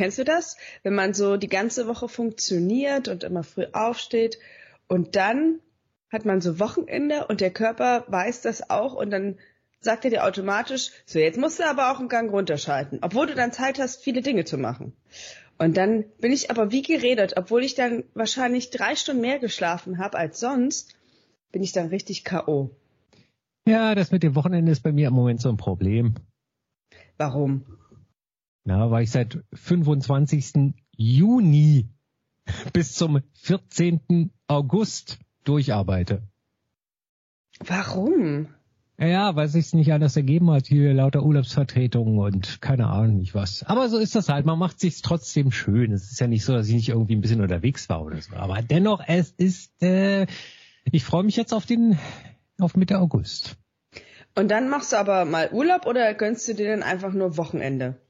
Kennst 0.00 0.16
du 0.16 0.24
das? 0.24 0.56
Wenn 0.82 0.94
man 0.94 1.12
so 1.12 1.36
die 1.36 1.46
ganze 1.46 1.86
Woche 1.86 2.08
funktioniert 2.08 3.08
und 3.08 3.22
immer 3.22 3.42
früh 3.42 3.66
aufsteht 3.70 4.38
und 4.88 5.14
dann 5.14 5.60
hat 6.10 6.24
man 6.24 6.40
so 6.40 6.58
Wochenende 6.58 7.26
und 7.26 7.42
der 7.42 7.50
Körper 7.50 8.06
weiß 8.08 8.40
das 8.40 8.70
auch 8.70 8.94
und 8.94 9.10
dann 9.10 9.36
sagt 9.82 10.06
er 10.06 10.10
dir 10.10 10.24
automatisch, 10.24 10.90
so 11.04 11.18
jetzt 11.18 11.38
musst 11.38 11.58
du 11.58 11.66
aber 11.66 11.92
auch 11.92 11.98
einen 11.98 12.08
Gang 12.08 12.32
runterschalten, 12.32 13.00
obwohl 13.02 13.26
du 13.26 13.34
dann 13.34 13.52
Zeit 13.52 13.78
hast, 13.78 14.02
viele 14.02 14.22
Dinge 14.22 14.46
zu 14.46 14.56
machen. 14.56 14.94
Und 15.58 15.76
dann 15.76 16.06
bin 16.18 16.32
ich 16.32 16.50
aber 16.50 16.72
wie 16.72 16.80
geredet, 16.80 17.34
obwohl 17.36 17.62
ich 17.62 17.74
dann 17.74 18.04
wahrscheinlich 18.14 18.70
drei 18.70 18.96
Stunden 18.96 19.20
mehr 19.20 19.38
geschlafen 19.38 19.98
habe 19.98 20.16
als 20.16 20.40
sonst, 20.40 20.96
bin 21.52 21.62
ich 21.62 21.72
dann 21.72 21.88
richtig 21.88 22.24
K.O. 22.24 22.70
Ja, 23.68 23.94
das 23.94 24.12
mit 24.12 24.22
dem 24.22 24.34
Wochenende 24.34 24.72
ist 24.72 24.82
bei 24.82 24.92
mir 24.92 25.08
im 25.08 25.14
Moment 25.14 25.42
so 25.42 25.50
ein 25.50 25.58
Problem. 25.58 26.14
Warum? 27.18 27.66
Na, 28.70 28.88
weil 28.88 29.02
ich 29.02 29.10
seit 29.10 29.36
25. 29.52 30.74
Juni 30.96 31.88
bis 32.72 32.94
zum 32.94 33.20
14. 33.32 34.30
August 34.46 35.18
durcharbeite. 35.42 36.22
Warum? 37.58 38.46
Ja, 38.96 39.34
weil 39.34 39.48
sich's 39.48 39.72
nicht 39.72 39.92
anders 39.92 40.14
ergeben 40.14 40.52
hat, 40.52 40.68
hier 40.68 40.94
lauter 40.94 41.24
Urlaubsvertretungen 41.24 42.20
und 42.20 42.62
keine 42.62 42.86
Ahnung 42.86 43.16
nicht 43.16 43.34
was. 43.34 43.64
Aber 43.64 43.88
so 43.88 43.98
ist 43.98 44.14
das 44.14 44.28
halt, 44.28 44.46
man 44.46 44.60
macht 44.60 44.78
sich's 44.78 45.02
trotzdem 45.02 45.50
schön. 45.50 45.90
Es 45.90 46.12
ist 46.12 46.20
ja 46.20 46.28
nicht 46.28 46.44
so, 46.44 46.52
dass 46.52 46.68
ich 46.68 46.74
nicht 46.74 46.90
irgendwie 46.90 47.16
ein 47.16 47.22
bisschen 47.22 47.40
unterwegs 47.40 47.88
war 47.88 48.04
oder 48.04 48.22
so. 48.22 48.36
Aber 48.36 48.62
dennoch, 48.62 49.02
es 49.04 49.32
ist, 49.32 49.82
äh, 49.82 50.28
ich 50.84 51.02
freue 51.02 51.24
mich 51.24 51.34
jetzt 51.34 51.52
auf 51.52 51.66
den, 51.66 51.98
auf 52.60 52.76
Mitte 52.76 53.00
August. 53.00 53.56
Und 54.36 54.48
dann 54.52 54.68
machst 54.68 54.92
du 54.92 54.96
aber 54.96 55.24
mal 55.24 55.50
Urlaub 55.50 55.86
oder 55.86 56.14
gönnst 56.14 56.46
du 56.46 56.54
dir 56.54 56.70
dann 56.70 56.84
einfach 56.84 57.12
nur 57.12 57.36
Wochenende? 57.36 58.00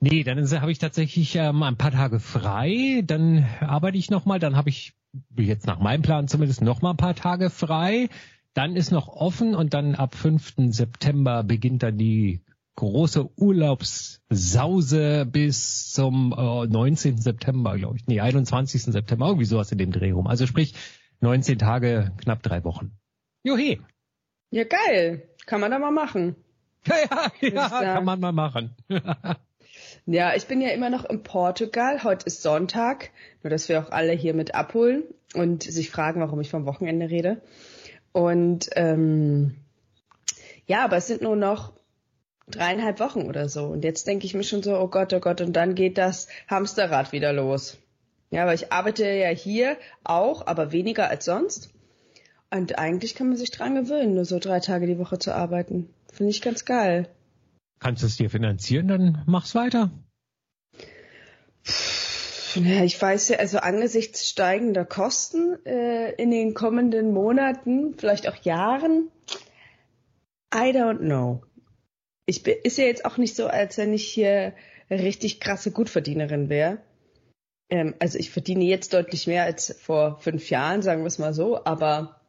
Nee, 0.00 0.24
dann 0.24 0.48
habe 0.60 0.72
ich 0.72 0.78
tatsächlich 0.78 1.34
ähm, 1.36 1.62
ein 1.62 1.76
paar 1.76 1.92
Tage 1.92 2.20
frei, 2.20 3.02
dann 3.04 3.46
arbeite 3.60 3.96
ich 3.96 4.10
nochmal, 4.10 4.38
dann 4.38 4.56
habe 4.56 4.68
ich 4.68 4.92
jetzt 5.36 5.66
nach 5.66 5.78
meinem 5.78 6.02
Plan 6.02 6.28
zumindest 6.28 6.60
nochmal 6.60 6.92
ein 6.92 6.98
paar 6.98 7.14
Tage 7.14 7.48
frei 7.50 8.08
dann 8.56 8.74
ist 8.74 8.90
noch 8.90 9.08
offen 9.08 9.54
und 9.54 9.74
dann 9.74 9.94
ab 9.94 10.14
5. 10.14 10.54
September 10.70 11.44
beginnt 11.44 11.82
dann 11.82 11.98
die 11.98 12.40
große 12.76 13.28
Urlaubssause 13.38 15.26
bis 15.26 15.92
zum 15.92 16.32
äh, 16.32 16.66
19. 16.66 17.18
September, 17.18 17.76
glaube 17.76 17.98
ich. 17.98 18.06
Nee, 18.06 18.20
21. 18.20 18.84
September, 18.84 19.26
irgendwie 19.26 19.44
sowas 19.44 19.70
in 19.72 19.78
dem 19.78 19.92
Dreh 19.92 20.12
rum. 20.12 20.26
Also 20.26 20.46
sprich 20.46 20.72
19 21.20 21.58
Tage, 21.58 22.12
knapp 22.16 22.42
drei 22.42 22.64
Wochen. 22.64 22.92
Juhe. 23.42 23.76
Ja, 24.50 24.64
geil. 24.64 25.28
Kann 25.44 25.60
man 25.60 25.70
da 25.70 25.78
mal 25.78 25.92
machen. 25.92 26.36
Ja, 26.88 27.30
ja, 27.40 27.82
ja 27.82 27.94
kann 27.94 28.04
man 28.04 28.20
mal 28.20 28.30
machen. 28.30 28.70
ja, 30.06 30.34
ich 30.34 30.46
bin 30.46 30.60
ja 30.60 30.70
immer 30.70 30.88
noch 30.88 31.04
in 31.04 31.22
Portugal. 31.22 32.04
Heute 32.04 32.26
ist 32.26 32.42
Sonntag. 32.42 33.10
Nur, 33.42 33.50
dass 33.50 33.68
wir 33.68 33.80
auch 33.80 33.90
alle 33.90 34.12
hier 34.12 34.34
mit 34.34 34.54
abholen 34.54 35.02
und 35.34 35.64
sich 35.64 35.90
fragen, 35.90 36.20
warum 36.20 36.40
ich 36.40 36.50
vom 36.50 36.64
Wochenende 36.64 37.10
rede. 37.10 37.42
Und 38.12 38.70
ähm, 38.76 39.56
ja, 40.66 40.84
aber 40.84 40.96
es 40.96 41.08
sind 41.08 41.22
nur 41.22 41.36
noch 41.36 41.72
dreieinhalb 42.48 43.00
Wochen 43.00 43.22
oder 43.22 43.48
so. 43.48 43.64
Und 43.64 43.84
jetzt 43.84 44.06
denke 44.06 44.26
ich 44.26 44.34
mir 44.34 44.44
schon 44.44 44.62
so, 44.62 44.78
oh 44.78 44.88
Gott, 44.88 45.12
oh 45.12 45.20
Gott, 45.20 45.40
und 45.40 45.54
dann 45.54 45.74
geht 45.74 45.98
das 45.98 46.28
Hamsterrad 46.48 47.12
wieder 47.12 47.32
los. 47.32 47.76
Ja, 48.30 48.46
weil 48.46 48.54
ich 48.54 48.72
arbeite 48.72 49.08
ja 49.08 49.28
hier 49.28 49.76
auch, 50.04 50.46
aber 50.46 50.72
weniger 50.72 51.08
als 51.08 51.24
sonst. 51.24 51.70
Und 52.50 52.78
eigentlich 52.78 53.14
kann 53.14 53.28
man 53.28 53.36
sich 53.36 53.50
dran 53.50 53.74
gewöhnen, 53.74 54.14
nur 54.14 54.24
so 54.24 54.38
drei 54.38 54.60
Tage 54.60 54.86
die 54.86 54.98
Woche 54.98 55.18
zu 55.18 55.34
arbeiten. 55.34 55.90
Finde 56.12 56.30
ich 56.30 56.42
ganz 56.42 56.64
geil. 56.64 57.08
Kannst 57.78 58.02
du 58.02 58.06
es 58.06 58.16
dir 58.16 58.30
finanzieren, 58.30 58.88
dann 58.88 59.22
mach's 59.26 59.54
weiter. 59.54 59.90
Ja, 62.54 62.84
ich 62.84 63.00
weiß 63.00 63.28
ja, 63.28 63.38
also 63.38 63.58
angesichts 63.58 64.30
steigender 64.30 64.86
Kosten 64.86 65.58
äh, 65.66 66.12
in 66.12 66.30
den 66.30 66.54
kommenden 66.54 67.12
Monaten, 67.12 67.94
vielleicht 67.98 68.28
auch 68.28 68.36
Jahren, 68.44 69.10
I 70.54 70.70
don't 70.70 71.00
know. 71.00 71.42
Ich 72.24 72.42
bin, 72.42 72.54
ist 72.62 72.78
ja 72.78 72.84
jetzt 72.84 73.04
auch 73.04 73.18
nicht 73.18 73.36
so, 73.36 73.46
als 73.46 73.76
wenn 73.76 73.92
ich 73.92 74.06
hier 74.08 74.54
richtig 74.88 75.40
krasse 75.40 75.70
Gutverdienerin 75.70 76.48
wäre. 76.48 76.78
Ähm, 77.68 77.94
also 77.98 78.18
ich 78.18 78.30
verdiene 78.30 78.64
jetzt 78.64 78.94
deutlich 78.94 79.26
mehr 79.26 79.44
als 79.44 79.76
vor 79.80 80.18
fünf 80.20 80.48
Jahren, 80.48 80.80
sagen 80.82 81.02
wir 81.02 81.08
es 81.08 81.18
mal 81.18 81.34
so, 81.34 81.64
aber 81.64 82.20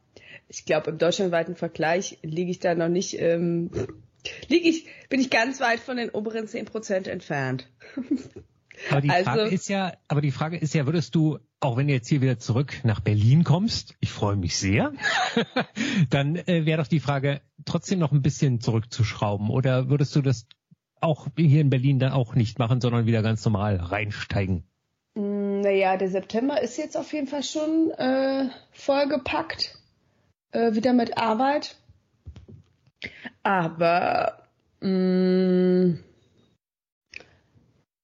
ich 0.48 0.64
glaube, 0.64 0.90
im 0.90 0.98
deutschlandweiten 0.98 1.56
Vergleich 1.56 2.18
liege 2.22 2.50
ich 2.50 2.58
da 2.58 2.74
noch 2.74 2.88
nicht, 2.88 3.18
ähm, 3.20 3.70
liege 4.48 4.68
ich, 4.68 4.86
bin 5.08 5.20
ich 5.20 5.30
ganz 5.30 5.60
weit 5.60 5.80
von 5.80 5.96
den 5.96 6.10
oberen 6.10 6.46
zehn 6.46 6.64
Prozent 6.64 7.08
entfernt. 7.08 7.68
Aber 8.90 9.00
die 9.00 9.10
also, 9.10 9.24
Frage 9.24 9.42
ist 9.48 9.68
ja, 9.68 9.94
aber 10.06 10.20
die 10.20 10.30
Frage 10.30 10.56
ist 10.56 10.72
ja, 10.74 10.86
würdest 10.86 11.14
du, 11.14 11.38
auch 11.60 11.76
wenn 11.76 11.88
du 11.88 11.92
jetzt 11.92 12.08
hier 12.08 12.20
wieder 12.20 12.38
zurück 12.38 12.80
nach 12.84 13.00
Berlin 13.00 13.42
kommst, 13.42 13.96
ich 13.98 14.12
freue 14.12 14.36
mich 14.36 14.56
sehr, 14.56 14.92
dann 16.10 16.36
äh, 16.36 16.64
wäre 16.64 16.80
doch 16.80 16.86
die 16.86 17.00
Frage, 17.00 17.40
trotzdem 17.64 17.98
noch 17.98 18.12
ein 18.12 18.22
bisschen 18.22 18.60
zurückzuschrauben 18.60 19.50
oder 19.50 19.88
würdest 19.88 20.14
du 20.14 20.22
das 20.22 20.46
auch 21.00 21.26
hier 21.36 21.60
in 21.60 21.70
Berlin 21.70 21.98
dann 21.98 22.12
auch 22.12 22.34
nicht 22.34 22.58
machen, 22.58 22.80
sondern 22.80 23.06
wieder 23.06 23.22
ganz 23.22 23.44
normal 23.44 23.76
reinsteigen? 23.76 24.64
Mm, 25.14 25.60
naja, 25.60 25.96
der 25.96 26.10
September 26.10 26.60
ist 26.60 26.76
jetzt 26.76 26.96
auf 26.96 27.12
jeden 27.12 27.26
Fall 27.26 27.42
schon 27.42 27.90
äh, 27.90 28.48
vollgepackt, 28.72 29.76
äh, 30.52 30.74
wieder 30.74 30.92
mit 30.92 31.18
Arbeit. 31.18 31.77
Aber 33.42 34.48
mh, 34.80 34.88
mm, 34.88 36.04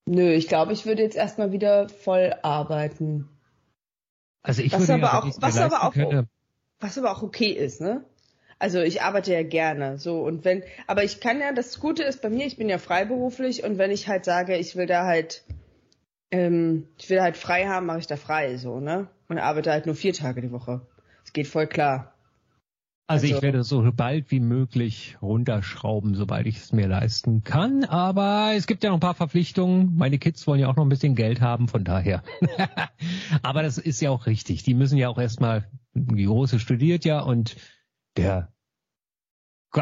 Nö, 0.07 0.33
ich 0.33 0.49
glaube, 0.49 0.73
ich 0.73 0.85
würde 0.85 1.03
jetzt 1.03 1.17
erstmal 1.17 1.53
wieder 1.53 1.89
voll 1.89 2.35
arbeiten. 2.43 3.29
Also 4.43 4.63
ich 4.63 4.73
was 4.73 4.81
würde 4.81 4.95
aber 4.95 5.07
ja, 5.07 5.23
auch, 5.23 5.37
was 5.41 5.57
aber 5.57 5.85
auch, 5.85 5.95
könnte. 5.95 6.29
was 6.81 6.99
aber 6.99 7.13
auch 7.13 7.23
okay 7.23 7.51
ist, 7.51 7.81
ne? 7.81 8.05
Also 8.59 8.81
ich 8.81 9.03
arbeite 9.03 9.33
ja 9.33 9.43
gerne, 9.43 9.99
so 9.99 10.23
und 10.23 10.45
wenn, 10.45 10.63
aber 10.87 11.03
ich 11.05 11.21
kann 11.21 11.41
ja, 11.41 11.53
das 11.53 11.81
Gute 11.81 12.03
ist 12.05 12.23
bei 12.23 12.31
mir, 12.31 12.47
ich 12.47 12.57
bin 12.57 12.69
ja 12.69 12.79
freiberuflich 12.79 13.65
und 13.65 13.79
wenn 13.79 13.91
ich 13.91 14.07
halt 14.07 14.25
sage, 14.25 14.57
ich 14.57 14.77
will 14.77 14.87
da 14.87 15.05
halt, 15.05 15.43
ähm, 16.31 16.89
ich 16.99 17.11
will 17.11 17.21
halt 17.21 17.37
frei 17.37 17.67
haben, 17.67 17.87
mache 17.87 17.99
ich 17.99 18.07
da 18.07 18.17
frei, 18.17 18.57
so, 18.57 18.81
ne? 18.81 19.09
Und 19.29 19.39
arbeite 19.39 19.73
halt 19.73 19.87
nur 19.87 19.95
vier 19.95 20.13
Tage 20.13 20.43
die 20.43 20.53
Woche. 20.53 20.87
Es 21.25 21.33
geht 21.33 21.49
voll 21.49 21.67
klar. 21.67 22.14
Also, 23.07 23.27
ich 23.27 23.33
also 23.33 23.43
werde 23.43 23.65
so 23.65 23.93
bald 23.95 24.31
wie 24.31 24.41
möglich 24.41 25.19
runterschrauben, 25.21 26.15
sobald 26.15 26.47
ich 26.47 26.57
es 26.57 26.73
mir 26.73 26.89
leisten 26.89 27.45
kann. 27.45 27.85
Aber 27.85 28.53
es 28.57 28.67
gibt 28.67 28.83
ja 28.83 28.91
noch 28.91 28.97
ein 28.97 29.01
paar 29.01 29.15
Verpflichtungen. 29.15 29.95
Meine 29.95 30.19
Kids 30.19 30.47
wollen 30.47 30.61
ja 30.61 30.69
auch 30.69 30.77
noch 30.77 30.87
ein 30.87 30.89
bisschen 30.89 31.15
Geld 31.15 31.43
haben, 31.43 31.69
von 31.69 31.85
daher. 31.85 32.23
Aber 33.43 33.63
das 33.63 33.77
ist 33.77 34.01
ja 34.01 34.09
auch 34.09 34.25
richtig. 34.25 34.63
Die 34.63 34.73
müssen 34.73 34.97
ja 34.97 35.11
auch 35.11 35.19
erstmal, 35.19 35.69
die 35.93 36.25
Große 36.25 36.59
studiert 36.59 37.05
ja 37.05 37.21
und 37.21 37.57
der 38.17 38.54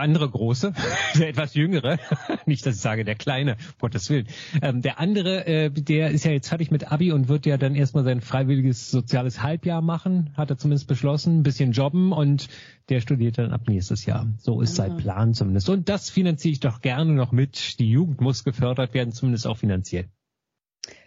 andere 0.00 0.28
große, 0.28 0.72
der 1.18 1.28
etwas 1.28 1.54
jüngere, 1.54 1.98
nicht, 2.46 2.64
dass 2.66 2.76
ich 2.76 2.80
sage, 2.80 3.04
der 3.04 3.14
kleine, 3.14 3.56
Gottes 3.80 4.08
Willen. 4.10 4.26
Ähm, 4.60 4.82
der 4.82 4.98
andere, 4.98 5.46
äh, 5.46 5.70
der 5.70 6.10
ist 6.10 6.24
ja 6.24 6.32
jetzt 6.32 6.48
fertig 6.48 6.70
mit 6.70 6.90
Abi 6.90 7.12
und 7.12 7.28
wird 7.28 7.46
ja 7.46 7.56
dann 7.56 7.74
erstmal 7.74 8.04
sein 8.04 8.20
freiwilliges 8.20 8.90
soziales 8.90 9.42
Halbjahr 9.42 9.82
machen, 9.82 10.32
hat 10.36 10.50
er 10.50 10.58
zumindest 10.58 10.88
beschlossen, 10.88 11.40
ein 11.40 11.42
bisschen 11.42 11.72
jobben 11.72 12.12
und 12.12 12.48
der 12.88 13.00
studiert 13.00 13.38
dann 13.38 13.52
ab 13.52 13.68
nächstes 13.68 14.06
Jahr. 14.06 14.26
So 14.38 14.60
ist 14.60 14.74
sein 14.74 14.96
Plan 14.96 15.34
zumindest. 15.34 15.68
Und 15.68 15.88
das 15.88 16.10
finanziere 16.10 16.52
ich 16.52 16.60
doch 16.60 16.80
gerne 16.80 17.12
noch 17.12 17.32
mit. 17.32 17.78
Die 17.78 17.90
Jugend 17.90 18.20
muss 18.20 18.44
gefördert 18.44 18.94
werden, 18.94 19.12
zumindest 19.12 19.46
auch 19.46 19.58
finanziell. 19.58 20.08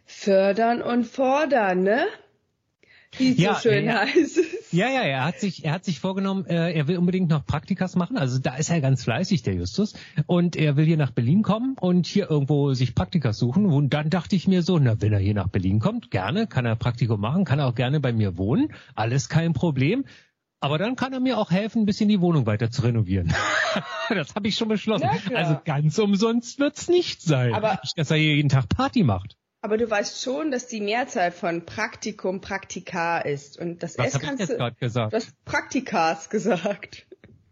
Fördern 0.06 0.82
und 0.82 1.06
fordern, 1.06 1.84
ne? 1.84 2.06
Wie 3.18 3.32
es 3.32 3.38
ja, 3.38 3.56
so 3.56 3.70
schön 3.70 3.86
ja, 3.86 4.02
heißt. 4.02 4.40
Ja, 4.72 4.90
ja, 4.90 5.02
er 5.02 5.24
hat 5.24 5.40
sich, 5.40 5.64
er 5.64 5.72
hat 5.74 5.86
sich 5.86 6.00
vorgenommen, 6.00 6.46
äh, 6.48 6.74
er 6.74 6.88
will 6.88 6.98
unbedingt 6.98 7.30
noch 7.30 7.46
Praktikas 7.46 7.96
machen. 7.96 8.18
Also 8.18 8.40
da 8.40 8.56
ist 8.56 8.70
er 8.70 8.82
ganz 8.82 9.04
fleißig, 9.04 9.44
der 9.44 9.54
Justus. 9.54 9.94
Und 10.26 10.56
er 10.56 10.76
will 10.76 10.86
hier 10.86 10.98
nach 10.98 11.12
Berlin 11.12 11.44
kommen 11.44 11.76
und 11.80 12.06
hier 12.08 12.30
irgendwo 12.30 12.74
sich 12.74 12.96
Praktikas 12.96 13.38
suchen. 13.38 13.66
Und 13.68 13.94
dann 13.94 14.10
dachte 14.10 14.36
ich 14.36 14.48
mir 14.48 14.64
so, 14.64 14.78
na, 14.80 15.02
wenn 15.02 15.14
er 15.14 15.20
hier 15.20 15.34
nach 15.34 15.48
Berlin 15.48 15.80
kommt, 15.80 16.12
gerne, 16.12 16.48
kann 16.48 16.66
er 16.66 16.76
Praktikum 16.76 17.22
machen, 17.22 17.46
kann 17.46 17.60
er 17.60 17.68
auch 17.68 17.76
gerne 17.76 18.00
bei 18.00 18.12
mir 18.12 18.38
wohnen. 18.38 18.74
Alles 18.96 19.30
kein 19.30 19.54
Problem. 19.54 20.06
Aber 20.60 20.78
dann 20.78 20.96
kann 20.96 21.14
er 21.14 21.20
mir 21.20 21.38
auch 21.38 21.52
helfen, 21.52 21.84
ein 21.84 21.86
bisschen 21.86 22.10
die 22.10 22.22
Wohnung 22.22 22.46
weiter 22.46 22.72
zu 22.72 22.82
renovieren. 22.82 23.34
das 24.10 24.36
habe 24.36 24.48
ich 24.48 24.56
schon 24.56 24.68
beschlossen. 24.68 25.08
Ja, 25.30 25.36
also 25.38 25.60
ganz 25.64 26.00
umsonst 26.00 26.60
wird's 26.60 26.88
nicht 26.90 27.22
sein. 27.22 27.54
Aber 27.54 27.80
nicht, 27.84 27.98
dass 27.98 28.10
er 28.10 28.18
hier 28.18 28.36
jeden 28.36 28.50
Tag 28.50 28.68
Party 28.70 29.04
macht. 29.04 29.38
Aber 29.66 29.78
du 29.78 29.90
weißt 29.90 30.22
schon, 30.22 30.52
dass 30.52 30.68
die 30.68 30.80
Mehrzahl 30.80 31.32
von 31.32 31.66
Praktikum 31.66 32.40
Praktika 32.40 33.18
ist. 33.18 33.58
Und 33.58 33.82
das 33.82 33.98
Was 33.98 34.14
S 34.14 34.20
kannst 34.20 34.44
ich 34.44 34.50
jetzt 34.50 34.60
du. 34.60 34.72
Gesagt? 34.80 35.12
Du 35.12 35.18
hast 35.18 35.44
Praktikas 35.44 36.30
gesagt. 36.30 37.08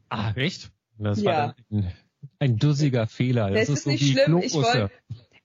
Ah, 0.09 0.31
echt? 0.35 0.69
Das 0.99 1.23
ja. 1.23 1.31
war 1.31 1.55
ein, 1.71 1.91
ein 2.37 2.57
dussiger 2.57 3.07
Fehler. 3.07 3.49
Das, 3.49 3.61
das 3.61 3.69
ist, 3.69 3.77
ist 3.77 3.83
so 3.85 3.89
nicht 3.89 4.11
schlimm. 4.11 4.37
Ich, 4.43 4.53
wollt, 4.53 4.91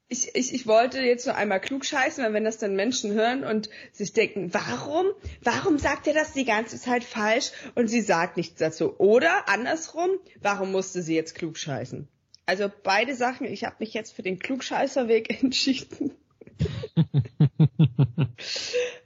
ich, 0.08 0.34
ich, 0.34 0.52
ich 0.52 0.66
wollte 0.66 1.00
jetzt 1.00 1.24
nur 1.24 1.36
einmal 1.36 1.58
klug 1.58 1.86
scheißen, 1.86 2.22
weil 2.22 2.34
wenn 2.34 2.44
das 2.44 2.58
dann 2.58 2.76
Menschen 2.76 3.12
hören 3.14 3.44
und 3.44 3.70
sich 3.92 4.12
denken, 4.12 4.52
warum? 4.52 5.06
Warum 5.40 5.78
sagt 5.78 6.06
er 6.06 6.12
das 6.12 6.34
die 6.34 6.44
ganze 6.44 6.78
Zeit 6.78 7.02
falsch? 7.02 7.52
Und 7.76 7.88
sie 7.88 8.02
sagt 8.02 8.36
nichts 8.36 8.58
dazu. 8.58 8.94
Oder 9.00 9.48
andersrum, 9.48 10.10
warum 10.42 10.70
musste 10.70 11.00
sie 11.00 11.14
jetzt 11.14 11.34
klug 11.34 11.56
scheißen? 11.56 12.08
Also 12.44 12.70
beide 12.82 13.14
Sachen, 13.14 13.46
ich 13.46 13.64
habe 13.64 13.76
mich 13.78 13.94
jetzt 13.94 14.12
für 14.12 14.22
den 14.22 14.38
Klugscheißerweg 14.38 15.42
entschieden. 15.42 16.12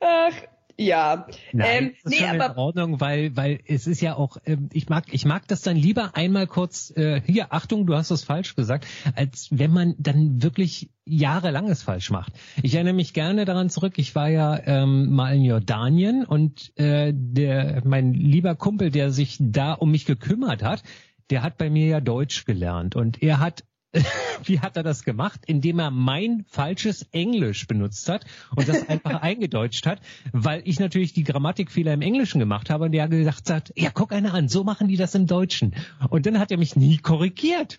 Ach, 0.01 0.33
ja. 0.77 1.27
Nein, 1.53 1.85
ähm, 1.85 1.93
das 2.03 2.13
ist 2.13 2.21
nee, 2.21 2.27
schon 2.27 2.41
aber 2.41 2.53
in 2.53 2.59
Ordnung, 2.59 3.01
weil 3.01 3.37
weil 3.37 3.61
es 3.67 3.87
ist 3.87 4.01
ja 4.01 4.17
auch 4.17 4.37
ähm, 4.45 4.69
ich 4.73 4.89
mag 4.89 5.05
ich 5.13 5.25
mag 5.25 5.47
das 5.49 5.63
dann 5.63 5.77
lieber 5.77 6.17
einmal 6.17 6.47
kurz 6.47 6.93
äh, 6.97 7.21
hier 7.25 7.53
Achtung, 7.53 7.87
du 7.87 7.95
hast 7.95 8.11
das 8.11 8.25
falsch 8.25 8.57
gesagt, 8.57 8.87
als 9.15 9.49
wenn 9.51 9.73
man 9.73 9.95
dann 9.99 10.43
wirklich 10.43 10.91
jahrelang 11.05 11.69
es 11.69 11.83
falsch 11.83 12.11
macht. 12.11 12.33
Ich 12.63 12.75
erinnere 12.75 12.95
mich 12.95 13.13
gerne 13.13 13.45
daran 13.45 13.71
zurück. 13.71 13.95
Ich 13.97 14.15
war 14.15 14.29
ja 14.29 14.59
ähm, 14.65 15.13
mal 15.13 15.35
in 15.35 15.43
Jordanien 15.43 16.25
und 16.25 16.77
äh, 16.79 17.13
der 17.15 17.83
mein 17.85 18.15
lieber 18.15 18.55
Kumpel, 18.55 18.91
der 18.91 19.11
sich 19.11 19.37
da 19.41 19.73
um 19.75 19.91
mich 19.91 20.05
gekümmert 20.05 20.63
hat, 20.63 20.83
der 21.31 21.43
hat 21.43 21.59
bei 21.59 21.71
mir 21.71 21.87
ja 21.87 22.01
Deutsch 22.01 22.45
gelernt 22.45 22.97
und 22.97 23.23
er 23.23 23.41
hat 23.41 23.65
wie 24.45 24.61
hat 24.61 24.77
er 24.77 24.83
das 24.83 25.05
gemacht? 25.05 25.41
Indem 25.47 25.79
er 25.79 25.91
mein 25.91 26.45
falsches 26.49 27.07
Englisch 27.13 27.67
benutzt 27.67 28.09
hat 28.09 28.25
und 28.57 28.69
das 28.69 28.89
einfach 28.89 29.23
eingedeutscht 29.23 29.87
hat, 29.87 30.01
weil 30.33 30.63
ich 30.65 30.81
natürlich 30.81 31.13
die 31.13 31.25
Grammatikfehler 31.25 31.93
im 31.93 32.03
Englischen 32.03 32.39
gemacht 32.39 32.71
habe 32.71 32.85
und 32.85 32.93
der 32.93 33.09
gesagt 33.09 33.51
hat, 33.51 33.73
ja, 33.77 33.91
guck 33.93 34.13
einer 34.13 34.35
an, 34.35 34.49
so 34.49 34.65
machen 34.65 34.89
die 34.89 34.97
das 34.97 35.15
im 35.15 35.27
Deutschen. 35.27 35.75
Und 36.09 36.27
dann 36.27 36.39
hat 36.39 36.51
er 36.51 36.59
mich 36.59 36.77
nie 36.77 36.99
korrigiert. 36.99 37.79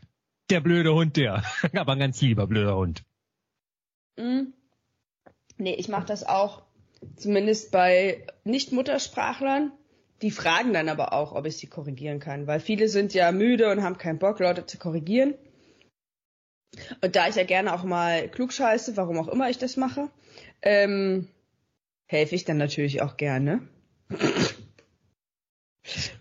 Der 0.50 0.60
blöde 0.60 0.94
Hund, 0.94 1.18
der. 1.18 1.44
Aber 1.74 1.94
ein 1.94 2.00
ganz 2.00 2.22
lieber 2.22 2.48
blöder 2.48 2.76
Hund. 2.76 3.04
Mm. 4.18 4.54
Nee, 5.58 5.76
ich 5.76 5.88
mache 5.88 6.06
das 6.06 6.26
auch, 6.26 6.64
zumindest 7.16 7.72
bei 7.72 8.26
Nicht-Muttersprachlern. 8.44 9.72
Die 10.22 10.32
fragen 10.32 10.74
dann 10.74 10.88
aber 10.88 11.12
auch, 11.12 11.34
ob 11.34 11.46
ich 11.46 11.58
sie 11.58 11.68
korrigieren 11.68 12.20
kann, 12.20 12.48
weil 12.48 12.62
viele 12.62 12.88
sind 12.88 13.14
ja 13.14 13.32
müde 13.32 13.70
und 13.70 13.84
haben 13.84 13.98
keinen 13.98 14.20
Bock, 14.20 14.40
Leute 14.40 14.66
zu 14.66 14.78
korrigieren. 14.78 15.34
Und 17.02 17.16
da 17.16 17.28
ich 17.28 17.36
ja 17.36 17.44
gerne 17.44 17.74
auch 17.74 17.84
mal 17.84 18.28
klugscheiße, 18.30 18.98
warum 18.98 19.18
auch 19.20 19.28
immer 19.28 19.50
ich 19.50 19.58
das 19.58 19.78
mache, 19.78 20.10
ähm, 20.62 21.28
helfe 22.06 22.36
ich 22.36 22.46
dann 22.46 22.58
natürlich 22.58 23.02
auch 23.02 23.18
gerne. 23.18 23.68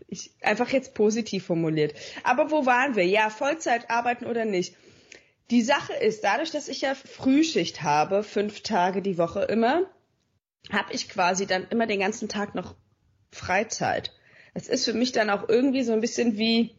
Ich, 0.08 0.32
einfach 0.43 0.69
jetzt 0.70 0.94
positiv 0.94 1.46
formuliert. 1.46 1.94
Aber 2.22 2.50
wo 2.50 2.66
waren 2.66 2.96
wir? 2.96 3.06
Ja, 3.06 3.31
Vollzeit 3.31 3.90
arbeiten 3.90 4.26
oder 4.26 4.44
nicht? 4.44 4.76
Die 5.50 5.62
Sache 5.62 5.93
ist, 5.94 6.25
dadurch, 6.25 6.50
dass 6.50 6.69
ich 6.69 6.81
ja 6.82 6.94
Frühschicht 6.94 7.82
habe, 7.82 8.22
fünf 8.22 8.62
Tage 8.62 9.02
die 9.02 9.19
Woche 9.19 9.43
immer, 9.43 9.87
habe 10.70 10.93
ich 10.93 11.08
quasi 11.08 11.46
dann 11.46 11.66
immer 11.69 11.87
den 11.87 12.00
ganzen 12.00 12.28
Tag 12.28 12.54
noch 12.54 12.75
Freizeit. 13.31 14.12
Es 14.54 14.69
ist 14.69 14.84
für 14.84 14.93
mich 14.93 15.12
dann 15.12 15.31
auch 15.31 15.49
irgendwie 15.49 15.82
so 15.82 15.93
ein 15.93 16.00
bisschen 16.00 16.37
wie, 16.37 16.75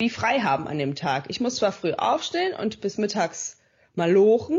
wie 0.00 0.10
frei 0.10 0.40
haben 0.40 0.66
an 0.66 0.78
dem 0.78 0.94
Tag. 0.94 1.26
Ich 1.28 1.40
muss 1.40 1.56
zwar 1.56 1.72
früh 1.72 1.92
aufstehen 1.92 2.54
und 2.54 2.80
bis 2.80 2.98
mittags 2.98 3.58
mal 3.94 4.10
lochen, 4.10 4.58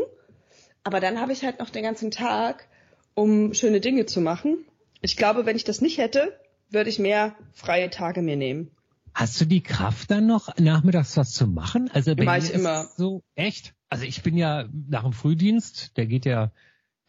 aber 0.83 0.99
dann 0.99 1.19
habe 1.19 1.33
ich 1.33 1.43
halt 1.43 1.59
noch 1.59 1.69
den 1.69 1.83
ganzen 1.83 2.11
Tag, 2.11 2.67
um 3.15 3.53
schöne 3.53 3.81
Dinge 3.81 4.05
zu 4.05 4.21
machen. 4.21 4.65
Ich 5.01 5.17
glaube, 5.17 5.45
wenn 5.45 5.55
ich 5.55 5.63
das 5.63 5.81
nicht 5.81 5.97
hätte, 5.97 6.39
würde 6.69 6.89
ich 6.89 6.99
mehr 6.99 7.35
freie 7.53 7.89
Tage 7.89 8.21
mir 8.21 8.37
nehmen. 8.37 8.71
Hast 9.13 9.41
du 9.41 9.45
die 9.45 9.61
Kraft 9.61 10.11
dann 10.11 10.27
noch, 10.27 10.55
nachmittags 10.57 11.17
was 11.17 11.33
zu 11.33 11.47
machen? 11.47 11.89
Also 11.91 12.15
bei 12.15 12.37
ich 12.37 12.53
immer. 12.53 12.87
So 12.95 13.23
echt? 13.35 13.73
Also 13.89 14.05
ich 14.05 14.21
bin 14.21 14.37
ja 14.37 14.69
nach 14.87 15.03
dem 15.03 15.11
Frühdienst, 15.11 15.97
der 15.97 16.05
geht 16.05 16.25
ja 16.25 16.51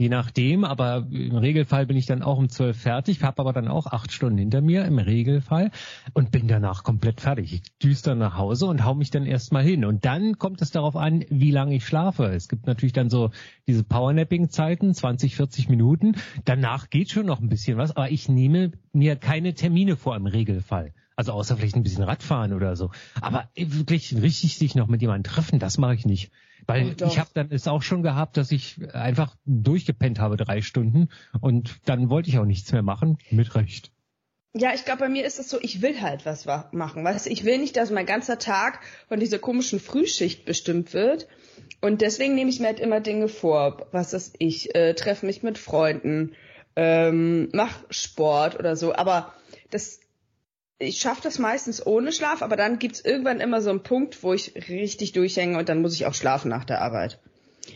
Je 0.02 0.08
nachdem, 0.08 0.64
aber 0.64 1.06
im 1.12 1.36
Regelfall 1.36 1.86
bin 1.86 1.96
ich 1.96 2.06
dann 2.06 2.24
auch 2.24 2.36
um 2.36 2.48
zwölf 2.48 2.76
fertig, 2.76 3.22
habe 3.22 3.40
aber 3.40 3.52
dann 3.52 3.68
auch 3.68 3.86
acht 3.86 4.10
Stunden 4.10 4.36
hinter 4.36 4.60
mir 4.60 4.84
im 4.84 4.98
Regelfall 4.98 5.70
und 6.12 6.32
bin 6.32 6.48
danach 6.48 6.82
komplett 6.82 7.20
fertig. 7.20 7.52
Ich 7.52 7.78
düster 7.78 8.16
nach 8.16 8.36
Hause 8.36 8.66
und 8.66 8.84
hau 8.84 8.96
mich 8.96 9.12
dann 9.12 9.26
erstmal 9.26 9.62
hin. 9.62 9.84
Und 9.84 10.04
dann 10.04 10.40
kommt 10.40 10.60
es 10.60 10.72
darauf 10.72 10.96
an, 10.96 11.24
wie 11.28 11.52
lange 11.52 11.76
ich 11.76 11.86
schlafe. 11.86 12.24
Es 12.24 12.48
gibt 12.48 12.66
natürlich 12.66 12.92
dann 12.92 13.10
so 13.10 13.30
diese 13.68 13.84
Powernapping-Zeiten, 13.84 14.92
20, 14.92 15.36
40 15.36 15.68
Minuten. 15.68 16.16
Danach 16.44 16.90
geht 16.90 17.12
schon 17.12 17.26
noch 17.26 17.40
ein 17.40 17.48
bisschen 17.48 17.78
was, 17.78 17.94
aber 17.94 18.10
ich 18.10 18.28
nehme 18.28 18.72
mir 18.92 19.14
keine 19.14 19.54
Termine 19.54 19.94
vor 19.94 20.16
im 20.16 20.26
Regelfall. 20.26 20.94
Also 21.14 21.30
außer 21.30 21.56
vielleicht 21.56 21.76
ein 21.76 21.84
bisschen 21.84 22.02
Radfahren 22.02 22.54
oder 22.54 22.74
so. 22.74 22.90
Aber 23.20 23.48
wirklich 23.54 24.20
richtig 24.20 24.58
sich 24.58 24.74
noch 24.74 24.88
mit 24.88 25.00
jemandem 25.00 25.32
treffen, 25.32 25.60
das 25.60 25.78
mache 25.78 25.94
ich 25.94 26.06
nicht. 26.06 26.32
Weil 26.66 26.94
oh, 27.00 27.06
ich 27.06 27.18
habe 27.18 27.30
dann 27.34 27.50
es 27.50 27.66
auch 27.68 27.82
schon 27.82 28.02
gehabt, 28.02 28.36
dass 28.36 28.52
ich 28.52 28.78
einfach 28.94 29.36
durchgepennt 29.44 30.18
habe 30.18 30.36
drei 30.36 30.62
Stunden 30.62 31.08
und 31.40 31.76
dann 31.84 32.10
wollte 32.10 32.28
ich 32.28 32.38
auch 32.38 32.44
nichts 32.44 32.72
mehr 32.72 32.82
machen, 32.82 33.18
mit 33.30 33.54
Recht. 33.54 33.92
Ja, 34.54 34.74
ich 34.74 34.84
glaube, 34.84 35.00
bei 35.00 35.08
mir 35.08 35.24
ist 35.24 35.38
es 35.38 35.48
so, 35.48 35.58
ich 35.62 35.80
will 35.80 36.02
halt 36.02 36.26
was 36.26 36.44
machen. 36.72 37.04
Weißt? 37.04 37.26
Ich 37.26 37.44
will 37.44 37.58
nicht, 37.58 37.76
dass 37.76 37.90
mein 37.90 38.04
ganzer 38.04 38.38
Tag 38.38 38.80
von 39.08 39.18
dieser 39.18 39.38
komischen 39.38 39.80
Frühschicht 39.80 40.44
bestimmt 40.44 40.92
wird. 40.92 41.26
Und 41.80 42.02
deswegen 42.02 42.34
nehme 42.34 42.50
ich 42.50 42.60
mir 42.60 42.66
halt 42.66 42.80
immer 42.80 43.00
Dinge 43.00 43.28
vor. 43.28 43.86
Was 43.92 44.12
ist 44.12 44.36
ich? 44.38 44.74
Äh, 44.74 44.94
treffe 44.94 45.24
mich 45.24 45.42
mit 45.42 45.56
Freunden, 45.56 46.34
ähm, 46.76 47.48
mach 47.52 47.82
Sport 47.88 48.58
oder 48.58 48.76
so. 48.76 48.94
Aber 48.94 49.32
das 49.70 50.00
ich 50.78 51.00
schaffe 51.00 51.22
das 51.22 51.38
meistens 51.38 51.84
ohne 51.86 52.12
Schlaf, 52.12 52.42
aber 52.42 52.56
dann 52.56 52.78
gibt's 52.78 53.00
irgendwann 53.00 53.40
immer 53.40 53.60
so 53.60 53.70
einen 53.70 53.82
Punkt, 53.82 54.22
wo 54.22 54.32
ich 54.32 54.54
richtig 54.68 55.12
durchhänge 55.12 55.58
und 55.58 55.68
dann 55.68 55.80
muss 55.80 55.94
ich 55.94 56.06
auch 56.06 56.14
schlafen 56.14 56.48
nach 56.48 56.64
der 56.64 56.82
Arbeit. 56.82 57.18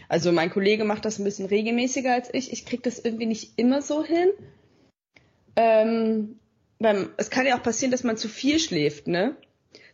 Also 0.09 0.33
mein 0.33 0.51
Kollege 0.51 0.85
macht 0.85 1.05
das 1.05 1.19
ein 1.19 1.25
bisschen 1.25 1.47
regelmäßiger 1.47 2.13
als 2.13 2.33
ich. 2.33 2.53
Ich 2.53 2.67
krieg 2.67 2.83
das 2.83 2.99
irgendwie 2.99 3.27
nicht 3.27 3.53
immer 3.57 3.83
so 3.83 4.05
hin. 4.05 4.31
Ähm, 5.55 6.39
beim, 6.79 7.11
es 7.17 7.31
kann 7.31 7.47
ja 7.47 7.57
auch 7.57 7.63
passieren, 7.63 7.93
dass 7.93 8.05
man 8.05 8.17
zu 8.17 8.29
viel 8.29 8.59
schläft, 8.59 9.07
ne? 9.07 9.37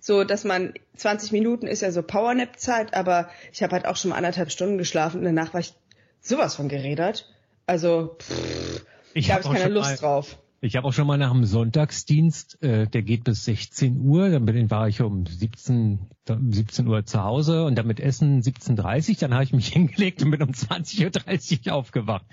So, 0.01 0.25
dass 0.25 0.45
man 0.45 0.75
20 0.97 1.31
Minuten 1.31 1.67
ist 1.69 1.83
ja 1.83 1.93
so 1.93 2.03
Powernap-Zeit, 2.03 2.95
aber 2.95 3.31
ich 3.53 3.63
habe 3.63 3.73
halt 3.73 3.87
auch 3.87 3.97
schon 3.97 4.11
mal 4.11 4.17
anderthalb 4.17 4.51
Stunden 4.51 4.79
geschlafen 4.79 5.19
und 5.19 5.25
danach 5.25 5.53
war 5.53 5.61
ich 5.61 5.75
sowas 6.21 6.57
von 6.57 6.69
gerädert. 6.69 7.33
Also, 7.67 8.17
pff, 8.19 8.85
ich 9.15 9.29
da 9.29 9.35
habe 9.35 9.45
ich 9.45 9.61
keine 9.61 9.73
Lust 9.73 9.91
mal, 9.91 9.97
drauf. 9.97 10.39
Ich 10.65 10.77
habe 10.77 10.87
auch 10.87 10.93
schon 10.93 11.09
mal 11.09 11.19
nach 11.19 11.33
dem 11.33 11.45
Sonntagsdienst, 11.45 12.63
äh, 12.63 12.87
der 12.87 13.03
geht 13.03 13.25
bis 13.25 13.45
16 13.47 14.01
Uhr, 14.01 14.31
dann 14.31 14.45
bin, 14.45 14.71
war 14.71 14.87
ich 14.87 15.01
um 15.01 15.27
17, 15.27 16.07
17 16.25 16.87
Uhr 16.87 17.05
zu 17.05 17.25
Hause 17.25 17.65
und 17.65 17.77
dann 17.77 17.89
mit 17.89 17.99
Essen 17.99 18.41
17.30 18.43 19.19
dann 19.19 19.35
habe 19.35 19.43
ich 19.43 19.53
mich 19.53 19.67
hingelegt 19.73 20.23
und 20.23 20.31
bin 20.31 20.41
um 20.41 20.51
20.30 20.51 21.67
Uhr 21.67 21.75
aufgewacht. 21.75 22.25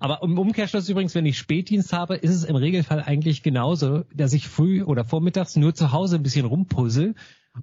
Aber 0.00 0.22
im 0.22 0.38
Umkehrschluss 0.38 0.88
übrigens, 0.88 1.14
wenn 1.14 1.26
ich 1.26 1.36
Spätdienst 1.36 1.92
habe, 1.92 2.16
ist 2.16 2.34
es 2.34 2.44
im 2.44 2.56
Regelfall 2.56 3.02
eigentlich 3.02 3.42
genauso, 3.42 4.04
dass 4.14 4.32
ich 4.32 4.48
früh 4.48 4.82
oder 4.82 5.04
vormittags 5.04 5.54
nur 5.56 5.74
zu 5.74 5.92
Hause 5.92 6.16
ein 6.16 6.22
bisschen 6.22 6.46
rumpuzzle 6.46 7.14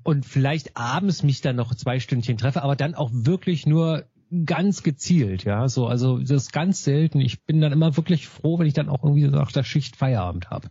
und 0.03 0.27
vielleicht 0.27 0.77
abends 0.77 1.23
mich 1.23 1.41
dann 1.41 1.55
noch 1.55 1.73
zwei 1.73 1.99
Stündchen 1.99 2.37
treffe, 2.37 2.61
aber 2.61 2.75
dann 2.75 2.93
auch 2.93 3.09
wirklich 3.11 3.65
nur 3.65 4.05
ganz 4.45 4.83
gezielt, 4.83 5.43
ja, 5.43 5.67
so, 5.67 5.87
also 5.87 6.17
das 6.17 6.43
ist 6.43 6.53
ganz 6.53 6.83
selten. 6.83 7.21
Ich 7.21 7.43
bin 7.43 7.61
dann 7.61 7.71
immer 7.71 7.95
wirklich 7.97 8.27
froh, 8.27 8.59
wenn 8.59 8.67
ich 8.67 8.73
dann 8.73 8.89
auch 8.89 9.03
irgendwie 9.03 9.27
nach 9.27 9.51
der 9.51 9.63
Schicht 9.63 9.95
Feierabend 9.95 10.49
habe. 10.49 10.69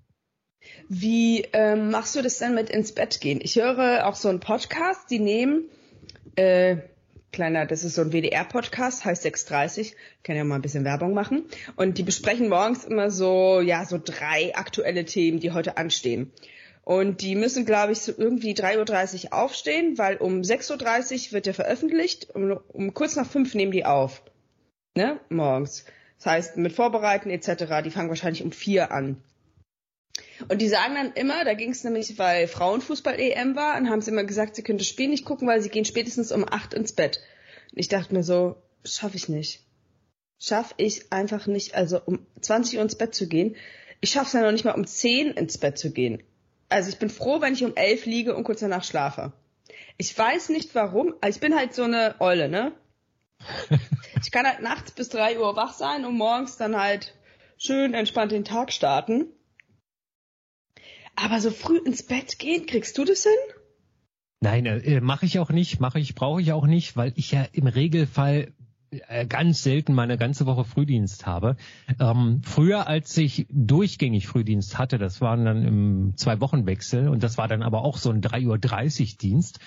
Wie 0.89 1.43
ähm, 1.53 1.91
machst 1.91 2.17
du 2.17 2.23
das 2.23 2.39
denn 2.39 2.55
mit 2.55 2.71
ins 2.71 2.93
Bett 2.93 3.21
gehen? 3.21 3.41
Ich 3.43 3.57
höre 3.57 4.07
auch 4.07 4.15
so 4.15 4.29
einen 4.29 4.41
Podcast, 4.41 5.11
die 5.11 5.19
nehmen, 5.19 5.65
äh, 6.37 6.77
kleiner, 7.33 7.67
das 7.67 7.83
ist 7.83 7.95
so 7.95 8.03
ein 8.03 8.13
WDR-Podcast, 8.13 9.05
heißt 9.05 9.23
630, 9.23 9.97
kann 10.23 10.37
ja 10.37 10.45
mal 10.45 10.57
ein 10.57 10.63
bisschen 10.63 10.85
Werbung 10.85 11.15
machen. 11.15 11.45
Und 11.77 11.99
die 11.99 12.03
besprechen 12.03 12.49
morgens 12.49 12.85
immer 12.85 13.11
so, 13.11 13.61
ja, 13.61 13.85
so 13.85 13.99
drei 14.03 14.55
aktuelle 14.55 15.05
Themen, 15.05 15.41
die 15.41 15.53
heute 15.53 15.79
anstehen. 15.79 16.31
Und 16.85 17.21
die 17.21 17.37
müssen, 17.37 17.65
glaube 17.65 17.93
ich, 17.93 18.01
so 18.01 18.13
irgendwie 18.17 18.55
3.30 18.55 19.27
Uhr 19.27 19.35
aufstehen, 19.35 19.99
weil 19.99 20.17
um 20.17 20.41
6.30 20.41 21.27
Uhr 21.27 21.33
wird 21.33 21.47
der 21.47 21.55
veröffentlicht. 21.55 22.35
Um, 22.35 22.59
um 22.69 22.93
kurz 22.93 23.15
nach 23.15 23.29
fünf 23.29 23.55
nehmen 23.55 23.73
die 23.73 23.85
auf. 23.85 24.23
Ne? 24.97 25.21
Morgens. 25.29 25.85
Das 26.19 26.27
heißt, 26.27 26.57
mit 26.57 26.73
Vorbereiten 26.73 27.31
etc., 27.31 27.83
die 27.85 27.91
fangen 27.91 28.09
wahrscheinlich 28.09 28.43
um 28.43 28.53
vier 28.53 28.91
an. 28.91 29.23
Und 30.49 30.61
die 30.61 30.69
sagen 30.69 30.95
dann 30.97 31.13
immer, 31.13 31.45
da 31.45 31.55
ging 31.55 31.71
es 31.71 31.85
nämlich, 31.85 32.19
weil 32.19 32.49
Frauenfußball-EM 32.49 33.55
war, 33.55 33.77
und 33.77 33.89
haben 33.89 34.01
sie 34.01 34.11
immer 34.11 34.25
gesagt, 34.25 34.57
sie 34.57 34.63
können 34.63 34.79
das 34.79 34.89
Spiel 34.89 35.09
nicht 35.09 35.25
gucken, 35.25 35.47
weil 35.47 35.63
sie 35.63 35.71
gehen 35.71 35.85
spätestens 35.85 36.33
um 36.33 36.45
acht 36.49 36.75
ins 36.75 36.93
Bett. 36.93 37.21
Und 37.71 37.79
ich 37.79 37.89
dachte 37.89 38.13
mir 38.13 38.25
so, 38.25 38.57
schaffe 38.85 39.17
ich 39.17 39.29
nicht. 39.29 39.65
Schaffe 40.41 40.75
ich 40.79 41.13
einfach 41.13 41.47
nicht, 41.47 41.77
also 41.77 42.01
um 42.05 42.27
20 42.41 42.79
Uhr 42.79 42.83
ins 42.83 42.97
Bett 42.97 43.15
zu 43.15 43.29
gehen. 43.29 43.55
Ich 44.01 44.11
schaffe 44.11 44.27
es 44.27 44.33
ja 44.33 44.43
noch 44.43 44.51
nicht 44.51 44.65
mal 44.65 44.73
um 44.73 44.85
10 44.85 45.31
ins 45.31 45.59
Bett 45.59 45.79
zu 45.79 45.93
gehen 45.93 46.25
also 46.73 46.89
ich 46.89 46.99
bin 46.99 47.11
froh, 47.11 47.41
wenn 47.41 47.55
ich 47.55 47.65
um 47.65 47.77
elf 47.77 48.07
liege 48.07 48.35
und 48.35 48.45
kurz 48.45 48.61
danach 48.61 48.85
schlafe. 48.85 49.33
Ich 49.99 50.17
weiß 50.17 50.49
nicht 50.49 50.75
warum, 50.75 51.15
ich 51.27 51.39
bin 51.41 51.55
halt 51.55 51.75
so 51.75 51.85
eine 51.85 52.17
Eule, 52.21 52.49
ne? 52.49 52.73
ich 54.23 54.31
kann 54.31 54.47
halt 54.47 54.63
nachts 54.63 54.93
bis 54.93 55.09
drei 55.09 55.39
Uhr 55.39 55.55
wach 55.57 55.75
sein 55.75 56.05
und 56.05 56.17
morgens 56.17 56.57
dann 56.57 56.77
halt 56.77 57.15
schön 57.59 57.95
entspannt 57.95 58.33
den 58.33 58.45
Tag 58.45 58.73
starten. 58.73 59.27
Aber 61.15 61.41
so 61.41 61.51
früh 61.51 61.79
ins 61.79 62.05
Bett 62.05 62.39
gehen, 62.39 62.67
kriegst 62.67 62.97
du 62.97 63.05
das 63.05 63.25
hin? 63.25 63.33
Nein, 64.41 64.67
äh, 64.67 65.01
mache 65.01 65.27
ich 65.27 65.39
auch 65.39 65.51
nicht, 65.51 65.79
mache 65.79 66.01
ich, 66.01 66.15
brauche 66.15 66.41
ich 66.41 66.53
auch 66.53 66.67
nicht, 66.67 66.97
weil 66.97 67.13
ich 67.17 67.31
ja 67.31 67.47
im 67.53 67.67
Regelfall 67.67 68.37
äh, 68.39 68.62
ganz 69.29 69.63
selten 69.63 69.95
meine 69.95 70.19
ganze 70.19 70.47
Woche 70.47 70.65
Frühdienst 70.65 71.27
habe. 71.27 71.57
Ähm, 71.99 72.41
früher, 72.45 72.87
als 72.87 73.17
ich 73.17 73.47
durchgängig 73.51 74.27
Frühdienst 74.27 74.79
hatte, 74.79 74.99
das 74.99 75.21
waren 75.21 75.45
dann 75.45 75.65
im 75.65 76.17
Zwei-Wochen-Wechsel 76.17 77.09
und 77.09 77.23
das 77.23 77.39
war 77.39 77.49
dann 77.49 77.63
aber 77.63 77.83
auch 77.83 77.97
so 77.97 78.11
ein 78.11 78.21
3.30 78.21 79.01
Uhr 79.13 79.19
Dienst, 79.19 79.61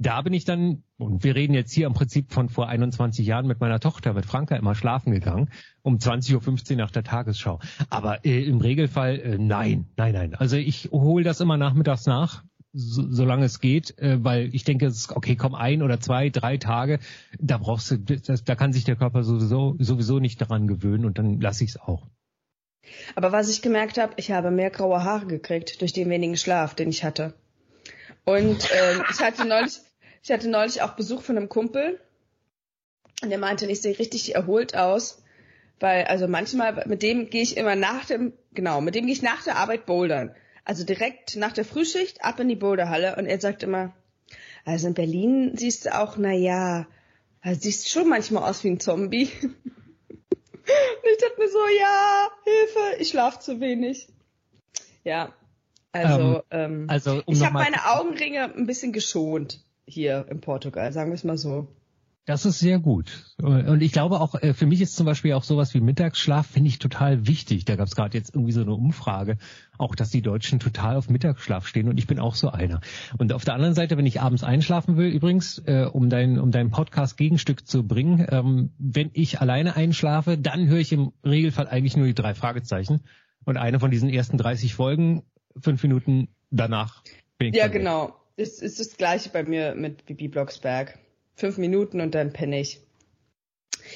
da 0.00 0.22
bin 0.22 0.32
ich 0.32 0.46
dann, 0.46 0.82
und 0.96 1.24
wir 1.24 1.34
reden 1.34 1.52
jetzt 1.52 1.72
hier 1.72 1.86
im 1.86 1.92
Prinzip 1.92 2.32
von 2.32 2.48
vor 2.48 2.68
21 2.68 3.26
Jahren 3.26 3.46
mit 3.46 3.60
meiner 3.60 3.80
Tochter, 3.80 4.14
mit 4.14 4.24
Franka, 4.24 4.56
immer 4.56 4.74
schlafen 4.74 5.12
gegangen, 5.12 5.50
um 5.82 5.98
20.15 5.98 6.70
Uhr 6.70 6.76
nach 6.78 6.90
der 6.90 7.04
Tagesschau. 7.04 7.60
Aber 7.90 8.24
äh, 8.24 8.42
im 8.44 8.60
Regelfall 8.60 9.18
äh, 9.18 9.38
nein, 9.38 9.88
nein, 9.98 10.14
nein. 10.14 10.34
Also 10.34 10.56
ich 10.56 10.88
hole 10.90 11.22
das 11.22 11.40
immer 11.40 11.58
nachmittags 11.58 12.06
nach, 12.06 12.44
so, 12.72 13.02
solange 13.10 13.44
es 13.44 13.60
geht, 13.60 13.98
äh, 13.98 14.22
weil 14.22 14.54
ich 14.54 14.64
denke, 14.64 14.86
es 14.86 14.96
ist, 14.96 15.12
okay, 15.12 15.36
komm, 15.36 15.54
ein 15.54 15.82
oder 15.82 16.00
zwei, 16.00 16.30
drei 16.30 16.56
Tage, 16.56 17.00
da 17.38 17.58
brauchst 17.58 17.90
du, 17.90 17.98
das, 17.98 18.44
da 18.44 18.54
kann 18.54 18.72
sich 18.72 18.84
der 18.84 18.96
Körper 18.96 19.24
sowieso, 19.24 19.76
sowieso 19.78 20.18
nicht 20.18 20.40
daran 20.40 20.66
gewöhnen 20.66 21.04
und 21.04 21.18
dann 21.18 21.40
lasse 21.40 21.64
ich 21.64 21.70
es 21.70 21.80
auch. 21.80 22.06
Aber 23.14 23.32
was 23.32 23.48
ich 23.50 23.62
gemerkt 23.62 23.98
habe, 23.98 24.14
ich 24.16 24.30
habe 24.30 24.50
mehr 24.50 24.70
graue 24.70 25.04
Haare 25.04 25.26
gekriegt 25.26 25.80
durch 25.80 25.92
den 25.92 26.08
wenigen 26.10 26.36
Schlaf, 26.36 26.74
den 26.74 26.88
ich 26.88 27.04
hatte. 27.04 27.34
Und 28.24 28.68
ähm, 28.72 29.02
ich 29.10 29.20
hatte 29.20 29.46
neulich, 29.46 29.80
ich 30.22 30.30
hatte 30.30 30.48
neulich 30.48 30.82
auch 30.82 30.94
Besuch 30.94 31.22
von 31.22 31.36
einem 31.36 31.48
Kumpel 31.48 32.00
und 33.22 33.30
der 33.30 33.38
meinte, 33.38 33.66
ich 33.66 33.80
sehe 33.80 33.98
richtig 33.98 34.34
erholt 34.34 34.76
aus, 34.76 35.22
weil 35.78 36.04
also 36.04 36.28
manchmal 36.28 36.84
mit 36.86 37.02
dem 37.02 37.30
gehe 37.30 37.42
ich 37.42 37.56
immer 37.56 37.76
nach 37.76 38.04
dem 38.04 38.32
genau, 38.52 38.80
mit 38.80 38.94
dem 38.94 39.06
gehe 39.06 39.14
ich 39.14 39.22
nach 39.22 39.42
der 39.42 39.56
Arbeit 39.56 39.86
bouldern. 39.86 40.34
Also 40.70 40.84
direkt 40.84 41.34
nach 41.34 41.50
der 41.50 41.64
Frühschicht 41.64 42.22
ab 42.22 42.38
in 42.38 42.46
die 42.46 42.54
Boulderhalle 42.54 43.16
und 43.16 43.26
er 43.26 43.40
sagt 43.40 43.64
immer, 43.64 43.92
also 44.64 44.86
in 44.86 44.94
Berlin 44.94 45.56
siehst 45.56 45.84
du 45.84 45.98
auch, 45.98 46.16
na 46.16 46.30
ja, 46.30 46.86
also 47.40 47.60
siehst 47.60 47.90
schon 47.90 48.08
manchmal 48.08 48.48
aus 48.48 48.62
wie 48.62 48.68
ein 48.68 48.78
Zombie. 48.78 49.28
und 49.42 49.52
ich 50.62 51.18
dachte 51.18 51.40
mir 51.40 51.48
so, 51.48 51.58
ja, 51.76 52.28
Hilfe, 52.44 53.02
ich 53.02 53.08
schlafe 53.08 53.40
zu 53.40 53.58
wenig. 53.58 54.10
Ja, 55.02 55.34
also, 55.90 56.44
ähm, 56.52 56.82
ähm, 56.82 56.86
also 56.88 57.20
um 57.26 57.34
ich 57.34 57.44
habe 57.44 57.54
meine 57.54 57.90
Augenringe 57.90 58.54
ein 58.54 58.66
bisschen 58.66 58.92
geschont 58.92 59.64
hier 59.86 60.26
in 60.30 60.40
Portugal, 60.40 60.92
sagen 60.92 61.10
wir 61.10 61.16
es 61.16 61.24
mal 61.24 61.36
so. 61.36 61.66
Das 62.30 62.46
ist 62.46 62.60
sehr 62.60 62.78
gut. 62.78 63.24
Und 63.42 63.82
ich 63.82 63.90
glaube 63.90 64.20
auch, 64.20 64.40
äh, 64.40 64.54
für 64.54 64.66
mich 64.66 64.80
ist 64.80 64.94
zum 64.94 65.04
Beispiel 65.04 65.32
auch 65.32 65.42
sowas 65.42 65.74
wie 65.74 65.80
Mittagsschlaf, 65.80 66.46
finde 66.46 66.68
ich 66.68 66.78
total 66.78 67.26
wichtig. 67.26 67.64
Da 67.64 67.74
gab 67.74 67.88
es 67.88 67.96
gerade 67.96 68.16
jetzt 68.16 68.36
irgendwie 68.36 68.52
so 68.52 68.60
eine 68.60 68.72
Umfrage, 68.72 69.36
auch 69.78 69.96
dass 69.96 70.10
die 70.10 70.22
Deutschen 70.22 70.60
total 70.60 70.94
auf 70.94 71.10
Mittagsschlaf 71.10 71.66
stehen 71.66 71.88
und 71.88 71.98
ich 71.98 72.06
bin 72.06 72.20
auch 72.20 72.36
so 72.36 72.48
einer. 72.50 72.82
Und 73.18 73.32
auf 73.32 73.44
der 73.44 73.54
anderen 73.54 73.74
Seite, 73.74 73.96
wenn 73.96 74.06
ich 74.06 74.20
abends 74.20 74.44
einschlafen 74.44 74.96
will, 74.96 75.08
übrigens, 75.08 75.58
äh, 75.66 75.88
um 75.92 76.08
dein, 76.08 76.38
um 76.38 76.52
deinen 76.52 76.70
Podcast 76.70 77.16
Gegenstück 77.16 77.66
zu 77.66 77.84
bringen, 77.84 78.24
ähm, 78.30 78.70
wenn 78.78 79.10
ich 79.12 79.40
alleine 79.40 79.74
einschlafe, 79.74 80.38
dann 80.38 80.68
höre 80.68 80.78
ich 80.78 80.92
im 80.92 81.10
Regelfall 81.24 81.66
eigentlich 81.66 81.96
nur 81.96 82.06
die 82.06 82.14
drei 82.14 82.34
Fragezeichen. 82.34 83.00
Und 83.44 83.56
eine 83.56 83.80
von 83.80 83.90
diesen 83.90 84.08
ersten 84.08 84.38
30 84.38 84.74
Folgen, 84.74 85.24
fünf 85.60 85.82
Minuten 85.82 86.28
danach 86.52 87.02
bin 87.38 87.48
ich. 87.48 87.56
Ja, 87.56 87.66
genau 87.66 88.14
ist, 88.36 88.62
ist 88.62 88.80
das 88.80 88.96
gleiche 88.96 89.30
bei 89.30 89.42
mir 89.42 89.74
mit 89.74 90.06
Bibi 90.06 90.28
Blocksberg. 90.28 90.98
Fünf 91.34 91.58
Minuten 91.58 92.00
und 92.00 92.14
dann 92.14 92.32
penne 92.32 92.60
ich. 92.60 92.80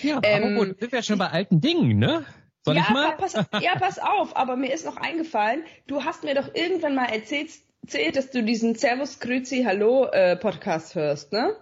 Ja, 0.02 0.20
ähm, 0.22 0.42
aber 0.42 0.66
gut, 0.66 0.80
sind 0.80 0.92
wir 0.92 1.02
schon 1.02 1.18
bei 1.18 1.28
alten 1.28 1.60
Dingen, 1.60 1.98
ne? 1.98 2.24
Soll 2.64 2.76
ja, 2.76 2.82
ich 2.82 2.90
mal? 2.90 3.16
Pass, 3.16 3.34
ja, 3.34 3.78
pass 3.78 3.98
auf, 3.98 4.36
aber 4.36 4.56
mir 4.56 4.72
ist 4.72 4.86
noch 4.86 4.96
eingefallen, 4.96 5.62
du 5.86 6.04
hast 6.04 6.24
mir 6.24 6.34
doch 6.34 6.54
irgendwann 6.54 6.94
mal 6.94 7.06
erzählt, 7.06 7.50
erzählt 7.82 8.16
dass 8.16 8.30
du 8.30 8.42
diesen 8.42 8.74
Servus 8.74 9.20
Grüzi 9.20 9.64
Hallo 9.64 10.06
äh, 10.06 10.36
Podcast 10.36 10.94
hörst, 10.94 11.32
ne? 11.32 11.54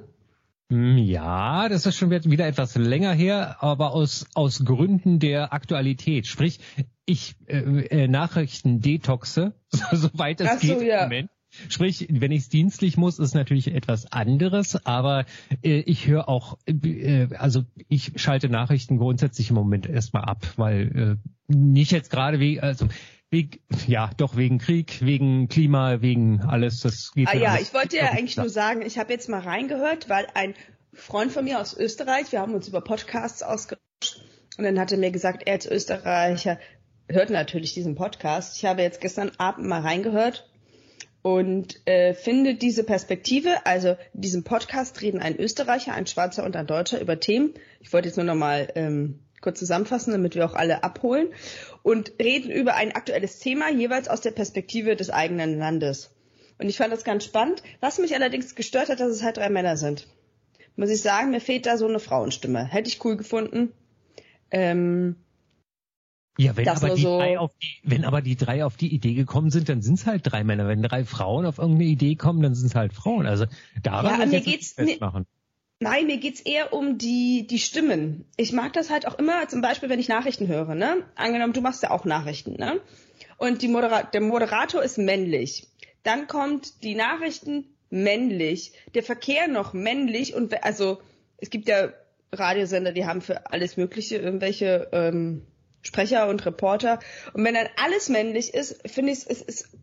Hm, 0.71 0.97
ja, 0.97 1.69
das 1.69 1.85
ist 1.85 1.97
schon 1.97 2.11
wieder 2.11 2.47
etwas 2.47 2.77
länger 2.77 3.13
her, 3.13 3.57
aber 3.61 3.93
aus, 3.93 4.27
aus 4.35 4.65
Gründen 4.65 5.19
der 5.19 5.53
Aktualität. 5.53 6.27
Sprich, 6.27 6.61
ich 7.05 7.35
äh, 7.47 7.59
äh, 7.59 8.09
Nachrichten 8.09 8.81
detoxe, 8.81 9.53
soweit 9.93 10.41
es 10.41 10.61
so, 10.61 10.79
geht 10.79 10.89
ja. 10.89 10.99
im 10.99 11.03
Moment. 11.11 11.31
Sprich, 11.69 12.09
wenn 12.11 12.33
ich 12.33 12.43
es 12.43 12.49
dienstlich 12.49 12.97
muss, 12.97 13.19
ist 13.19 13.35
natürlich 13.35 13.75
etwas 13.75 14.11
anderes, 14.11 14.85
aber 14.87 15.27
äh, 15.63 15.81
ich 15.81 16.07
höre 16.07 16.29
auch, 16.29 16.59
äh, 16.67 17.29
also 17.37 17.65
ich 17.89 18.13
schalte 18.17 18.49
Nachrichten 18.49 18.99
grundsätzlich 18.99 19.51
im 19.51 19.57
Moment 19.57 19.87
erstmal 19.87 20.25
ab, 20.25 20.47
weil 20.57 21.19
äh, 21.19 21.55
nicht 21.55 21.93
jetzt 21.93 22.11
gerade 22.11 22.41
wie, 22.41 22.61
also 22.61 22.89
Wegen, 23.33 23.61
ja, 23.87 24.11
doch 24.19 24.37
wegen 24.37 24.59
Krieg, 24.59 24.99
wegen 25.01 25.49
Klima, 25.49 26.03
wegen 26.03 26.43
alles. 26.43 26.81
Das 26.81 27.13
geht 27.15 27.29
ah, 27.29 27.35
ja, 27.35 27.57
ich 27.59 27.73
wollte 27.73 27.97
ja 27.97 28.11
eigentlich 28.11 28.37
nur 28.37 28.51
sagen, 28.51 28.83
ich 28.83 28.99
habe 28.99 29.11
jetzt 29.11 29.31
mal 29.31 29.41
reingehört, 29.41 30.11
weil 30.11 30.27
ein 30.35 30.55
Freund 30.93 31.33
von 31.33 31.45
mir 31.45 31.59
aus 31.59 31.75
Österreich, 31.75 32.31
wir 32.31 32.41
haben 32.41 32.53
uns 32.53 32.69
über 32.69 32.83
Podcasts 32.83 33.43
ausgetauscht 33.43 34.21
und 34.59 34.65
dann 34.65 34.79
hat 34.79 34.93
er 34.93 34.99
mir 34.99 35.11
gesagt, 35.11 35.45
er 35.47 35.55
als 35.55 35.65
Österreicher 35.65 36.59
hört 37.09 37.31
natürlich 37.31 37.73
diesen 37.73 37.95
Podcast. 37.95 38.59
Ich 38.59 38.67
habe 38.67 38.83
jetzt 38.83 39.01
gestern 39.01 39.33
Abend 39.39 39.67
mal 39.67 39.81
reingehört 39.81 40.52
und 41.23 41.87
äh, 41.87 42.15
finde 42.15 42.57
diese 42.57 42.83
Perspektive, 42.83 43.65
also 43.65 43.97
in 44.13 44.21
diesem 44.21 44.43
Podcast 44.43 45.01
reden 45.03 45.21
ein 45.21 45.39
Österreicher, 45.39 45.95
ein 45.95 46.07
Schwarzer 46.07 46.45
und 46.45 46.57
ein 46.57 46.67
Deutscher 46.67 47.01
über 47.01 47.21
Themen. 47.21 47.55
Ich 47.81 47.93
wollte 47.93 48.09
jetzt 48.09 48.17
nur 48.17 48.27
nochmal 48.27 48.69
ähm, 48.75 49.21
kurz 49.41 49.61
zusammenfassen, 49.61 50.13
damit 50.13 50.35
wir 50.35 50.45
auch 50.45 50.55
alle 50.55 50.83
abholen 50.83 51.29
und 51.83 52.13
reden 52.21 52.51
über 52.51 52.75
ein 52.75 52.93
aktuelles 52.93 53.39
Thema 53.39 53.71
jeweils 53.71 54.09
aus 54.09 54.21
der 54.21 54.33
Perspektive 54.33 54.97
des 54.97 55.11
eigenen 55.11 55.59
Landes. 55.59 56.11
Und 56.59 56.69
ich 56.69 56.77
fand 56.77 56.93
das 56.93 57.05
ganz 57.05 57.25
spannend. 57.25 57.63
Was 57.81 57.99
mich 57.99 58.15
allerdings 58.15 58.55
gestört 58.55 58.89
hat, 58.89 59.01
dass 59.01 59.11
es 59.11 59.23
halt 59.23 59.37
drei 59.37 59.49
Männer 59.49 59.77
sind. 59.77 60.09
Muss 60.77 60.91
ich 60.91 61.03
sagen, 61.03 61.31
mir 61.31 61.41
fehlt 61.41 61.67
da 61.67 61.77
so 61.77 61.87
eine 61.87 62.01
Frauenstimme. 62.01 62.65
Hätte 62.65 62.89
ich 62.89 63.05
cool 63.05 63.17
gefunden. 63.17 63.73
Ähm, 64.51 65.17
ja, 66.39 66.57
wenn 66.57 66.69
aber, 66.69 66.95
die 66.95 67.03
so 67.03 67.19
drei 67.19 67.39
auf 67.39 67.53
die, 67.59 67.81
wenn 67.83 68.05
aber 68.05 68.23
die 68.23 68.37
drei 68.37 68.65
auf 68.65 68.77
die 68.77 68.95
Idee 68.95 69.15
gekommen 69.15 69.51
sind, 69.51 69.69
dann 69.69 69.83
sind 69.83 69.95
es 69.95 70.07
halt 70.07 70.23
drei 70.25 70.45
Männer. 70.45 70.67
Wenn 70.67 70.83
drei 70.83 71.05
Frauen 71.05 71.45
auf 71.45 71.59
irgendeine 71.59 71.91
Idee 71.91 72.17
kommen, 72.17 72.43
dann 72.43 72.55
sind 72.55 72.67
es 72.67 72.75
halt 72.75 72.95
Frauen. 72.95 73.27
Also 73.27 73.47
daran 73.83 74.21
ja, 74.21 74.27
mir 74.27 74.41
geht's 74.41 74.73
festmachen. 74.73 75.27
Nein, 75.81 76.07
mir 76.07 76.19
geht's 76.19 76.41
eher 76.41 76.73
um 76.73 76.97
die, 76.97 77.47
die 77.49 77.59
Stimmen. 77.59 78.25
Ich 78.37 78.53
mag 78.53 78.73
das 78.73 78.89
halt 78.89 79.07
auch 79.07 79.19
immer, 79.19 79.49
zum 79.49 79.63
Beispiel, 79.63 79.89
wenn 79.89 79.99
ich 79.99 80.09
Nachrichten 80.09 80.47
höre, 80.47 80.75
ne? 80.75 81.05
Angenommen, 81.17 81.53
du 81.53 81.61
machst 81.61 81.83
ja 81.83 81.91
auch 81.91 82.05
Nachrichten, 82.05 82.55
ne? 82.55 82.81
Und 83.37 83.63
die 83.63 83.69
Modera 83.69 84.05
der 84.05 84.21
Moderator 84.21 84.83
ist 84.83 84.97
männlich. 84.97 85.67
Dann 86.05 86.29
kommt 86.29 86.85
die 86.85 86.95
Nachrichten 86.95 87.67
männlich, 87.91 88.73
der 88.95 89.03
Verkehr 89.03 89.49
noch 89.49 89.73
männlich 89.73 90.35
und 90.35 90.65
also 90.65 91.01
es 91.37 91.51
gibt 91.51 91.69
ja 91.69 91.93
Radiosender, 92.33 92.93
die 92.93 93.05
haben 93.05 93.21
für 93.21 93.51
alles 93.53 93.77
Mögliche 93.77 94.17
irgendwelche 94.17 94.89
ähm, 94.93 95.43
Sprecher 95.83 96.29
und 96.29 96.45
Reporter. 96.47 97.01
Und 97.33 97.45
wenn 97.45 97.55
dann 97.55 97.69
alles 97.77 98.09
männlich 98.09 98.55
ist, 98.55 98.89
finde 98.91 99.13
ich, 99.13 99.27
es 99.29 99.43
ist, 99.43 99.77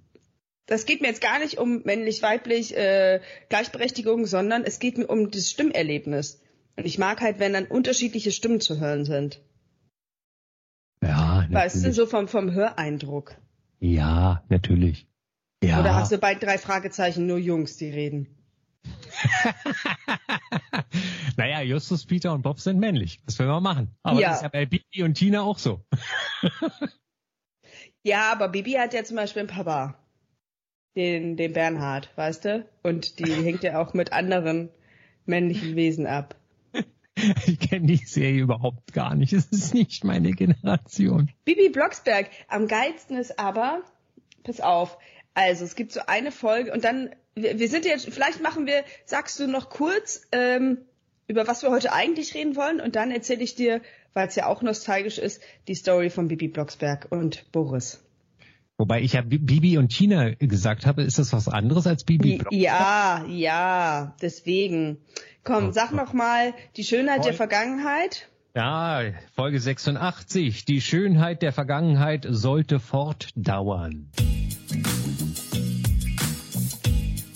das 0.65 0.85
geht 0.85 1.01
mir 1.01 1.07
jetzt 1.07 1.21
gar 1.21 1.39
nicht 1.39 1.57
um 1.57 1.81
männlich-weiblich 1.83 2.75
äh, 2.75 3.21
Gleichberechtigung, 3.49 4.25
sondern 4.25 4.63
es 4.63 4.79
geht 4.79 4.97
mir 4.97 5.07
um 5.07 5.31
das 5.31 5.49
Stimmerlebnis. 5.49 6.41
Und 6.77 6.85
ich 6.85 6.97
mag 6.97 7.21
halt, 7.21 7.39
wenn 7.39 7.53
dann 7.53 7.65
unterschiedliche 7.65 8.31
Stimmen 8.31 8.61
zu 8.61 8.79
hören 8.79 9.03
sind. 9.03 9.41
Ja, 11.01 11.41
natürlich. 11.41 11.53
Weißt 11.53 11.85
du, 11.85 11.93
so 11.93 12.05
vom, 12.05 12.27
vom 12.27 12.53
Höreindruck. 12.53 13.35
Ja, 13.79 14.43
natürlich. 14.49 15.07
Ja. 15.63 15.79
Oder 15.81 15.95
hast 15.95 16.11
du 16.11 16.17
bei 16.17 16.35
drei 16.35 16.57
Fragezeichen 16.57 17.25
nur 17.25 17.37
Jungs, 17.37 17.77
die 17.77 17.89
reden? 17.89 18.27
naja, 21.37 21.61
Justus, 21.61 22.05
Peter 22.05 22.33
und 22.33 22.41
Bob 22.41 22.59
sind 22.59 22.79
männlich. 22.79 23.19
Das 23.25 23.39
werden 23.39 23.49
wir 23.49 23.61
machen. 23.61 23.95
Aber 24.03 24.19
ja. 24.19 24.29
das 24.29 24.37
ist 24.37 24.43
ja 24.43 24.49
bei 24.49 24.65
Bibi 24.65 25.03
und 25.03 25.15
Tina 25.15 25.41
auch 25.41 25.57
so. 25.57 25.81
ja, 28.03 28.31
aber 28.31 28.49
Bibi 28.49 28.73
hat 28.73 28.93
ja 28.93 29.03
zum 29.03 29.17
Beispiel 29.17 29.41
einen 29.41 29.49
Papa. 29.49 29.95
Den, 30.95 31.37
den 31.37 31.53
Bernhard, 31.53 32.09
weißt 32.15 32.45
du? 32.45 32.67
Und 32.83 33.19
die 33.19 33.31
hängt 33.45 33.63
ja 33.63 33.81
auch 33.81 33.93
mit 33.93 34.11
anderen 34.11 34.69
männlichen 35.25 35.75
Wesen 35.75 36.07
ab. 36.07 36.35
Ich 37.45 37.59
kenne 37.59 37.85
die 37.85 37.97
Serie 37.97 38.41
überhaupt 38.41 38.93
gar 38.93 39.13
nicht. 39.13 39.33
Es 39.33 39.47
ist 39.47 39.73
nicht 39.73 40.05
meine 40.05 40.31
Generation. 40.31 41.29
Bibi 41.43 41.69
Blocksberg. 41.69 42.29
Am 42.47 42.67
geilsten 42.67 43.17
ist 43.17 43.39
aber, 43.39 43.83
pass 44.43 44.61
auf, 44.61 44.97
also 45.33 45.65
es 45.65 45.75
gibt 45.75 45.91
so 45.91 46.01
eine 46.07 46.31
Folge 46.31 46.71
und 46.71 46.83
dann 46.83 47.09
wir, 47.41 47.59
wir 47.59 47.69
sind 47.69 47.85
jetzt, 47.85 48.09
vielleicht 48.11 48.41
machen 48.41 48.65
wir, 48.65 48.83
sagst 49.05 49.39
du 49.39 49.47
noch 49.47 49.69
kurz, 49.69 50.21
ähm, 50.31 50.79
über 51.27 51.47
was 51.47 51.63
wir 51.63 51.69
heute 51.69 51.93
eigentlich 51.93 52.33
reden 52.33 52.55
wollen 52.55 52.81
und 52.81 52.95
dann 52.95 53.11
erzähle 53.11 53.43
ich 53.43 53.55
dir, 53.55 53.81
weil 54.13 54.27
es 54.27 54.35
ja 54.35 54.47
auch 54.47 54.61
nostalgisch 54.61 55.17
ist, 55.17 55.41
die 55.67 55.75
Story 55.75 56.09
von 56.09 56.27
Bibi 56.27 56.47
Blocksberg 56.47 57.07
und 57.09 57.51
Boris. 57.51 58.03
Wobei 58.77 59.01
ich 59.01 59.13
ja 59.13 59.21
Bibi 59.21 59.77
und 59.77 59.89
Tina 59.89 60.31
gesagt 60.35 60.85
habe, 60.85 61.03
ist 61.03 61.19
das 61.19 61.33
was 61.33 61.49
anderes 61.49 61.85
als 61.85 62.05
Bibi? 62.05 62.37
Blocksberg? 62.37 62.53
Ja, 62.53 63.25
ja, 63.27 64.15
deswegen. 64.21 64.97
Komm, 65.43 65.73
sag 65.73 65.91
noch 65.91 66.13
mal 66.13 66.53
die 66.77 66.83
Schönheit 66.83 67.17
Folge, 67.17 67.29
der 67.29 67.33
Vergangenheit. 67.33 68.29
Ja, 68.55 69.01
Folge 69.35 69.59
86. 69.59 70.65
Die 70.65 70.81
Schönheit 70.81 71.41
der 71.41 71.51
Vergangenheit 71.51 72.25
sollte 72.29 72.79
fortdauern. 72.79 74.09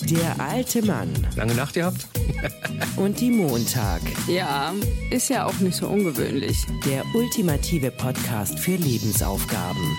Der 0.10 0.36
alte 0.39 0.81
Mann. 0.81 1.13
Lange 1.38 1.55
Nacht 1.55 1.75
gehabt? 1.75 2.07
Und 2.98 3.22
die 3.22 3.31
Montag. 3.31 4.01
Ja, 4.27 4.74
ist 5.12 5.29
ja 5.29 5.45
auch 5.45 5.57
nicht 5.60 5.75
so 5.75 5.88
ungewöhnlich. 5.88 6.57
Der 6.86 7.03
ultimative 7.15 7.89
Podcast 7.89 8.60
für 8.60 8.75
Lebensaufgaben. 8.75 9.98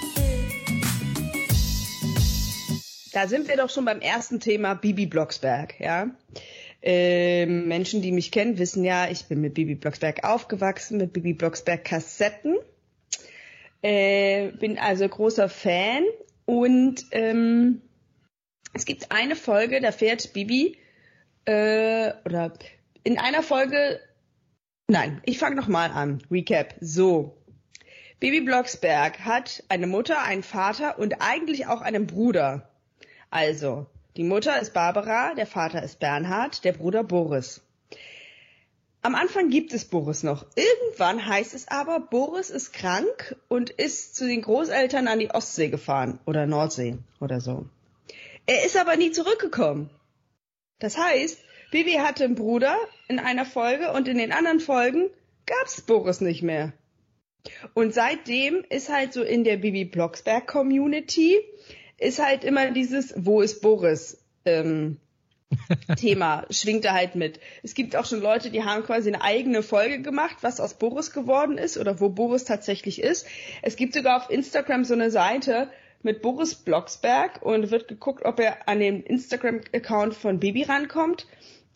Da 3.13 3.27
sind 3.29 3.49
wir 3.49 3.57
doch 3.57 3.71
schon 3.71 3.87
beim 3.87 4.01
ersten 4.01 4.41
Thema 4.41 4.75
Bibi 4.75 5.07
Blocksberg, 5.07 5.81
ja. 5.81 6.11
Ähm, 6.83 7.67
Menschen, 7.67 8.03
die 8.03 8.13
mich 8.13 8.31
kennen, 8.31 8.59
wissen 8.59 8.85
ja, 8.85 9.09
ich 9.09 9.25
bin 9.25 9.41
mit 9.41 9.55
Bibi 9.55 9.75
Blocksberg 9.75 10.23
aufgewachsen, 10.23 10.99
mit 10.99 11.15
Bibi 11.15 11.33
Blocksberg 11.33 11.83
Kassetten. 11.83 12.57
Äh, 13.81 14.49
bin 14.53 14.79
also 14.79 15.09
großer 15.09 15.49
Fan 15.49 16.03
und 16.45 17.07
ähm, 17.11 17.81
es 18.75 18.85
gibt 18.85 19.13
eine 19.13 19.37
Folge, 19.37 19.81
da 19.81 19.93
fährt 19.93 20.33
Bibi 20.33 20.77
äh, 21.47 22.13
oder 22.25 22.53
in 23.05 23.19
einer 23.19 23.43
Folge, 23.43 24.01
nein, 24.89 25.23
ich 25.25 25.39
fange 25.39 25.57
nochmal 25.57 25.91
an. 25.91 26.23
Recap. 26.31 26.75
So. 26.81 27.37
Bibi 28.19 28.41
Blocksberg 28.41 29.21
hat 29.21 29.63
eine 29.69 29.87
Mutter, 29.87 30.23
einen 30.23 30.43
Vater 30.43 30.99
und 30.99 31.21
eigentlich 31.21 31.67
auch 31.67 31.81
einen 31.81 32.07
Bruder. 32.07 32.71
Also, 33.31 33.87
die 34.17 34.25
Mutter 34.25 34.61
ist 34.61 34.73
Barbara, 34.73 35.35
der 35.35 35.47
Vater 35.47 35.83
ist 35.83 35.99
Bernhard, 36.01 36.65
der 36.65 36.73
Bruder 36.73 37.05
Boris. 37.05 37.61
Am 39.03 39.15
Anfang 39.15 39.51
gibt 39.51 39.75
es 39.75 39.85
Boris 39.85 40.23
noch. 40.23 40.47
Irgendwann 40.57 41.27
heißt 41.27 41.53
es 41.53 41.69
aber, 41.69 42.01
Boris 42.01 42.49
ist 42.49 42.73
krank 42.73 43.37
und 43.49 43.69
ist 43.69 44.17
zu 44.17 44.27
den 44.27 44.41
Großeltern 44.41 45.09
an 45.09 45.19
die 45.19 45.31
Ostsee 45.31 45.69
gefahren 45.69 46.19
oder 46.25 46.47
Nordsee 46.47 46.97
oder 47.21 47.41
so. 47.41 47.67
Er 48.47 48.65
ist 48.65 48.77
aber 48.77 48.97
nie 48.97 49.11
zurückgekommen. 49.11 49.91
Das 50.79 50.99
heißt, 50.99 51.39
Bibi 51.71 51.95
hatte 51.95 52.25
einen 52.25 52.35
Bruder 52.35 52.77
in 53.09 53.19
einer 53.19 53.45
Folge 53.45 53.93
und 53.93 54.07
in 54.07 54.19
den 54.19 54.33
anderen 54.33 54.61
Folgen 54.61 55.11
gab's 55.47 55.81
Boris 55.81 56.21
nicht 56.21 56.43
mehr. 56.43 56.73
Und 57.75 57.95
seitdem 57.95 58.65
ist 58.69 58.89
halt 58.89 59.13
so 59.13 59.23
in 59.23 59.45
der 59.45 59.57
Bibi 59.57 59.85
Blocksberg 59.85 60.47
Community 60.47 61.41
ist 61.99 62.19
halt 62.19 62.45
immer 62.45 62.71
dieses, 62.71 63.15
wo 63.17 63.41
ist 63.41 63.61
Boris? 63.61 64.23
Ähm, 64.45 64.99
Thema 65.97 66.47
schwingt 66.51 66.85
da 66.85 66.93
halt 66.93 67.15
mit. 67.15 67.41
Es 67.63 67.75
gibt 67.75 67.97
auch 67.97 68.07
schon 68.07 68.21
Leute, 68.21 68.51
die 68.51 68.65
haben 68.65 68.83
quasi 68.83 69.09
eine 69.09 69.23
eigene 69.23 69.63
Folge 69.63 70.03
gemacht, 70.03 70.37
was 70.41 70.61
aus 70.61 70.75
Boris 70.75 71.13
geworden 71.13 71.59
ist 71.59 71.79
oder 71.79 72.01
wo 72.01 72.09
Boris 72.09 72.45
tatsächlich 72.45 73.01
ist. 73.01 73.27
Es 73.63 73.77
gibt 73.77 73.95
sogar 73.95 74.17
auf 74.17 74.31
Instagram 74.31 74.85
so 74.85 74.95
eine 74.95 75.11
Seite 75.11 75.69
mit 76.05 76.23
Boris 76.23 76.55
Blocksberg 76.55 77.43
und 77.43 77.71
wird 77.71 77.89
geguckt, 77.89 78.25
ob 78.25 78.39
er 78.39 78.69
an 78.69 78.79
den 78.79 79.03
Instagram-Account 79.03 80.15
von 80.15 80.39
Baby 80.39 80.63
rankommt. 80.63 81.27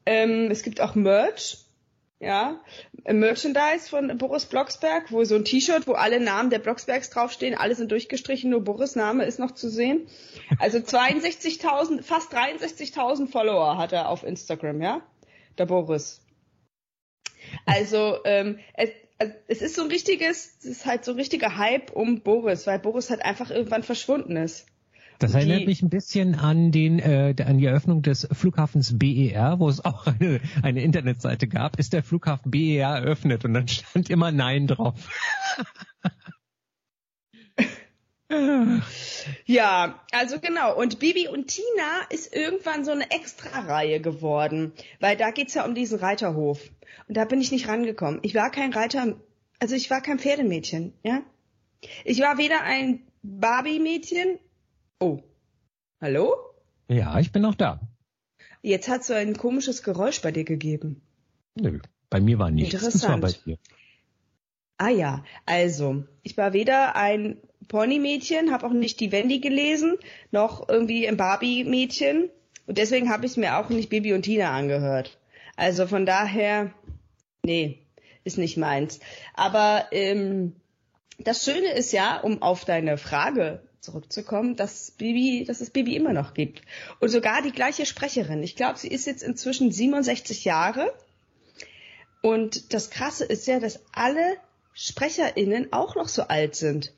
Ähm, 0.06 0.50
es 0.50 0.62
gibt 0.62 0.80
auch 0.80 0.94
Merch 0.94 1.58
ja, 2.20 2.60
Merchandise 3.04 3.88
von 3.88 4.18
Boris 4.18 4.46
Blocksberg, 4.46 5.12
wo 5.12 5.22
so 5.24 5.36
ein 5.36 5.44
T-Shirt, 5.44 5.86
wo 5.86 5.92
alle 5.92 6.18
Namen 6.18 6.50
der 6.50 6.58
Blocksbergs 6.58 7.10
draufstehen, 7.10 7.54
alle 7.54 7.76
sind 7.76 7.92
durchgestrichen, 7.92 8.50
nur 8.50 8.64
Boris 8.64 8.96
Name 8.96 9.24
ist 9.24 9.38
noch 9.38 9.52
zu 9.52 9.70
sehen. 9.70 10.08
Also 10.58 10.78
62.000, 10.78 12.02
fast 12.02 12.34
63.000 12.34 13.28
Follower 13.28 13.78
hat 13.78 13.92
er 13.92 14.08
auf 14.08 14.24
Instagram, 14.24 14.82
ja, 14.82 15.00
der 15.58 15.66
Boris. 15.66 16.20
Also 17.68 18.18
ähm, 18.24 18.58
es, 18.74 18.90
es 19.48 19.62
ist 19.62 19.76
so 19.76 19.82
ein 19.82 19.88
richtiges, 19.88 20.56
es 20.60 20.64
ist 20.64 20.86
halt 20.86 21.04
so 21.04 21.12
ein 21.12 21.18
richtiger 21.18 21.56
Hype 21.56 21.92
um 21.92 22.20
Boris, 22.20 22.66
weil 22.66 22.78
Boris 22.78 23.10
halt 23.10 23.22
einfach 23.24 23.50
irgendwann 23.50 23.82
verschwunden 23.82 24.36
ist. 24.36 24.66
Das 25.18 25.34
erinnert 25.34 25.62
die, 25.62 25.66
mich 25.66 25.82
ein 25.82 25.90
bisschen 25.90 26.36
an 26.36 26.70
den 26.70 27.00
äh, 27.00 27.34
an 27.44 27.58
die 27.58 27.66
Eröffnung 27.66 28.02
des 28.02 28.28
Flughafens 28.30 28.98
BER, 28.98 29.58
wo 29.58 29.68
es 29.68 29.84
auch 29.84 30.06
eine, 30.06 30.40
eine 30.62 30.82
Internetseite 30.82 31.48
gab. 31.48 31.78
Ist 31.78 31.92
der 31.92 32.04
Flughafen 32.04 32.52
BER 32.52 32.88
eröffnet? 32.88 33.44
Und 33.44 33.54
dann 33.54 33.66
stand 33.66 34.10
immer 34.10 34.30
Nein 34.30 34.68
drauf. 34.68 34.94
ja, 39.46 40.00
also 40.12 40.38
genau. 40.38 40.76
Und 40.76 40.98
Bibi 40.98 41.28
und 41.28 41.46
Tina 41.46 42.02
ist 42.10 42.34
irgendwann 42.34 42.84
so 42.84 42.90
eine 42.90 43.10
Extra-Reihe 43.10 44.00
geworden, 44.00 44.72
weil 45.00 45.16
da 45.16 45.30
geht's 45.30 45.54
ja 45.54 45.64
um 45.64 45.74
diesen 45.74 45.98
Reiterhof. 45.98 46.60
Und 47.08 47.16
da 47.16 47.24
bin 47.24 47.40
ich 47.40 47.52
nicht 47.52 47.68
rangekommen. 47.68 48.20
Ich 48.22 48.34
war 48.34 48.50
kein 48.50 48.72
Reiter, 48.72 49.16
also 49.58 49.74
ich 49.74 49.90
war 49.90 50.02
kein 50.02 50.18
Pferdemädchen, 50.18 50.92
ja. 51.02 51.22
Ich 52.04 52.20
war 52.20 52.38
weder 52.38 52.62
ein 52.62 53.00
Barbie-Mädchen 53.22 54.38
Oh. 55.00 55.22
Hallo? 56.00 56.34
Ja, 56.88 57.20
ich 57.20 57.30
bin 57.30 57.42
noch 57.42 57.54
da. 57.54 57.80
Jetzt 58.62 58.88
hat 58.88 59.04
so 59.04 59.14
ein 59.14 59.36
komisches 59.36 59.82
Geräusch 59.84 60.20
bei 60.20 60.32
dir 60.32 60.44
gegeben. 60.44 61.00
Nö, 61.54 61.78
bei 62.10 62.20
mir 62.20 62.38
war 62.38 62.50
nichts. 62.50 62.74
Interessant. 62.74 63.02
Das 63.04 63.08
war 63.08 63.18
bei 63.20 63.32
dir. 63.44 63.58
Ah 64.76 64.88
ja, 64.88 65.24
also, 65.46 66.04
ich 66.22 66.36
war 66.36 66.52
weder 66.52 66.96
ein 66.96 67.40
Pony-Mädchen, 67.68 68.50
habe 68.52 68.66
auch 68.66 68.72
nicht 68.72 69.00
die 69.00 69.12
Wendy 69.12 69.40
gelesen, 69.40 69.98
noch 70.30 70.68
irgendwie 70.68 71.06
ein 71.06 71.16
Barbie-Mädchen. 71.16 72.30
Und 72.66 72.78
deswegen 72.78 73.10
habe 73.10 73.26
ich 73.26 73.36
mir 73.36 73.58
auch 73.58 73.68
nicht 73.68 73.88
Bibi 73.88 74.12
und 74.12 74.22
Tina 74.22 74.50
angehört. 74.50 75.18
Also 75.56 75.86
von 75.86 76.06
daher, 76.06 76.72
nee, 77.42 77.78
ist 78.24 78.38
nicht 78.38 78.56
meins. 78.56 79.00
Aber 79.34 79.86
ähm, 79.90 80.54
das 81.18 81.44
Schöne 81.44 81.72
ist 81.72 81.92
ja, 81.92 82.18
um 82.18 82.42
auf 82.42 82.64
deine 82.64 82.96
Frage 82.96 83.62
zurückzukommen, 83.80 84.56
dass 84.56 84.92
Bibi, 84.92 85.44
dass 85.44 85.60
es 85.60 85.70
Bibi 85.70 85.96
immer 85.96 86.12
noch 86.12 86.34
gibt. 86.34 86.62
Und 87.00 87.08
sogar 87.08 87.42
die 87.42 87.52
gleiche 87.52 87.86
Sprecherin. 87.86 88.42
Ich 88.42 88.56
glaube, 88.56 88.78
sie 88.78 88.88
ist 88.88 89.06
jetzt 89.06 89.22
inzwischen 89.22 89.72
67 89.72 90.44
Jahre. 90.44 90.92
Und 92.22 92.72
das 92.74 92.90
Krasse 92.90 93.24
ist 93.24 93.46
ja, 93.46 93.60
dass 93.60 93.80
alle 93.92 94.36
SprecherInnen 94.74 95.72
auch 95.72 95.96
noch 95.96 96.08
so 96.08 96.22
alt 96.22 96.54
sind. 96.54 96.92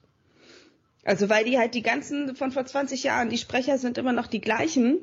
Also 1.05 1.29
weil 1.29 1.45
die 1.45 1.59
halt 1.59 1.75
die 1.75 1.83
ganzen 1.83 2.37
von 2.37 2.53
vor 2.53 2.67
20 2.67 3.05
Jahren, 3.05 3.31
die 3.31 3.39
Sprecher 3.39 3.79
sind 3.79 3.99
immer 3.99 4.13
noch 4.13 4.27
die 4.27 4.41
gleichen, 4.41 4.99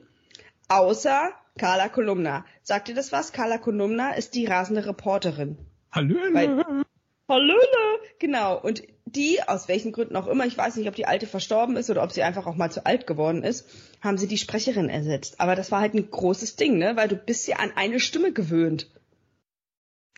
außer 0.67 1.31
Carla 1.57 1.89
Kolumna. 1.89 2.45
Sagt 2.61 2.89
ihr 2.89 2.95
das 2.95 3.11
was? 3.11 3.33
Carla 3.33 3.57
Kolumna 3.57 4.11
ist 4.11 4.35
die 4.35 4.45
rasende 4.45 4.85
Reporterin. 4.85 5.57
Hallöle! 5.91 6.85
Hallöle! 7.27 7.99
Genau. 8.19 8.59
Und 8.59 8.83
die, 9.05 9.41
aus 9.43 9.67
welchen 9.67 9.91
Gründen 9.91 10.15
auch 10.15 10.27
immer, 10.27 10.45
ich 10.45 10.57
weiß 10.57 10.75
nicht, 10.75 10.87
ob 10.87 10.95
die 10.95 11.05
alte 11.05 11.27
verstorben 11.27 11.75
ist 11.75 11.89
oder 11.89 12.03
ob 12.03 12.11
sie 12.11 12.23
einfach 12.23 12.45
auch 12.45 12.55
mal 12.55 12.71
zu 12.71 12.85
alt 12.85 13.07
geworden 13.07 13.43
ist, 13.43 13.67
haben 14.01 14.17
sie 14.17 14.27
die 14.27 14.37
Sprecherin 14.37 14.89
ersetzt. 14.89 15.39
Aber 15.39 15.55
das 15.55 15.71
war 15.71 15.81
halt 15.81 15.93
ein 15.93 16.09
großes 16.09 16.55
Ding, 16.55 16.77
ne? 16.77 16.95
Weil 16.95 17.07
du 17.07 17.15
bist 17.15 17.47
ja 17.47 17.57
an 17.57 17.71
eine 17.75 17.99
Stimme 17.99 18.31
gewöhnt. 18.31 18.89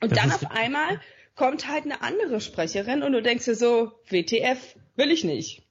Und 0.01 0.11
das 0.11 0.19
dann 0.19 0.31
auf 0.31 0.51
einmal 0.51 0.99
kommt 1.35 1.67
halt 1.67 1.85
eine 1.85 2.01
andere 2.01 2.41
Sprecherin 2.41 3.01
und 3.01 3.13
du 3.13 3.21
denkst 3.21 3.45
dir 3.45 3.55
so, 3.55 3.91
WTF, 4.09 4.75
will 4.95 5.11
ich 5.11 5.23
nicht. 5.23 5.63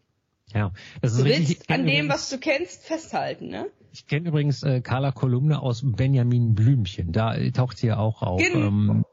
Ja, 0.55 0.73
das 1.03 1.13
ist 1.13 1.21
du 1.21 1.25
willst 1.25 1.41
richtig, 1.41 1.71
an 1.71 1.87
dem, 1.87 2.09
was 2.09 2.31
du 2.31 2.39
kennst, 2.39 2.85
festhalten, 2.85 3.49
ne? 3.49 3.67
Ich 3.93 4.07
kenne 4.07 4.29
übrigens 4.29 4.63
äh, 4.63 4.81
Carla 4.81 5.13
Kolumne 5.13 5.61
aus 5.61 5.83
Benjamin 5.85 6.55
Blümchen. 6.55 7.13
Da 7.13 7.35
äh, 7.35 7.51
taucht 7.53 7.79
sie 7.79 7.89
ja 7.89 7.99
auch 7.99 8.23
auf. 8.23 8.41
Genau. 8.41 8.67
Ähm, 8.67 9.05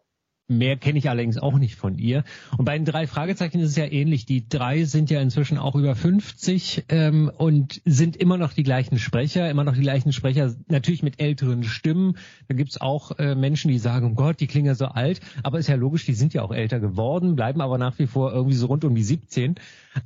Mehr 0.48 0.78
kenne 0.78 1.00
ich 1.00 1.10
allerdings 1.10 1.40
auch 1.40 1.58
nicht 1.58 1.76
von 1.76 1.98
ihr. 1.98 2.24
Und 2.56 2.66
bei 2.66 2.78
den 2.78 2.86
drei 2.86 3.08
Fragezeichen 3.08 3.60
ist 3.60 3.72
es 3.72 3.76
ja 3.78 3.86
ähnlich. 3.86 4.28
Die 4.28 4.48
drei 4.48 4.84
sind 4.84 5.10
ja 5.10 5.20
inzwischen 5.20 5.58
auch 5.58 5.74
über 5.74 5.96
50 5.96 6.86
ähm, 6.90 7.32
und 7.36 7.82
sind 7.84 8.16
immer 8.16 8.38
noch 8.38 8.54
die 8.54 8.62
gleichen 8.62 9.00
Sprecher, 9.00 9.50
immer 9.50 9.64
noch 9.64 9.74
die 9.74 9.82
gleichen 9.82 10.14
Sprecher, 10.14 10.54
natürlich 10.68 11.02
mit 11.02 11.20
älteren 11.20 11.64
Stimmen. 11.64 12.18
Da 12.48 12.54
gibt's 12.54 12.80
auch 12.80 13.18
äh, 13.18 13.34
Menschen, 13.34 13.72
die 13.72 13.80
sagen, 13.80 14.12
oh 14.12 14.14
Gott, 14.14 14.40
die 14.40 14.46
klingen 14.46 14.68
ja 14.68 14.76
so 14.76 14.86
alt. 14.86 15.20
Aber 15.42 15.58
ist 15.58 15.68
ja 15.68 15.76
logisch, 15.76 16.06
die 16.06 16.14
sind 16.14 16.36
ja 16.36 16.44
auch 16.44 16.52
älter 16.52 16.80
geworden, 16.80 17.36
bleiben 17.36 17.60
aber 17.60 17.80
nach 17.80 17.98
wie 17.98 18.06
vor 18.06 18.32
irgendwie 18.32 18.56
so 18.56 18.68
rund 18.68 18.86
um 18.86 18.94
die 18.94 19.04
17. 19.04 19.56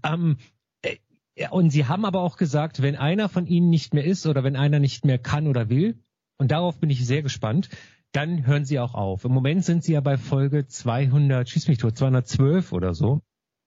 Ähm, 0.06 0.38
äh, 0.40 0.59
und 1.52 1.70
sie 1.70 1.86
haben 1.86 2.06
aber 2.06 2.22
auch 2.22 2.38
gesagt, 2.38 2.82
wenn 2.82 2.96
einer 2.96 3.30
von 3.30 3.48
ihnen 3.48 3.70
nicht 3.70 3.94
mehr 3.94 4.04
ist 4.04 4.26
oder 4.28 4.44
wenn 4.44 4.56
einer 4.56 4.80
nicht 4.80 5.06
mehr 5.06 5.18
kann 5.18 5.48
oder 5.48 5.70
will, 5.70 6.00
und 6.38 6.52
darauf 6.52 6.80
bin 6.80 6.90
ich 6.90 7.06
sehr 7.06 7.22
gespannt, 7.22 7.70
dann 8.12 8.48
hören 8.48 8.66
sie 8.66 8.80
auch 8.80 8.96
auf. 8.96 9.26
Im 9.26 9.32
Moment 9.32 9.64
sind 9.64 9.84
sie 9.84 9.94
ja 9.94 10.02
bei 10.02 10.18
Folge 10.18 10.68
200, 10.68 11.48
schieß 11.48 11.68
mich 11.68 11.78
tot, 11.78 11.98
212 11.98 12.72
oder 12.72 12.94
so. 12.94 13.22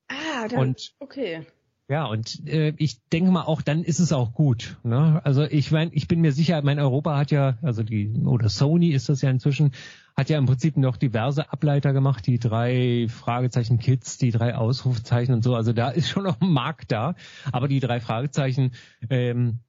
Ah, 0.09 0.47
dann, 0.49 0.59
und, 0.59 0.93
okay. 0.99 1.45
Ja, 1.87 2.05
und 2.05 2.47
äh, 2.47 2.73
ich 2.77 3.03
denke 3.09 3.31
mal 3.31 3.43
auch, 3.43 3.61
dann 3.61 3.83
ist 3.83 3.99
es 3.99 4.11
auch 4.11 4.33
gut. 4.33 4.77
Ne? 4.83 5.21
Also 5.23 5.43
ich 5.43 5.71
mein, 5.71 5.91
ich 5.93 6.07
bin 6.07 6.21
mir 6.21 6.31
sicher, 6.31 6.61
mein 6.63 6.79
Europa 6.79 7.17
hat 7.17 7.31
ja, 7.31 7.57
also 7.61 7.83
die, 7.83 8.13
oder 8.25 8.49
Sony 8.49 8.89
ist 8.89 9.09
das 9.09 9.21
ja 9.21 9.29
inzwischen, 9.29 9.71
hat 10.15 10.29
ja 10.29 10.37
im 10.37 10.45
Prinzip 10.45 10.77
noch 10.77 10.97
diverse 10.97 11.51
Ableiter 11.51 11.93
gemacht, 11.93 12.27
die 12.27 12.39
drei 12.39 13.07
Fragezeichen 13.09 13.79
Kids, 13.79 14.17
die 14.17 14.31
drei 14.31 14.55
Ausrufzeichen 14.55 15.33
und 15.33 15.43
so. 15.43 15.55
Also 15.55 15.73
da 15.73 15.89
ist 15.89 16.09
schon 16.09 16.23
noch 16.23 16.39
ein 16.39 16.51
Markt 16.51 16.91
da. 16.91 17.15
Aber 17.51 17.67
die 17.67 17.79
drei 17.79 17.99
Fragezeichen, 17.99 18.73
ähm, 19.09 19.59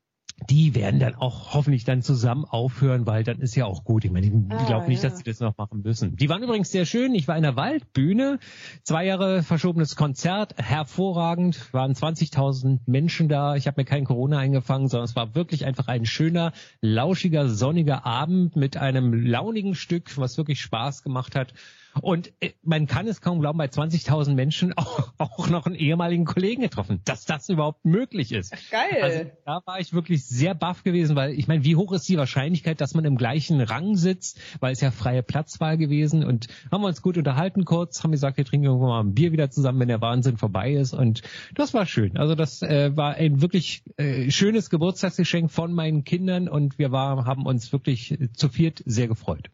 die 0.51 0.75
werden 0.75 1.01
dann 1.01 1.15
auch 1.15 1.55
hoffentlich 1.55 1.85
dann 1.85 2.03
zusammen 2.03 2.45
aufhören, 2.45 3.07
weil 3.07 3.25
dann 3.25 3.41
ist 3.41 3.55
ja 3.55 3.67
auch 3.67 3.85
gut. 3.85 4.05
Ich 4.05 4.11
meine, 4.11 4.27
ich 4.27 4.33
ah, 4.51 4.65
glaube 4.67 4.89
nicht, 4.89 5.03
ja. 5.03 5.09
dass 5.09 5.19
sie 5.19 5.25
das 5.25 5.41
noch 5.41 5.57
machen 5.57 5.83
müssen. 5.83 6.17
Die 6.17 6.29
waren 6.29 6.43
übrigens 6.43 6.71
sehr 6.71 6.87
schön. 6.87 7.15
Ich 7.15 7.29
war 7.29 7.37
in 7.37 7.43
der 7.43 7.57
Waldbühne, 7.57 8.41
zwei 8.83 9.07
Jahre 9.07 9.43
verschobenes 9.43 9.97
Konzert, 9.97 10.55
hervorragend, 10.59 11.73
waren 11.73 11.93
20.000 11.93 12.81
Menschen 12.87 13.29
da. 13.29 13.55
Ich 13.55 13.67
habe 13.67 13.81
mir 13.81 13.85
kein 13.85 14.05
Corona 14.05 14.39
eingefangen, 14.39 14.89
sondern 14.89 15.05
es 15.05 15.17
war 15.17 15.35
wirklich 15.35 15.65
einfach 15.65 15.87
ein 15.87 16.05
schöner, 16.05 16.53
lauschiger, 16.81 17.49
sonniger 17.49 18.05
Abend 18.05 18.57
mit 18.57 18.77
einem 18.77 19.15
launigen 19.15 19.75
Stück, 19.75 20.19
was 20.19 20.37
wirklich 20.37 20.61
Spaß 20.61 21.03
gemacht 21.05 21.37
hat. 21.37 21.55
Und 22.01 22.33
äh, 22.41 22.53
man 22.63 22.87
kann 22.87 23.07
es 23.07 23.21
kaum 23.21 23.41
glauben, 23.41 23.59
bei 23.59 23.67
20.000 23.67 24.35
Menschen 24.35 24.73
auch, 24.77 25.13
auch 25.19 25.49
noch 25.49 25.67
einen 25.67 25.75
ehemaligen 25.75 26.25
Kollegen 26.25 26.63
getroffen, 26.63 27.01
dass 27.05 27.25
das 27.25 27.49
überhaupt 27.49 27.85
möglich 27.85 28.33
ist. 28.33 28.55
Geil. 28.71 29.03
Also 29.03 29.31
da 29.45 29.61
war 29.65 29.81
ich 29.81 29.93
wirklich 29.93 30.27
sehr 30.27 30.55
baff 30.55 30.83
gewesen, 30.83 31.17
weil 31.17 31.33
ich 31.33 31.49
meine, 31.49 31.65
wie 31.65 31.77
hoch 31.77 31.93
ist 31.93 32.09
die 32.09 32.17
Wahrscheinlichkeit, 32.17 32.81
dass 32.81 32.95
man 32.95 33.05
im 33.05 33.17
gleichen 33.17 33.61
Rang 33.61 33.97
sitzt, 33.97 34.41
weil 34.61 34.73
es 34.73 34.81
ja 34.81 34.91
freie 34.91 35.23
Platzwahl 35.23 35.77
gewesen 35.77 36.25
und 36.25 36.49
haben 36.71 36.83
wir 36.83 36.89
uns 36.89 37.03
gut 37.03 37.17
unterhalten 37.17 37.65
kurz, 37.65 38.03
haben 38.03 38.13
gesagt, 38.13 38.37
wir 38.37 38.45
trinken 38.45 38.67
irgendwann 38.67 38.89
mal 38.89 39.01
ein 39.01 39.15
Bier 39.15 39.33
wieder 39.33 39.51
zusammen, 39.51 39.81
wenn 39.81 39.89
der 39.89 40.01
Wahnsinn 40.01 40.37
vorbei 40.37 40.73
ist 40.73 40.93
und 40.93 41.23
das 41.55 41.75
war 41.75 41.87
schön. 41.87 42.17
Also 42.17 42.35
das 42.35 42.63
äh, 42.63 42.97
war 42.97 43.15
ein 43.15 43.41
wirklich 43.41 43.83
äh, 43.97 44.31
schönes 44.31 44.71
Geburtstagsgeschenk 44.71 45.51
von 45.51 45.73
meinen 45.73 46.05
Kindern 46.05 46.49
und 46.49 46.79
wir 46.79 46.93
war, 46.93 47.25
haben 47.25 47.47
uns 47.47 47.73
wirklich 47.73 48.19
zu 48.35 48.49
viert 48.49 48.83
sehr 48.87 49.09
gefreut. 49.09 49.51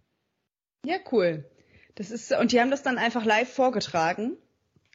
Ja, 0.87 0.96
cool. 1.12 1.44
Das 2.00 2.10
ist, 2.10 2.32
und 2.32 2.52
die 2.52 2.58
haben 2.58 2.70
das 2.70 2.82
dann 2.82 2.96
einfach 2.96 3.26
live 3.26 3.52
vorgetragen. 3.52 4.38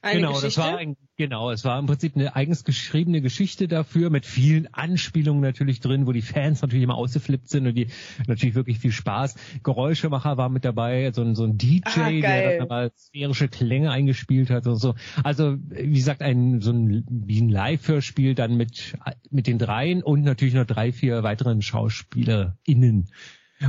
Eine 0.01 0.21
genau, 0.21 0.29
Geschichte. 0.29 0.47
das 0.47 0.57
war 0.57 0.77
ein, 0.79 0.97
genau, 1.17 1.51
es 1.51 1.63
war 1.63 1.77
im 1.77 1.85
Prinzip 1.85 2.15
eine 2.15 2.35
eigens 2.35 2.63
geschriebene 2.63 3.21
Geschichte 3.21 3.67
dafür 3.67 4.09
mit 4.09 4.25
vielen 4.25 4.73
Anspielungen 4.73 5.43
natürlich 5.43 5.81
drin, 5.81 6.07
wo 6.07 6.13
die 6.13 6.23
Fans 6.23 6.63
natürlich 6.63 6.83
immer 6.83 6.95
ausgeflippt 6.95 7.47
sind 7.47 7.67
und 7.67 7.75
die 7.75 7.89
natürlich 8.25 8.55
wirklich 8.55 8.79
viel 8.79 8.91
Spaß. 8.91 9.35
Geräuschemacher 9.61 10.37
war 10.37 10.49
mit 10.49 10.65
dabei, 10.65 11.11
so 11.11 11.21
ein, 11.21 11.35
so 11.35 11.43
ein 11.43 11.59
DJ, 11.59 11.81
Ah, 11.85 12.09
der 12.09 12.57
dann 12.57 12.71
aber 12.71 12.89
sphärische 12.97 13.49
Klänge 13.49 13.91
eingespielt 13.91 14.49
hat 14.49 14.65
und 14.65 14.77
so. 14.77 14.95
Also 15.23 15.57
wie 15.59 15.93
gesagt, 15.93 16.23
ein 16.23 16.59
so 16.59 16.71
ein 16.71 17.05
wie 17.07 17.39
ein 17.39 17.49
Live-Hörspiel 17.49 18.33
dann 18.33 18.57
mit 18.57 18.97
mit 19.29 19.45
den 19.45 19.59
dreien 19.59 20.01
und 20.01 20.23
natürlich 20.23 20.55
noch 20.55 20.65
drei, 20.65 20.91
vier 20.91 21.21
weiteren 21.21 21.61
SchauspielerInnen. 21.61 23.09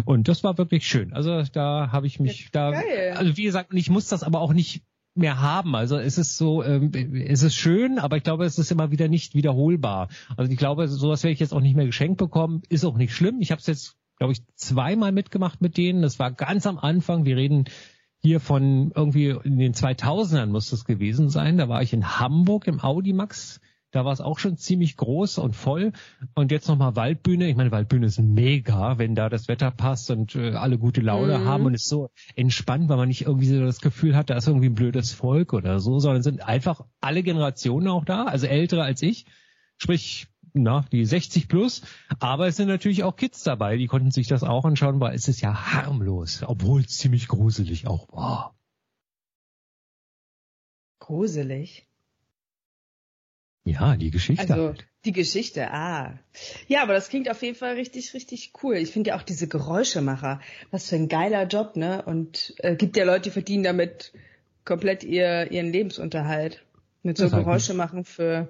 Und 0.04 0.28
das 0.28 0.42
war 0.44 0.58
wirklich 0.58 0.86
schön. 0.86 1.12
Also 1.12 1.42
da 1.52 1.90
habe 1.92 2.06
ich 2.06 2.18
mich 2.20 2.50
da, 2.50 2.72
geil. 2.72 3.14
also 3.16 3.36
wie 3.36 3.44
gesagt, 3.44 3.72
ich 3.72 3.90
muss 3.90 4.08
das 4.08 4.22
aber 4.22 4.40
auch 4.40 4.52
nicht 4.52 4.82
mehr 5.14 5.40
haben. 5.40 5.74
Also 5.74 5.96
es 5.96 6.18
ist 6.18 6.36
so, 6.36 6.62
ähm, 6.62 6.92
es 6.92 7.42
ist 7.42 7.54
schön, 7.54 7.98
aber 7.98 8.16
ich 8.16 8.22
glaube, 8.22 8.44
es 8.44 8.58
ist 8.58 8.70
immer 8.70 8.90
wieder 8.90 9.08
nicht 9.08 9.34
wiederholbar. 9.34 10.08
Also 10.36 10.52
ich 10.52 10.58
glaube, 10.58 10.88
sowas 10.88 11.22
werde 11.22 11.32
ich 11.32 11.40
jetzt 11.40 11.54
auch 11.54 11.60
nicht 11.60 11.76
mehr 11.76 11.86
geschenkt 11.86 12.18
bekommen. 12.18 12.62
Ist 12.68 12.84
auch 12.84 12.96
nicht 12.96 13.14
schlimm. 13.14 13.40
Ich 13.40 13.50
habe 13.50 13.60
es 13.60 13.66
jetzt, 13.66 13.96
glaube 14.18 14.32
ich, 14.32 14.42
zweimal 14.54 15.12
mitgemacht 15.12 15.60
mit 15.62 15.76
denen. 15.76 16.02
Das 16.02 16.18
war 16.18 16.32
ganz 16.32 16.66
am 16.66 16.78
Anfang. 16.78 17.24
Wir 17.24 17.36
reden 17.36 17.64
hier 18.18 18.40
von 18.40 18.92
irgendwie 18.94 19.36
in 19.44 19.58
den 19.58 19.72
2000ern 19.72 20.46
muss 20.46 20.70
das 20.70 20.84
gewesen 20.84 21.28
sein. 21.28 21.58
Da 21.58 21.68
war 21.68 21.82
ich 21.82 21.92
in 21.92 22.18
Hamburg 22.18 22.66
im 22.66 22.80
Audimax. 22.80 23.60
Da 23.96 24.04
war 24.04 24.12
es 24.12 24.20
auch 24.20 24.38
schon 24.38 24.58
ziemlich 24.58 24.98
groß 24.98 25.38
und 25.38 25.56
voll. 25.56 25.92
Und 26.34 26.52
jetzt 26.52 26.68
nochmal 26.68 26.96
Waldbühne. 26.96 27.48
Ich 27.48 27.56
meine, 27.56 27.70
Waldbühne 27.70 28.04
ist 28.04 28.20
mega, 28.20 28.98
wenn 28.98 29.14
da 29.14 29.30
das 29.30 29.48
Wetter 29.48 29.70
passt 29.70 30.10
und 30.10 30.34
äh, 30.34 30.50
alle 30.52 30.76
gute 30.76 31.00
Laune 31.00 31.38
Mhm. 31.38 31.44
haben 31.46 31.64
und 31.64 31.72
ist 31.72 31.88
so 31.88 32.10
entspannt, 32.34 32.90
weil 32.90 32.98
man 32.98 33.08
nicht 33.08 33.22
irgendwie 33.22 33.46
so 33.46 33.58
das 33.58 33.80
Gefühl 33.80 34.14
hat, 34.14 34.28
da 34.28 34.36
ist 34.36 34.48
irgendwie 34.48 34.68
ein 34.68 34.74
blödes 34.74 35.12
Volk 35.12 35.54
oder 35.54 35.80
so, 35.80 35.98
sondern 35.98 36.22
sind 36.22 36.46
einfach 36.46 36.82
alle 37.00 37.22
Generationen 37.22 37.88
auch 37.88 38.04
da, 38.04 38.24
also 38.24 38.46
ältere 38.46 38.82
als 38.82 39.00
ich. 39.00 39.24
Sprich, 39.78 40.26
na, 40.52 40.84
die 40.92 41.06
60 41.06 41.48
plus. 41.48 41.80
Aber 42.18 42.48
es 42.48 42.56
sind 42.56 42.68
natürlich 42.68 43.02
auch 43.02 43.16
Kids 43.16 43.44
dabei, 43.44 43.78
die 43.78 43.86
konnten 43.86 44.10
sich 44.10 44.28
das 44.28 44.42
auch 44.42 44.66
anschauen, 44.66 45.00
weil 45.00 45.14
es 45.14 45.26
ist 45.26 45.40
ja 45.40 45.72
harmlos, 45.72 46.42
obwohl 46.46 46.82
es 46.82 46.98
ziemlich 46.98 47.28
gruselig 47.28 47.86
auch 47.86 48.12
war. 48.12 48.54
Gruselig. 50.98 51.88
Ja, 53.66 53.96
die 53.96 54.12
Geschichte. 54.12 54.54
Also 54.54 54.74
die 55.04 55.12
Geschichte, 55.12 55.72
ah. 55.72 56.14
Ja, 56.68 56.82
aber 56.82 56.92
das 56.92 57.08
klingt 57.08 57.28
auf 57.28 57.42
jeden 57.42 57.56
Fall 57.56 57.74
richtig, 57.74 58.14
richtig 58.14 58.52
cool. 58.62 58.76
Ich 58.76 58.92
finde 58.92 59.10
ja 59.10 59.16
auch 59.18 59.22
diese 59.22 59.48
Geräuschemacher, 59.48 60.40
was 60.70 60.88
für 60.88 60.94
ein 60.94 61.08
geiler 61.08 61.48
Job, 61.48 61.74
ne? 61.74 62.02
Und 62.02 62.54
äh, 62.58 62.76
gibt 62.76 62.96
ja 62.96 63.04
Leute, 63.04 63.22
die 63.22 63.30
verdienen 63.30 63.64
damit 63.64 64.12
komplett 64.64 65.02
ihr, 65.02 65.50
ihren 65.50 65.72
Lebensunterhalt. 65.72 66.64
Mit 67.02 67.18
so 67.18 67.24
Das 67.24 67.32
ist 67.32 67.34
halt 67.34 67.44
Geräusche 67.44 67.74
machen 67.74 68.04
für, 68.04 68.48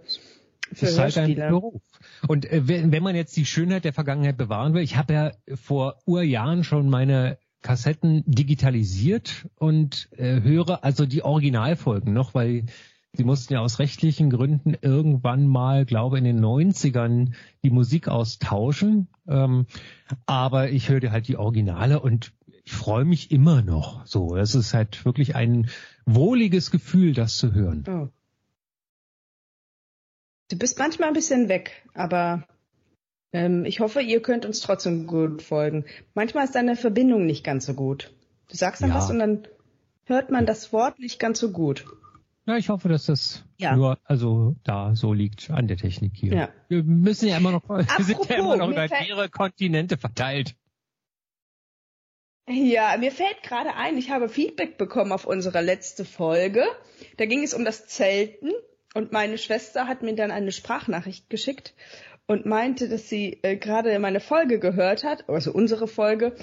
für 0.72 0.86
ist 0.86 0.98
halt 0.98 1.16
ein 1.16 1.28
Hörspiele. 1.28 1.48
Beruf. 1.48 1.82
Und 2.28 2.50
äh, 2.52 2.68
wenn, 2.68 2.92
wenn 2.92 3.02
man 3.02 3.16
jetzt 3.16 3.36
die 3.38 3.46
Schönheit 3.46 3.86
der 3.86 3.94
Vergangenheit 3.94 4.36
bewahren 4.36 4.74
will, 4.74 4.82
ich 4.82 4.96
habe 4.96 5.14
ja 5.14 5.32
vor 5.54 5.96
Urjahren 6.04 6.62
schon 6.62 6.90
meine 6.90 7.38
Kassetten 7.62 8.22
digitalisiert 8.26 9.46
und 9.56 10.10
äh, 10.12 10.42
höre 10.42 10.84
also 10.84 11.06
die 11.06 11.22
Originalfolgen 11.22 12.12
noch, 12.12 12.34
weil 12.34 12.66
sie 13.16 13.24
mussten 13.24 13.54
ja 13.54 13.60
aus 13.60 13.78
rechtlichen 13.78 14.30
Gründen 14.30 14.76
irgendwann 14.80 15.46
mal, 15.46 15.84
glaube 15.84 16.18
in 16.18 16.24
den 16.24 16.40
90ern, 16.44 17.32
die 17.62 17.70
Musik 17.70 18.08
austauschen. 18.08 19.08
Ähm, 19.26 19.66
aber 20.26 20.70
ich 20.70 20.88
höre 20.88 21.10
halt 21.10 21.28
die 21.28 21.36
Originale 21.36 22.00
und 22.00 22.32
ich 22.64 22.72
freue 22.72 23.04
mich 23.04 23.30
immer 23.30 23.62
noch. 23.62 24.04
So, 24.06 24.36
es 24.36 24.54
ist 24.54 24.74
halt 24.74 25.04
wirklich 25.04 25.34
ein 25.36 25.70
wohliges 26.04 26.70
Gefühl, 26.70 27.14
das 27.14 27.36
zu 27.36 27.52
hören. 27.54 27.84
Oh. 27.88 28.08
Du 30.48 30.56
bist 30.56 30.78
manchmal 30.78 31.08
ein 31.08 31.14
bisschen 31.14 31.48
weg, 31.48 31.84
aber 31.94 32.46
ähm, 33.32 33.64
ich 33.64 33.80
hoffe, 33.80 34.00
ihr 34.00 34.22
könnt 34.22 34.46
uns 34.46 34.60
trotzdem 34.60 35.06
gut 35.06 35.42
folgen. 35.42 35.84
Manchmal 36.14 36.44
ist 36.44 36.54
deine 36.54 36.76
Verbindung 36.76 37.26
nicht 37.26 37.44
ganz 37.44 37.66
so 37.66 37.74
gut. 37.74 38.12
Du 38.48 38.56
sagst 38.56 38.82
dann 38.82 38.90
Ja. 38.90 38.96
was 38.96 39.10
und 39.10 39.18
dann 39.18 39.48
hört 40.04 40.30
man 40.30 40.46
das 40.46 40.72
Wort 40.72 40.98
nicht 40.98 41.18
ganz 41.18 41.40
so 41.40 41.50
gut. 41.50 41.84
Ja, 42.46 42.56
ich 42.56 42.68
hoffe, 42.68 42.88
dass 42.88 43.06
das 43.06 43.44
Ja. 43.58 43.74
nur 43.74 43.98
also 44.04 44.54
da 44.62 44.94
so 44.94 45.12
liegt 45.12 45.50
an 45.50 45.66
der 45.66 45.76
Technik 45.76 46.12
hier. 46.14 46.34
Ja. 46.34 46.48
Wir 46.68 46.84
müssen 46.84 47.28
ja 47.28 47.36
immer 47.36 47.50
noch, 47.50 47.68
wir 47.68 47.84
sind 48.04 48.28
ja 48.28 48.36
Apropos, 48.36 48.36
immer 48.36 48.56
noch 48.56 48.70
über 48.70 48.86
mehrere 48.88 49.28
Kontinente 49.28 49.98
verteilt. 49.98 50.54
Ja, 52.48 52.96
mir 52.98 53.10
fällt 53.10 53.42
gerade 53.42 53.74
ein, 53.74 53.98
ich 53.98 54.10
habe 54.10 54.28
Feedback 54.28 54.78
bekommen 54.78 55.10
auf 55.10 55.26
unsere 55.26 55.60
letzte 55.60 56.04
Folge. 56.04 56.64
Da 57.16 57.26
ging 57.26 57.42
es 57.42 57.54
um 57.54 57.64
das 57.64 57.88
Zelten 57.88 58.52
und 58.94 59.10
meine 59.10 59.36
Schwester 59.36 59.88
hat 59.88 60.02
mir 60.02 60.14
dann 60.14 60.30
eine 60.30 60.52
Sprachnachricht 60.52 61.28
geschickt 61.28 61.74
und 62.28 62.46
meinte, 62.46 62.88
dass 62.88 63.08
sie 63.08 63.40
äh, 63.42 63.56
gerade 63.56 63.98
meine 63.98 64.20
Folge 64.20 64.60
gehört 64.60 65.02
hat, 65.02 65.28
also 65.28 65.52
unsere 65.52 65.88
Folge, 65.88 66.36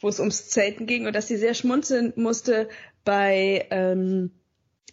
wo 0.00 0.08
es 0.08 0.18
ums 0.18 0.48
Zelten 0.48 0.86
ging 0.86 1.06
und 1.06 1.14
dass 1.14 1.28
sie 1.28 1.36
sehr 1.36 1.54
schmunzeln 1.54 2.14
musste 2.16 2.70
bei 3.04 3.66
ähm, 3.70 4.30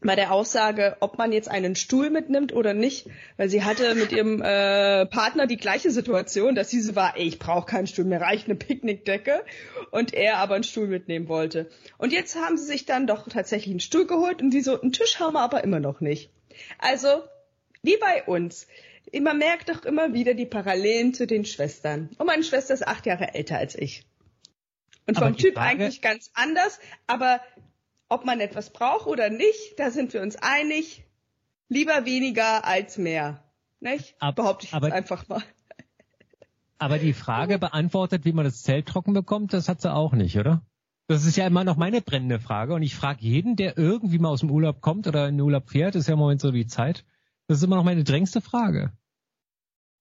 bei 0.02 0.16
der 0.16 0.32
Aussage, 0.32 0.96
ob 1.00 1.18
man 1.18 1.32
jetzt 1.32 1.50
einen 1.50 1.76
Stuhl 1.76 2.12
mitnimmt 2.12 2.54
oder 2.54 2.76
nicht, 2.76 3.08
weil 3.36 3.50
sie 3.50 3.64
hatte 3.64 3.96
mit 3.96 4.12
ihrem 4.12 4.42
äh, 4.44 5.08
Partner 5.08 5.48
die 5.48 5.58
gleiche 5.58 5.90
Situation, 5.90 6.54
dass 6.54 6.70
sie 6.70 6.82
so 6.82 6.96
war, 6.96 7.18
ey, 7.18 7.28
ich 7.28 7.40
brauche 7.40 7.66
keinen 7.66 7.88
Stuhl, 7.88 8.06
mir 8.06 8.22
reicht 8.22 8.46
eine 8.46 8.56
Picknickdecke 8.56 9.44
und 9.90 10.14
er 10.14 10.38
aber 10.38 10.54
einen 10.54 10.64
Stuhl 10.64 10.88
mitnehmen 10.88 11.28
wollte. 11.28 11.70
Und 11.98 12.14
jetzt 12.14 12.36
haben 12.36 12.58
sie 12.58 12.66
sich 12.66 12.86
dann 12.86 13.08
doch 13.08 13.28
tatsächlich 13.28 13.72
einen 13.72 13.80
Stuhl 13.80 14.06
geholt 14.06 14.42
und 14.42 14.52
sie 14.52 14.62
so, 14.62 14.80
einen 14.80 14.92
Tisch 14.92 15.20
haben 15.20 15.34
wir 15.34 15.42
aber 15.42 15.64
immer 15.64 15.80
noch 15.80 16.00
nicht. 16.00 16.30
Also, 16.78 17.24
wie 17.82 17.98
bei 17.98 18.24
uns. 18.24 18.68
Man 19.20 19.38
merkt 19.38 19.70
doch 19.70 19.84
immer 19.86 20.14
wieder 20.14 20.34
die 20.34 20.46
Parallelen 20.46 21.14
zu 21.14 21.26
den 21.26 21.46
Schwestern. 21.46 22.10
Und 22.18 22.28
meine 22.28 22.44
Schwester 22.44 22.74
ist 22.74 22.86
acht 22.86 23.06
Jahre 23.06 23.34
älter 23.34 23.58
als 23.58 23.74
ich. 23.74 24.06
Und 25.08 25.18
Aber 25.18 25.28
vom 25.28 25.38
Typ 25.38 25.54
Frage- 25.56 25.70
eigentlich 25.84 26.02
ganz 26.02 26.30
anders, 26.34 26.80
aber 27.08 27.40
ob 28.10 28.26
man 28.26 28.40
etwas 28.40 28.72
braucht 28.72 29.08
oder 29.08 29.30
nicht, 29.30 29.78
da 29.78 29.92
sind 29.92 30.14
wir 30.14 30.22
uns 30.22 30.36
einig. 30.38 31.04
Lieber 31.70 32.06
weniger 32.06 32.66
als 32.66 32.98
mehr. 32.98 33.44
Nicht? 33.80 34.16
Ab- 34.20 34.36
Behaupte 34.36 34.66
ich 34.66 34.74
aber- 34.74 34.88
jetzt 34.88 34.96
einfach 34.96 35.28
mal. 35.28 35.44
Aber 36.80 37.00
die 37.00 37.14
Frage 37.14 37.58
beantwortet, 37.58 38.24
wie 38.24 38.34
man 38.34 38.46
das 38.46 38.62
Zelt 38.62 38.88
trocken 38.88 39.14
bekommt, 39.14 39.52
das 39.54 39.68
hat 39.68 39.82
sie 39.82 39.92
auch 39.92 40.14
nicht, 40.14 40.38
oder? 40.38 40.62
Das 41.08 41.26
ist 41.26 41.36
ja 41.38 41.48
immer 41.48 41.64
noch 41.64 41.76
meine 41.78 42.02
brennende 42.02 42.40
Frage. 42.40 42.74
Und 42.76 42.84
ich 42.84 42.96
frage 42.96 43.20
jeden, 43.22 43.56
der 43.56 43.78
irgendwie 43.78 44.20
mal 44.20 44.30
aus 44.30 44.42
dem 44.42 44.52
Urlaub 44.52 44.82
kommt 44.82 45.08
oder 45.08 45.28
in 45.28 45.36
den 45.38 45.42
Urlaub 45.42 45.70
fährt, 45.70 45.96
ist 45.96 46.08
ja 46.08 46.14
im 46.14 46.20
Moment 46.20 46.40
so 46.42 46.52
die 46.52 46.68
Zeit. 46.68 47.04
Das 47.48 47.58
ist 47.58 47.64
immer 47.64 47.78
noch 47.78 47.84
meine 47.84 48.04
drängste 48.04 48.42
Frage. 48.42 48.92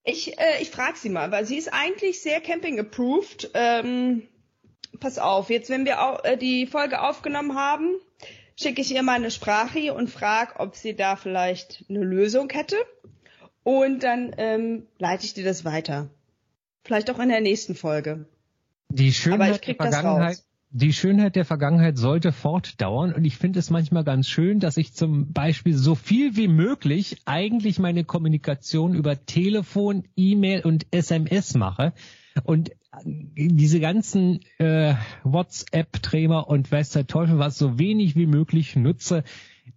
Ich, 0.04 0.38
äh, 0.38 0.60
ich 0.60 0.70
frage 0.70 0.98
sie 0.98 1.08
mal, 1.08 1.30
weil 1.30 1.46
sie 1.46 1.56
ist 1.56 1.72
eigentlich 1.72 2.20
sehr 2.20 2.40
camping-approved. 2.40 3.50
Ähm, 3.54 4.22
pass 5.00 5.18
auf, 5.18 5.50
jetzt 5.50 5.70
wenn 5.70 5.84
wir 5.84 6.02
au 6.02 6.18
äh, 6.22 6.36
die 6.36 6.66
Folge 6.66 7.00
aufgenommen 7.00 7.56
haben, 7.56 7.94
schicke 8.56 8.80
ich 8.80 8.94
ihr 8.94 9.02
mal 9.02 9.16
eine 9.16 9.30
Sprache 9.30 9.92
und 9.94 10.10
frage, 10.10 10.58
ob 10.58 10.76
sie 10.76 10.94
da 10.94 11.16
vielleicht 11.16 11.84
eine 11.88 12.00
Lösung 12.00 12.48
hätte. 12.50 12.76
Und 13.62 14.02
dann 14.02 14.34
ähm, 14.38 14.86
leite 14.98 15.24
ich 15.24 15.34
dir 15.34 15.44
das 15.44 15.64
weiter. 15.64 16.08
Vielleicht 16.84 17.10
auch 17.10 17.18
in 17.18 17.28
der 17.28 17.40
nächsten 17.40 17.74
Folge. 17.74 18.26
Die 18.88 19.12
Schönheit 19.12 19.66
der 19.66 19.74
Vergangenheit, 19.74 20.42
die 20.70 20.92
Schönheit 20.92 21.36
der 21.36 21.44
Vergangenheit 21.44 21.96
sollte 21.96 22.32
fortdauern 22.32 23.12
und 23.12 23.24
ich 23.24 23.36
finde 23.36 23.58
es 23.58 23.70
manchmal 23.70 24.04
ganz 24.04 24.28
schön, 24.28 24.60
dass 24.60 24.76
ich 24.76 24.94
zum 24.94 25.32
Beispiel 25.32 25.74
so 25.74 25.94
viel 25.94 26.36
wie 26.36 26.48
möglich 26.48 27.22
eigentlich 27.24 27.78
meine 27.78 28.04
Kommunikation 28.04 28.94
über 28.94 29.24
Telefon, 29.24 30.04
E-Mail 30.16 30.64
und 30.64 30.86
SMS 30.90 31.54
mache 31.54 31.92
und 32.44 32.70
diese 33.04 33.80
ganzen 33.80 34.40
äh, 34.58 34.94
WhatsApp-Träger 35.24 36.48
und 36.48 36.70
weiß 36.70 36.90
der 36.90 37.06
Teufel 37.06 37.38
was 37.38 37.58
so 37.58 37.78
wenig 37.78 38.16
wie 38.16 38.26
möglich 38.26 38.76
nutze. 38.76 39.24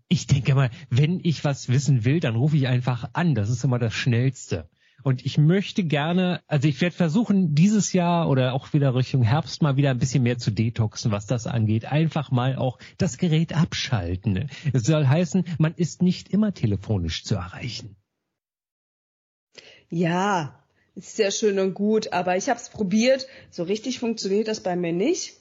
Ich 0.07 0.27
denke 0.27 0.55
mal, 0.55 0.69
wenn 0.89 1.19
ich 1.23 1.43
was 1.43 1.69
wissen 1.69 2.05
will, 2.05 2.19
dann 2.19 2.35
rufe 2.35 2.57
ich 2.57 2.67
einfach 2.67 3.09
an. 3.13 3.35
Das 3.35 3.49
ist 3.49 3.63
immer 3.63 3.79
das 3.79 3.93
Schnellste. 3.93 4.69
Und 5.03 5.25
ich 5.25 5.37
möchte 5.37 5.83
gerne, 5.83 6.41
also 6.47 6.67
ich 6.67 6.81
werde 6.81 6.95
versuchen, 6.95 7.55
dieses 7.55 7.93
Jahr 7.93 8.29
oder 8.29 8.53
auch 8.53 8.73
wieder 8.73 8.93
Richtung 8.95 9.23
Herbst 9.23 9.61
mal 9.61 9.77
wieder 9.77 9.91
ein 9.91 9.97
bisschen 9.97 10.23
mehr 10.23 10.37
zu 10.37 10.51
detoxen, 10.51 11.11
was 11.11 11.25
das 11.25 11.47
angeht. 11.47 11.85
Einfach 11.85 12.31
mal 12.31 12.57
auch 12.57 12.79
das 12.97 13.17
Gerät 13.17 13.55
abschalten. 13.55 14.49
Es 14.73 14.83
soll 14.83 15.07
heißen, 15.07 15.45
man 15.57 15.73
ist 15.73 16.01
nicht 16.01 16.29
immer 16.29 16.53
telefonisch 16.53 17.23
zu 17.23 17.35
erreichen. 17.35 17.95
Ja, 19.89 20.63
ist 21.05 21.15
sehr 21.15 21.31
schön 21.31 21.59
und 21.59 21.73
gut, 21.73 22.13
aber 22.13 22.35
ich 22.35 22.49
habe 22.49 22.59
es 22.59 22.69
probiert. 22.69 23.27
So 23.49 23.63
richtig 23.63 23.99
funktioniert 23.99 24.47
das 24.47 24.59
bei 24.59 24.75
mir 24.75 24.93
nicht. 24.93 25.37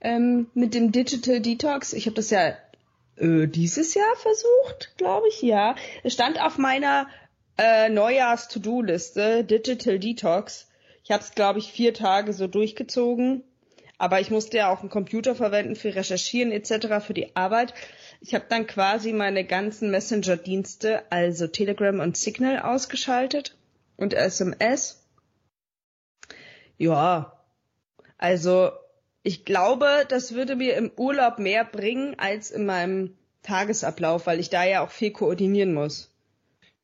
Ähm, 0.00 0.48
mit 0.54 0.74
dem 0.74 0.92
Digital 0.92 1.40
Detox. 1.40 1.92
Ich 1.92 2.06
habe 2.06 2.16
das 2.16 2.30
ja 2.30 2.56
äh, 3.16 3.46
dieses 3.46 3.94
Jahr 3.94 4.16
versucht, 4.16 4.94
glaube 4.96 5.28
ich, 5.28 5.42
ja. 5.42 5.76
Es 6.02 6.12
stand 6.12 6.40
auf 6.40 6.58
meiner 6.58 7.08
äh, 7.56 7.88
Neujahrs-To-Do-Liste, 7.88 9.44
Digital 9.44 9.98
Detox. 9.98 10.68
Ich 11.04 11.10
habe 11.10 11.22
es, 11.22 11.34
glaube 11.34 11.58
ich, 11.58 11.72
vier 11.72 11.94
Tage 11.94 12.32
so 12.32 12.46
durchgezogen. 12.46 13.44
Aber 13.96 14.20
ich 14.20 14.30
musste 14.30 14.56
ja 14.56 14.72
auch 14.72 14.80
einen 14.80 14.90
Computer 14.90 15.36
verwenden 15.36 15.76
für 15.76 15.94
Recherchieren 15.94 16.50
etc. 16.50 17.04
für 17.06 17.14
die 17.14 17.36
Arbeit. 17.36 17.72
Ich 18.20 18.34
habe 18.34 18.46
dann 18.48 18.66
quasi 18.66 19.12
meine 19.12 19.44
ganzen 19.44 19.90
Messenger-Dienste, 19.90 21.04
also 21.10 21.46
Telegram 21.46 22.00
und 22.00 22.16
Signal, 22.16 22.58
ausgeschaltet 22.58 23.56
und 23.96 24.14
SMS. 24.14 25.06
Ja, 26.76 27.32
also 28.18 28.70
ich 29.22 29.44
glaube, 29.44 29.86
das 30.08 30.34
würde 30.34 30.56
mir 30.56 30.76
im 30.76 30.90
Urlaub 30.96 31.38
mehr 31.38 31.64
bringen 31.64 32.14
als 32.18 32.50
in 32.50 32.66
meinem 32.66 33.14
Tagesablauf, 33.42 34.26
weil 34.26 34.40
ich 34.40 34.50
da 34.50 34.64
ja 34.64 34.84
auch 34.84 34.90
viel 34.90 35.10
koordinieren 35.10 35.74
muss. 35.74 36.10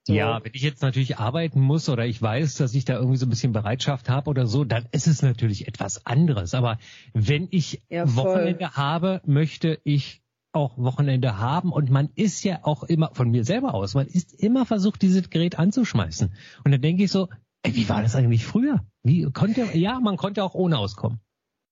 So. 0.04 0.14
Ja, 0.14 0.42
wenn 0.42 0.52
ich 0.54 0.62
jetzt 0.62 0.80
natürlich 0.80 1.18
arbeiten 1.18 1.60
muss 1.60 1.88
oder 1.90 2.06
ich 2.06 2.20
weiß, 2.20 2.54
dass 2.56 2.74
ich 2.74 2.86
da 2.86 2.94
irgendwie 2.94 3.18
so 3.18 3.26
ein 3.26 3.30
bisschen 3.30 3.52
Bereitschaft 3.52 4.08
habe 4.08 4.30
oder 4.30 4.46
so, 4.46 4.64
dann 4.64 4.86
ist 4.92 5.06
es 5.06 5.20
natürlich 5.20 5.68
etwas 5.68 6.06
anderes. 6.06 6.54
Aber 6.54 6.78
wenn 7.12 7.48
ich 7.50 7.82
ja, 7.90 8.14
Wochenende 8.16 8.76
habe, 8.76 9.20
möchte 9.26 9.78
ich 9.84 10.22
auch 10.52 10.76
Wochenende 10.78 11.38
haben 11.38 11.72
und 11.72 11.90
man 11.90 12.10
ist 12.14 12.42
ja 12.44 12.60
auch 12.62 12.82
immer 12.82 13.10
von 13.14 13.30
mir 13.30 13.44
selber 13.44 13.74
aus, 13.74 13.94
man 13.94 14.06
ist 14.06 14.32
immer 14.32 14.66
versucht, 14.66 15.02
dieses 15.02 15.30
Gerät 15.30 15.58
anzuschmeißen. 15.58 16.32
Und 16.64 16.72
dann 16.72 16.80
denke 16.80 17.04
ich 17.04 17.12
so, 17.12 17.28
ey, 17.62 17.74
wie 17.74 17.88
war 17.88 18.02
das 18.02 18.16
eigentlich 18.16 18.44
früher? 18.44 18.84
Wie 19.02 19.30
konnte, 19.32 19.76
ja, 19.76 20.00
man 20.00 20.16
konnte 20.16 20.42
auch 20.42 20.54
ohne 20.54 20.78
auskommen. 20.78 21.20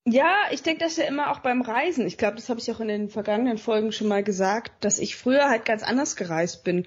Ja, 0.07 0.35
ich 0.53 0.63
denke 0.63 0.85
das 0.85 0.97
ja 0.97 1.05
immer 1.05 1.31
auch 1.31 1.41
beim 1.41 1.61
Reisen. 1.61 2.07
Ich 2.07 2.17
glaube, 2.17 2.37
das 2.37 2.49
habe 2.49 2.61
ich 2.61 2.71
auch 2.71 2.81
in 2.81 2.89
den 2.89 3.09
vergangenen 3.11 3.59
Folgen 3.59 3.93
schon 3.93 4.09
mal 4.09 4.23
gesagt, 4.23 4.73
dass 4.85 4.99
ich 4.99 5.17
früher 5.17 5.51
halt 5.51 5.67
ganz 5.67 5.83
anders 5.83 6.17
gereist 6.17 6.65
bin, 6.65 6.87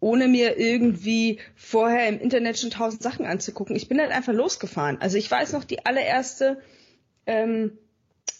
ohne 0.00 0.28
mir 0.28 0.58
irgendwie 0.58 1.40
vorher 1.56 2.08
im 2.08 2.20
Internet 2.20 2.58
schon 2.58 2.70
tausend 2.70 3.02
Sachen 3.02 3.26
anzugucken. 3.26 3.76
Ich 3.76 3.88
bin 3.88 4.00
halt 4.00 4.12
einfach 4.12 4.32
losgefahren. 4.32 4.98
Also 5.00 5.18
ich 5.18 5.30
weiß 5.30 5.52
noch 5.52 5.64
die 5.64 5.84
allererste 5.84 6.58
ähm, 7.26 7.78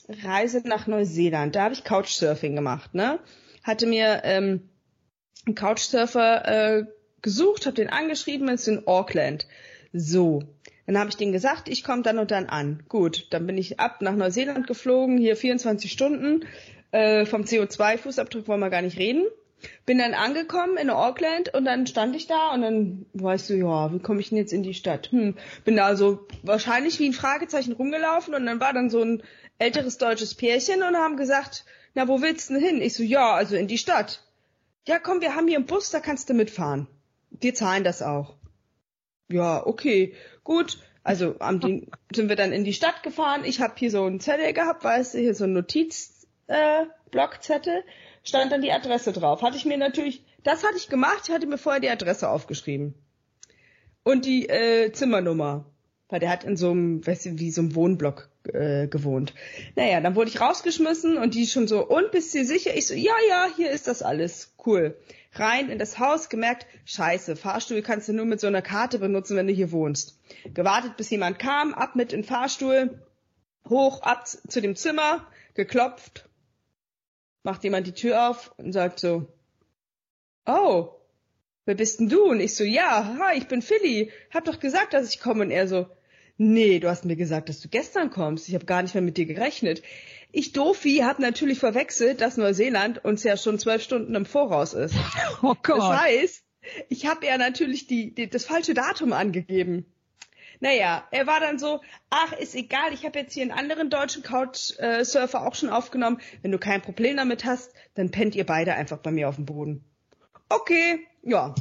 Reise 0.09 0.63
nach 0.65 0.87
Neuseeland. 0.87 1.55
Da 1.55 1.65
habe 1.65 1.75
ich 1.75 1.85
Couchsurfing 1.85 2.55
gemacht. 2.55 2.95
Ne, 2.95 3.19
hatte 3.63 3.87
mir 3.87 4.23
ähm, 4.25 4.69
einen 5.47 5.55
Couchsurfer 5.55 6.79
äh, 6.79 6.87
gesucht, 7.23 7.67
habe 7.67 7.77
den 7.77 7.91
angeschrieben, 7.91 8.49
ist 8.49 8.69
in 8.69 8.87
Auckland. 8.87 9.47
So, 9.93 10.43
dann 10.87 10.99
habe 10.99 11.11
ich 11.11 11.17
denen 11.17 11.33
gesagt, 11.33 11.69
ich 11.69 11.85
komme 11.85 12.03
dann 12.03 12.19
und 12.19 12.31
dann 12.31 12.47
an. 12.47 12.83
Gut, 12.89 13.29
dann 13.31 13.47
bin 13.47 13.57
ich 13.57 13.81
ab 13.81 14.03
nach 14.03 14.15
Neuseeland 14.15 14.67
geflogen, 14.67 15.19
hier 15.19 15.37
24 15.37 15.91
Stunden. 15.91 16.45
Äh, 16.91 17.27
vom 17.27 17.43
CO2-Fußabdruck 17.43 18.47
wollen 18.47 18.61
wir 18.61 18.71
gar 18.71 18.83
nicht 18.83 18.99
reden. 18.99 19.25
Bin 19.87 19.99
dann 19.99 20.13
angekommen 20.13 20.77
in 20.77 20.91
Auckland 20.91 21.55
und 21.55 21.65
dann 21.65 21.87
stand 21.87 22.15
ich 22.17 22.27
da 22.27 22.53
und 22.53 22.61
dann 22.61 23.07
weißt 23.15 23.49
du, 23.49 23.55
ja, 23.55 23.93
wie 23.93 23.99
komme 23.99 24.21
ich 24.21 24.29
denn 24.29 24.39
jetzt 24.39 24.53
in 24.53 24.63
die 24.63 24.75
Stadt? 24.75 25.11
Hm, 25.11 25.37
bin 25.65 25.77
da 25.77 25.97
so 25.97 26.27
wahrscheinlich 26.43 26.99
wie 27.01 27.09
ein 27.09 27.15
Fragezeichen 27.15 27.73
rumgelaufen 27.73 28.35
und 28.35 28.45
dann 28.45 28.61
war 28.61 28.75
dann 28.75 28.91
so 28.91 29.03
ein 29.03 29.23
älteres 29.59 29.99
deutsches 29.99 30.35
Pärchen 30.35 30.83
und 30.83 30.97
haben 30.97 31.17
gesagt, 31.17 31.65
na, 31.95 32.09
wo 32.09 32.23
willst 32.23 32.51
du 32.51 32.55
denn 32.55 32.63
hin? 32.63 32.83
Ich 32.83 32.95
so, 32.95 33.03
ja, 33.03 33.35
also 33.35 33.57
in 33.57 33.69
die 33.69 33.79
Stadt. 33.79 34.23
Ja, 34.87 34.99
komm, 34.99 35.21
wir 35.21 35.35
haben 35.35 35.49
hier 35.49 35.57
einen 35.57 35.67
Bus, 35.67 35.91
da 35.91 36.01
kannst 36.01 36.29
du 36.29 36.35
mitfahren. 36.35 36.87
Wir 37.31 37.55
zahlen 37.55 37.85
das 37.85 38.03
auch. 38.03 38.35
Ja, 39.29 39.67
okay. 39.67 40.15
Gut, 40.43 40.79
also 41.03 41.37
am 41.39 41.61
den 41.61 41.91
sind 42.15 42.29
wir 42.29 42.37
dann 42.37 42.53
in 42.53 42.65
die 42.65 42.75
Stadt 42.75 43.03
gefahren. 43.03 43.45
Ich 43.45 43.61
habe 43.61 43.75
hier 43.77 43.91
so 43.91 44.05
einen 44.05 44.21
Zettel 44.21 44.53
gehabt, 44.53 44.85
weißt 44.85 45.15
du, 45.15 45.19
hier 45.19 45.35
so 45.35 45.45
ein 45.45 45.53
Notizblockzettel, 45.53 47.79
äh, 47.79 47.83
stand 48.23 48.53
dann 48.53 48.63
die 48.63 48.73
Adresse 48.73 49.13
drauf. 49.13 49.43
Hatte 49.43 49.57
ich 49.57 49.65
mir 49.65 49.79
natürlich, 49.79 50.25
das 50.43 50.65
hatte 50.65 50.77
ich 50.77 50.89
gemacht, 50.89 51.29
ich 51.29 51.35
hatte 51.35 51.47
mir 51.47 51.59
vorher 51.59 51.81
die 51.81 51.91
Adresse 51.91 52.29
aufgeschrieben. 52.29 52.95
Und 54.03 54.27
die 54.27 54.49
äh, 54.49 54.93
Zimmernummer. 54.93 55.67
Weil 56.11 56.21
der 56.21 56.29
hat 56.29 56.45
in 56.45 56.57
so 56.57 56.71
einem, 56.71 57.07
weißt 57.07 57.27
du, 57.27 57.39
wie 57.39 57.51
so 57.51 57.63
einem 57.63 57.75
Wohnblock 57.75 58.29
äh, 58.53 58.87
gewohnt. 58.89 59.35
Naja, 59.77 60.01
dann 60.01 60.15
wurde 60.15 60.31
ich 60.31 60.41
rausgeschmissen 60.41 61.19
und 61.19 61.35
die 61.35 61.47
schon 61.47 61.69
so, 61.69 61.87
und 61.87 62.11
bist 62.13 62.35
du 62.35 62.45
sicher? 62.45 62.77
Ich 62.77 62.87
so, 62.87 62.95
ja, 62.95 63.15
ja, 63.29 63.49
hier 63.57 63.71
ist 63.71 63.87
das 63.89 64.03
alles. 64.03 64.55
Cool 64.65 64.97
rein 65.39 65.69
in 65.69 65.79
das 65.79 65.99
Haus, 65.99 66.29
gemerkt, 66.29 66.67
scheiße, 66.85 67.37
Fahrstuhl 67.37 67.83
kannst 67.83 68.09
du 68.09 68.13
nur 68.13 68.25
mit 68.25 68.41
so 68.41 68.47
einer 68.47 68.63
Karte 68.63 68.99
benutzen, 68.99 69.37
wenn 69.37 69.47
du 69.47 69.53
hier 69.53 69.73
wohnst. 69.73 70.19
Gewartet, 70.53 70.97
bis 70.97 71.11
jemand 71.11 71.39
kam, 71.39 71.75
ab 71.75 71.97
mit 71.97 72.13
in 72.13 72.21
den 72.21 72.27
Fahrstuhl, 72.27 73.01
hoch, 73.69 74.03
ab 74.03 74.27
zu 74.27 74.61
dem 74.61 74.77
Zimmer, 74.77 75.27
geklopft, 75.55 76.29
macht 77.43 77.65
jemand 77.65 77.87
die 77.87 77.93
Tür 77.93 78.31
auf 78.31 78.53
und 78.57 78.73
sagt 78.73 79.01
so, 79.01 79.27
oh, 80.47 80.91
wer 81.65 81.75
bist 81.75 82.01
denn 82.01 82.09
du? 82.09 82.25
Und 82.25 82.41
ich 82.41 82.55
so, 82.55 82.65
ja, 82.65 83.17
hi, 83.19 83.37
ich 83.37 83.49
bin 83.49 83.63
Philly, 83.63 84.11
hab 84.33 84.45
doch 84.45 84.61
gesagt, 84.61 84.95
dass 84.95 85.09
ich 85.09 85.21
komme. 85.21 85.45
Und 85.45 85.51
er 85.51 85.69
so, 85.69 85.87
nee, 86.37 86.79
du 86.79 86.89
hast 86.89 87.05
mir 87.05 87.17
gesagt, 87.17 87.49
dass 87.49 87.61
du 87.61 87.69
gestern 87.69 88.11
kommst, 88.11 88.49
ich 88.49 88.55
habe 88.55 88.67
gar 88.67 88.83
nicht 88.83 88.95
mehr 88.95 89.03
mit 89.03 89.17
dir 89.17 89.27
gerechnet. 89.27 89.83
Ich 90.33 90.53
Dofi 90.53 90.99
habe 90.99 91.23
natürlich 91.23 91.61
verwechselt, 91.61 92.21
dass 92.21 92.37
Neuseeland 92.37 93.05
uns 93.05 93.23
ja 93.23 93.37
schon 93.37 93.59
zwölf 93.59 93.83
Stunden 93.83 94.15
im 94.15 94.27
Voraus 94.27 94.75
ist. 94.75 94.95
Oh 95.43 95.55
Gott. 95.63 95.79
Das 95.79 96.01
heißt, 96.01 96.45
ich 96.89 97.07
habe 97.07 97.27
ja 97.27 97.39
natürlich 97.39 97.87
die, 97.87 98.15
die, 98.15 98.29
das 98.29 98.45
falsche 98.45 98.75
Datum 98.75 99.13
angegeben. 99.13 99.87
Naja, 100.61 101.07
er 101.11 101.27
war 101.27 101.41
dann 101.41 101.59
so, 101.59 101.81
ach, 102.11 102.33
ist 102.33 102.55
egal, 102.55 102.93
ich 102.93 103.05
habe 103.05 103.19
jetzt 103.19 103.35
hier 103.35 103.43
einen 103.43 103.51
anderen 103.51 103.91
deutschen 103.91 104.23
Couchsurfer 104.23 105.47
auch 105.47 105.55
schon 105.55 105.69
aufgenommen. 105.69 106.21
Wenn 106.43 106.53
du 106.53 106.59
kein 106.59 106.81
Problem 106.81 107.17
damit 107.17 107.45
hast, 107.45 107.73
dann 107.95 108.11
pennt 108.11 108.35
ihr 108.35 108.47
beide 108.47 108.75
einfach 108.75 108.99
bei 108.99 109.11
mir 109.11 109.29
auf 109.29 109.37
dem 109.37 109.45
Boden. 109.45 109.85
Okay, 110.49 111.07
ja. 111.23 111.55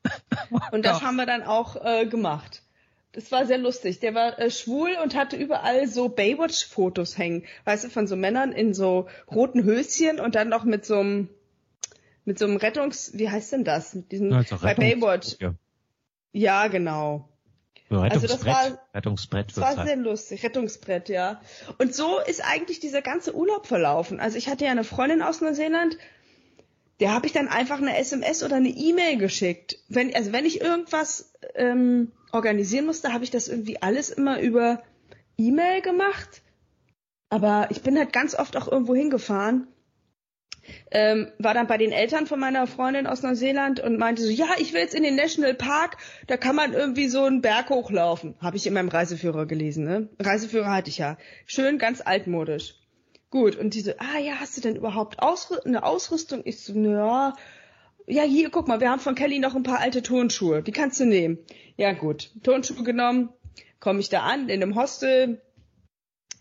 Und 0.72 0.84
das 0.84 1.02
haben 1.02 1.16
wir 1.16 1.26
dann 1.26 1.42
auch 1.42 1.76
äh, 1.76 2.06
gemacht. 2.06 2.62
Das 3.12 3.32
war 3.32 3.44
sehr 3.44 3.58
lustig. 3.58 3.98
Der 3.98 4.14
war 4.14 4.38
äh, 4.38 4.50
schwul 4.50 4.96
und 5.02 5.16
hatte 5.16 5.36
überall 5.36 5.88
so 5.88 6.08
Baywatch-Fotos 6.08 7.18
hängen. 7.18 7.44
Weißt 7.64 7.84
du, 7.84 7.90
von 7.90 8.06
so 8.06 8.14
Männern 8.14 8.52
in 8.52 8.72
so 8.72 9.08
roten 9.30 9.64
Höschen 9.64 10.20
und 10.20 10.36
dann 10.36 10.48
noch 10.48 10.64
mit 10.64 10.84
so 10.86 11.00
einem, 11.00 11.28
mit 12.24 12.38
so 12.38 12.44
einem 12.44 12.56
Rettungs, 12.56 13.12
wie 13.14 13.28
heißt 13.28 13.52
denn 13.52 13.64
das? 13.64 13.94
Mit 13.94 14.12
diesem, 14.12 14.32
also 14.32 14.58
bei 14.58 14.74
Baywatch. 14.74 15.36
Ja. 15.40 15.54
ja, 16.32 16.68
genau. 16.68 17.28
also 17.90 18.28
das 18.28 18.44
war, 18.44 18.78
Rettungsbrett. 18.94 19.56
Das 19.56 19.76
war 19.76 19.84
sehr 19.84 19.96
lustig. 19.96 20.44
Rettungsbrett, 20.44 21.08
ja. 21.08 21.40
Und 21.78 21.92
so 21.92 22.20
ist 22.20 22.44
eigentlich 22.44 22.78
dieser 22.78 23.02
ganze 23.02 23.34
Urlaub 23.34 23.66
verlaufen. 23.66 24.20
Also 24.20 24.38
ich 24.38 24.48
hatte 24.48 24.66
ja 24.66 24.70
eine 24.70 24.84
Freundin 24.84 25.20
aus 25.20 25.40
Neuseeland, 25.40 25.98
der 27.00 27.12
habe 27.12 27.26
ich 27.26 27.32
dann 27.32 27.48
einfach 27.48 27.78
eine 27.78 27.96
SMS 27.96 28.44
oder 28.44 28.56
eine 28.56 28.68
E-Mail 28.68 29.16
geschickt. 29.16 29.78
Wenn, 29.88 30.14
also 30.14 30.32
wenn 30.32 30.44
ich 30.44 30.60
irgendwas 30.60 31.32
ähm, 31.54 32.12
organisieren 32.32 32.86
musste, 32.86 33.12
habe 33.12 33.24
ich 33.24 33.30
das 33.30 33.48
irgendwie 33.48 33.80
alles 33.82 34.10
immer 34.10 34.40
über 34.40 34.82
E-Mail 35.36 35.80
gemacht. 35.82 36.42
Aber 37.28 37.68
ich 37.70 37.82
bin 37.82 37.96
halt 37.96 38.12
ganz 38.12 38.34
oft 38.34 38.56
auch 38.56 38.70
irgendwo 38.70 38.94
hingefahren. 38.94 39.68
Ähm, 40.90 41.32
war 41.38 41.54
dann 41.54 41.66
bei 41.66 41.78
den 41.78 41.90
Eltern 41.90 42.26
von 42.26 42.38
meiner 42.38 42.66
Freundin 42.66 43.06
aus 43.06 43.22
Neuseeland 43.22 43.80
und 43.80 43.98
meinte 43.98 44.22
so, 44.22 44.30
ja, 44.30 44.48
ich 44.58 44.72
will 44.72 44.80
jetzt 44.80 44.94
in 44.94 45.02
den 45.02 45.16
National 45.16 45.54
Park, 45.54 45.96
da 46.26 46.36
kann 46.36 46.54
man 46.54 46.74
irgendwie 46.74 47.08
so 47.08 47.24
einen 47.24 47.40
Berg 47.40 47.70
hochlaufen. 47.70 48.34
Habe 48.40 48.56
ich 48.56 48.66
in 48.66 48.74
meinem 48.74 48.88
Reiseführer 48.88 49.46
gelesen, 49.46 49.84
ne? 49.84 50.08
Reiseführer 50.18 50.72
hatte 50.72 50.90
ich 50.90 50.98
ja. 50.98 51.16
Schön, 51.46 51.78
ganz 51.78 52.00
altmodisch. 52.00 52.74
Gut, 53.30 53.56
und 53.56 53.74
die 53.74 53.80
so, 53.80 53.92
ah 53.98 54.18
ja, 54.18 54.34
hast 54.40 54.56
du 54.56 54.60
denn 54.60 54.76
überhaupt 54.76 55.20
Ausrü 55.20 55.56
eine 55.64 55.84
Ausrüstung? 55.84 56.42
Ich 56.44 56.60
so, 56.60 56.74
ja, 56.74 57.34
ja, 58.06 58.22
hier, 58.22 58.50
guck 58.50 58.68
mal, 58.68 58.80
wir 58.80 58.90
haben 58.90 59.00
von 59.00 59.14
Kelly 59.14 59.38
noch 59.38 59.54
ein 59.54 59.62
paar 59.62 59.80
alte 59.80 60.02
Turnschuhe. 60.02 60.62
Die 60.62 60.72
kannst 60.72 61.00
du 61.00 61.04
nehmen. 61.04 61.38
Ja, 61.76 61.92
gut. 61.92 62.30
Turnschuhe 62.42 62.82
genommen, 62.82 63.30
komme 63.78 64.00
ich 64.00 64.08
da 64.08 64.22
an 64.22 64.48
in 64.48 64.62
einem 64.62 64.76
Hostel 64.76 65.40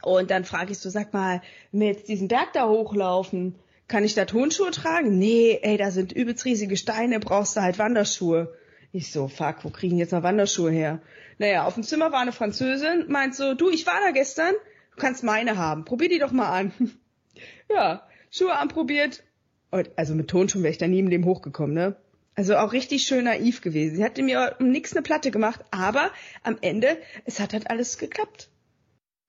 und 0.01 0.31
dann 0.31 0.45
frage 0.45 0.71
ich 0.71 0.79
so, 0.79 0.89
sag 0.89 1.13
mal, 1.13 1.41
jetzt 1.71 2.07
diesen 2.07 2.27
Berg 2.27 2.53
da 2.53 2.67
hochlaufen, 2.67 3.55
kann 3.87 4.03
ich 4.03 4.13
da 4.13 4.25
Turnschuhe 4.25 4.71
tragen? 4.71 5.17
Nee, 5.17 5.59
ey, 5.61 5.77
da 5.77 5.91
sind 5.91 6.11
übelst 6.11 6.45
riesige 6.45 6.77
Steine, 6.77 7.19
brauchst 7.19 7.57
du 7.57 7.61
halt 7.61 7.79
Wanderschuhe. 7.79 8.53
Ich 8.91 9.11
so, 9.11 9.27
fuck, 9.27 9.63
wo 9.63 9.69
kriegen 9.69 9.97
jetzt 9.97 10.13
noch 10.13 10.23
Wanderschuhe 10.23 10.71
her? 10.71 11.01
Naja, 11.37 11.65
auf 11.65 11.73
dem 11.73 11.83
Zimmer 11.83 12.11
war 12.11 12.21
eine 12.21 12.31
Französin, 12.31 13.05
meint 13.07 13.35
so, 13.35 13.53
du, 13.53 13.69
ich 13.69 13.85
war 13.85 13.99
da 14.03 14.11
gestern, 14.11 14.53
du 14.95 15.01
kannst 15.01 15.23
meine 15.23 15.57
haben, 15.57 15.85
probier 15.85 16.09
die 16.09 16.19
doch 16.19 16.31
mal 16.31 16.49
an. 16.49 16.71
ja, 17.69 18.07
Schuhe 18.31 18.55
anprobiert, 18.55 19.23
also 19.71 20.15
mit 20.15 20.29
Tonschuhen 20.29 20.63
wäre 20.63 20.71
ich 20.71 20.77
da 20.77 20.87
nie 20.87 20.99
im 20.99 21.07
Leben 21.07 21.25
hochgekommen, 21.25 21.73
ne? 21.73 21.95
Also 22.35 22.55
auch 22.55 22.71
richtig 22.71 23.03
schön 23.03 23.25
naiv 23.25 23.61
gewesen. 23.61 23.97
Sie 23.97 24.03
hatte 24.03 24.23
mir 24.23 24.55
um 24.59 24.71
nichts 24.71 24.93
eine 24.93 25.01
Platte 25.01 25.29
gemacht, 25.29 25.59
aber 25.71 26.11
am 26.41 26.57
Ende, 26.61 26.97
es 27.25 27.39
hat 27.39 27.53
halt 27.53 27.69
alles 27.69 27.97
geklappt. 27.97 28.49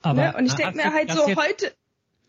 Aber 0.02 0.22
ne? 0.22 0.36
Und 0.36 0.46
ich 0.46 0.54
denke 0.54 0.76
mir 0.76 0.92
halt 0.92 1.10
so, 1.10 1.26
heute, 1.26 1.72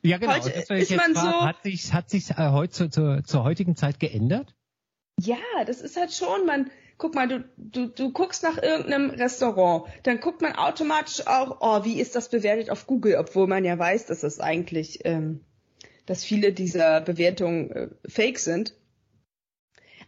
ja, 0.02 0.17
genau. 0.17 0.34
Heute 0.34 0.50
ist 0.50 0.91
man 0.91 1.13
fragen, 1.13 1.15
so. 1.15 1.45
Hat 1.45 1.63
sich, 1.63 1.93
hat 1.93 2.10
sich 2.10 2.32
äh, 2.32 2.50
heute 2.50 2.71
zur, 2.71 2.91
zur, 2.91 3.24
zur 3.24 3.43
heutigen 3.43 3.76
Zeit 3.76 4.00
geändert? 4.00 4.56
Ja, 5.19 5.38
das 5.65 5.82
ist 5.82 5.97
halt 5.97 6.12
schon, 6.12 6.45
man, 6.47 6.71
guck 6.97 7.13
mal, 7.13 7.28
du, 7.28 7.45
du, 7.58 7.88
du 7.88 8.12
guckst 8.12 8.41
nach 8.41 8.58
irgendeinem 8.58 9.12
Restaurant, 9.12 9.86
dann 10.04 10.19
guckt 10.19 10.41
man 10.41 10.56
automatisch 10.56 11.28
auch, 11.28 11.58
oh, 11.60 11.86
wie 11.86 12.00
ist 12.00 12.15
das 12.15 12.30
bewertet 12.30 12.71
auf 12.71 12.88
Google, 12.88 13.17
obwohl 13.17 13.47
man 13.47 13.63
ja 13.63 13.78
weiß, 13.78 14.08
dass 14.08 14.24
es 14.24 14.39
eigentlich, 14.39 15.02
ähm, 15.06 15.41
dass 16.05 16.23
viele 16.23 16.53
dieser 16.53 17.01
Bewertungen 17.01 17.71
äh, 17.71 17.87
fake 18.07 18.39
sind. 18.39 18.75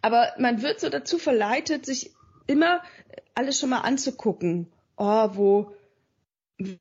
Aber 0.01 0.33
man 0.37 0.61
wird 0.61 0.79
so 0.79 0.89
dazu 0.89 1.17
verleitet, 1.17 1.85
sich 1.85 2.11
immer 2.47 2.81
alles 3.35 3.59
schon 3.59 3.69
mal 3.69 3.81
anzugucken. 3.81 4.67
Oh, 4.97 5.29
wo, 5.33 5.73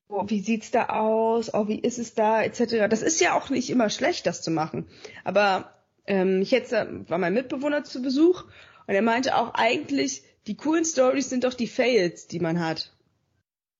wo, 0.08 0.28
wie 0.28 0.40
sieht's 0.40 0.70
da 0.70 0.86
aus, 0.86 1.54
oh, 1.54 1.68
wie 1.68 1.78
ist 1.78 1.98
es 1.98 2.14
da, 2.14 2.42
etc. 2.42 2.88
Das 2.90 3.02
ist 3.02 3.20
ja 3.20 3.34
auch 3.34 3.48
nicht 3.48 3.70
immer 3.70 3.90
schlecht, 3.90 4.26
das 4.26 4.42
zu 4.42 4.50
machen. 4.50 4.88
Aber 5.24 5.72
ähm, 6.06 6.42
ich 6.42 6.50
jetzt 6.50 6.72
äh, 6.72 6.86
war 7.08 7.18
mein 7.18 7.34
Mitbewohner 7.34 7.84
zu 7.84 8.02
Besuch 8.02 8.44
und 8.86 8.94
er 8.94 9.02
meinte 9.02 9.36
auch 9.36 9.54
eigentlich, 9.54 10.24
die 10.46 10.56
coolen 10.56 10.84
Stories 10.84 11.30
sind 11.30 11.44
doch 11.44 11.54
die 11.54 11.68
Fails, 11.68 12.26
die 12.26 12.40
man 12.40 12.60
hat. 12.60 12.92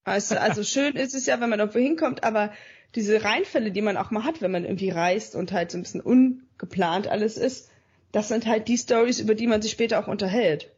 Also, 0.04 0.36
also 0.36 0.62
schön 0.62 0.94
ist 0.94 1.14
es 1.14 1.26
ja, 1.26 1.40
wenn 1.40 1.50
man 1.50 1.60
irgendwo 1.60 1.80
hinkommt, 1.80 2.24
aber 2.24 2.52
diese 2.94 3.24
Reinfälle, 3.24 3.70
die 3.70 3.82
man 3.82 3.96
auch 3.96 4.10
mal 4.10 4.24
hat, 4.24 4.42
wenn 4.42 4.50
man 4.50 4.64
irgendwie 4.64 4.90
reist 4.90 5.34
und 5.34 5.52
halt 5.52 5.70
so 5.70 5.78
ein 5.78 5.82
bisschen 5.82 6.00
ungeplant 6.00 7.08
alles 7.08 7.36
ist, 7.36 7.70
das 8.12 8.28
sind 8.28 8.46
halt 8.46 8.68
die 8.68 8.76
Stories, 8.76 9.20
über 9.20 9.34
die 9.34 9.46
man 9.46 9.62
sich 9.62 9.72
später 9.72 9.98
auch 9.98 10.08
unterhält. 10.08 10.70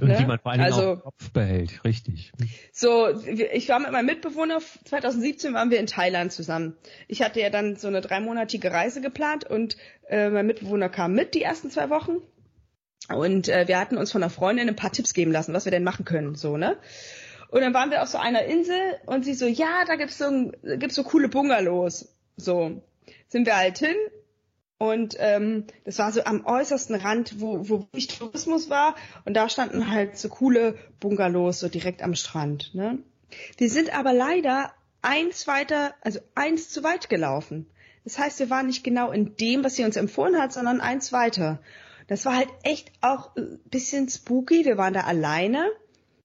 Und 0.00 0.08
ne? 0.08 0.16
die 0.18 0.26
man 0.26 0.38
vor 0.38 0.52
allem 0.52 0.60
also, 0.60 0.82
auch 0.82 0.92
im 0.94 1.00
Kopf 1.00 1.30
behält, 1.30 1.84
richtig. 1.84 2.32
So, 2.70 3.08
ich 3.24 3.68
war 3.70 3.78
mit 3.78 3.92
meinem 3.92 4.06
Mitbewohner, 4.06 4.60
2017 4.84 5.54
waren 5.54 5.70
wir 5.70 5.80
in 5.80 5.86
Thailand 5.86 6.32
zusammen. 6.32 6.76
Ich 7.08 7.22
hatte 7.22 7.40
ja 7.40 7.48
dann 7.48 7.76
so 7.76 7.88
eine 7.88 8.02
dreimonatige 8.02 8.70
Reise 8.70 9.00
geplant 9.00 9.44
und 9.48 9.78
äh, 10.08 10.28
mein 10.28 10.46
Mitbewohner 10.46 10.90
kam 10.90 11.14
mit 11.14 11.34
die 11.34 11.42
ersten 11.42 11.70
zwei 11.70 11.88
Wochen. 11.88 12.16
Und 13.08 13.48
äh, 13.48 13.68
wir 13.68 13.78
hatten 13.78 13.96
uns 13.96 14.12
von 14.12 14.22
einer 14.22 14.30
Freundin 14.30 14.68
ein 14.68 14.76
paar 14.76 14.92
Tipps 14.92 15.14
geben 15.14 15.32
lassen, 15.32 15.54
was 15.54 15.64
wir 15.64 15.70
denn 15.72 15.84
machen 15.84 16.04
können, 16.04 16.34
so, 16.34 16.56
ne? 16.56 16.76
Und 17.48 17.60
dann 17.60 17.74
waren 17.74 17.90
wir 17.90 18.02
auf 18.02 18.08
so 18.08 18.18
einer 18.18 18.44
Insel 18.44 18.98
und 19.06 19.24
sie 19.24 19.34
so, 19.34 19.46
ja, 19.46 19.84
da 19.86 19.96
gibt's 19.96 20.18
so, 20.18 20.50
gibt's 20.62 20.94
so 20.94 21.04
coole 21.04 21.28
Bungalows. 21.28 22.08
So, 22.36 22.82
sind 23.28 23.46
wir 23.46 23.56
halt 23.56 23.78
hin 23.78 23.96
und 24.78 25.16
ähm, 25.18 25.64
das 25.84 25.98
war 25.98 26.12
so 26.12 26.22
am 26.24 26.44
äußersten 26.44 26.96
Rand, 26.96 27.40
wo, 27.40 27.68
wo 27.68 27.86
nicht 27.92 28.18
Tourismus 28.18 28.68
war. 28.68 28.94
Und 29.24 29.34
da 29.34 29.48
standen 29.48 29.90
halt 29.90 30.18
so 30.18 30.28
coole 30.28 30.76
Bungalows 31.00 31.60
so 31.60 31.68
direkt 31.68 32.02
am 32.02 32.14
Strand. 32.14 32.74
Ne? 32.74 32.98
Die 33.58 33.68
sind 33.68 33.96
aber 33.96 34.12
leider 34.12 34.72
eins 35.00 35.46
weiter, 35.46 35.94
also 36.02 36.20
eins 36.34 36.68
zu 36.68 36.82
weit 36.82 37.08
gelaufen. 37.08 37.66
Das 38.04 38.18
heißt, 38.18 38.38
wir 38.38 38.50
waren 38.50 38.66
nicht 38.66 38.84
genau 38.84 39.10
in 39.10 39.36
dem, 39.36 39.64
was 39.64 39.76
sie 39.76 39.84
uns 39.84 39.96
empfohlen 39.96 40.38
hat, 40.38 40.52
sondern 40.52 40.80
eins 40.80 41.12
weiter. 41.12 41.60
Das 42.06 42.24
war 42.24 42.36
halt 42.36 42.48
echt 42.62 42.92
auch 43.00 43.34
ein 43.34 43.58
bisschen 43.64 44.08
spooky. 44.08 44.64
Wir 44.64 44.76
waren 44.76 44.94
da 44.94 45.00
alleine, 45.00 45.68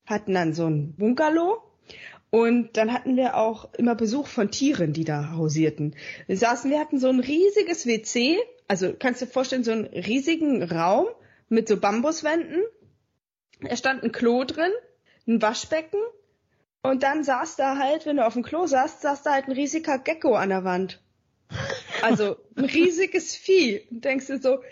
hatten 0.05 0.33
dann 0.33 0.53
so 0.53 0.67
ein 0.67 0.93
Bungalow 0.95 1.61
und 2.29 2.77
dann 2.77 2.93
hatten 2.93 3.17
wir 3.17 3.35
auch 3.35 3.73
immer 3.73 3.95
Besuch 3.95 4.27
von 4.27 4.51
Tieren, 4.51 4.93
die 4.93 5.03
da 5.03 5.31
hausierten. 5.31 5.95
Wir 6.27 6.37
saßen, 6.37 6.71
wir 6.71 6.79
hatten 6.79 6.99
so 6.99 7.09
ein 7.09 7.19
riesiges 7.19 7.85
WC, 7.85 8.39
also 8.67 8.93
kannst 8.97 9.21
du 9.21 9.25
dir 9.25 9.31
vorstellen, 9.31 9.63
so 9.63 9.71
einen 9.71 9.85
riesigen 9.85 10.63
Raum 10.63 11.07
mit 11.49 11.67
so 11.67 11.77
Bambuswänden. 11.77 12.63
Da 13.61 13.75
stand 13.75 14.03
ein 14.03 14.11
Klo 14.11 14.43
drin, 14.43 14.71
ein 15.27 15.41
Waschbecken 15.41 15.99
und 16.83 17.03
dann 17.03 17.23
saß 17.23 17.57
da 17.57 17.77
halt, 17.77 18.05
wenn 18.05 18.17
du 18.17 18.25
auf 18.25 18.33
dem 18.33 18.43
Klo 18.43 18.65
saßt, 18.65 19.01
saß 19.01 19.23
da 19.23 19.33
halt 19.33 19.47
ein 19.47 19.51
riesiger 19.51 19.99
Gecko 19.99 20.33
an 20.35 20.49
der 20.49 20.63
Wand. 20.63 20.99
Also 22.01 22.37
ein 22.55 22.65
riesiges 22.65 23.35
Vieh. 23.35 23.85
Und 23.91 24.03
denkst 24.05 24.27
du 24.27 24.39
so, 24.39 24.63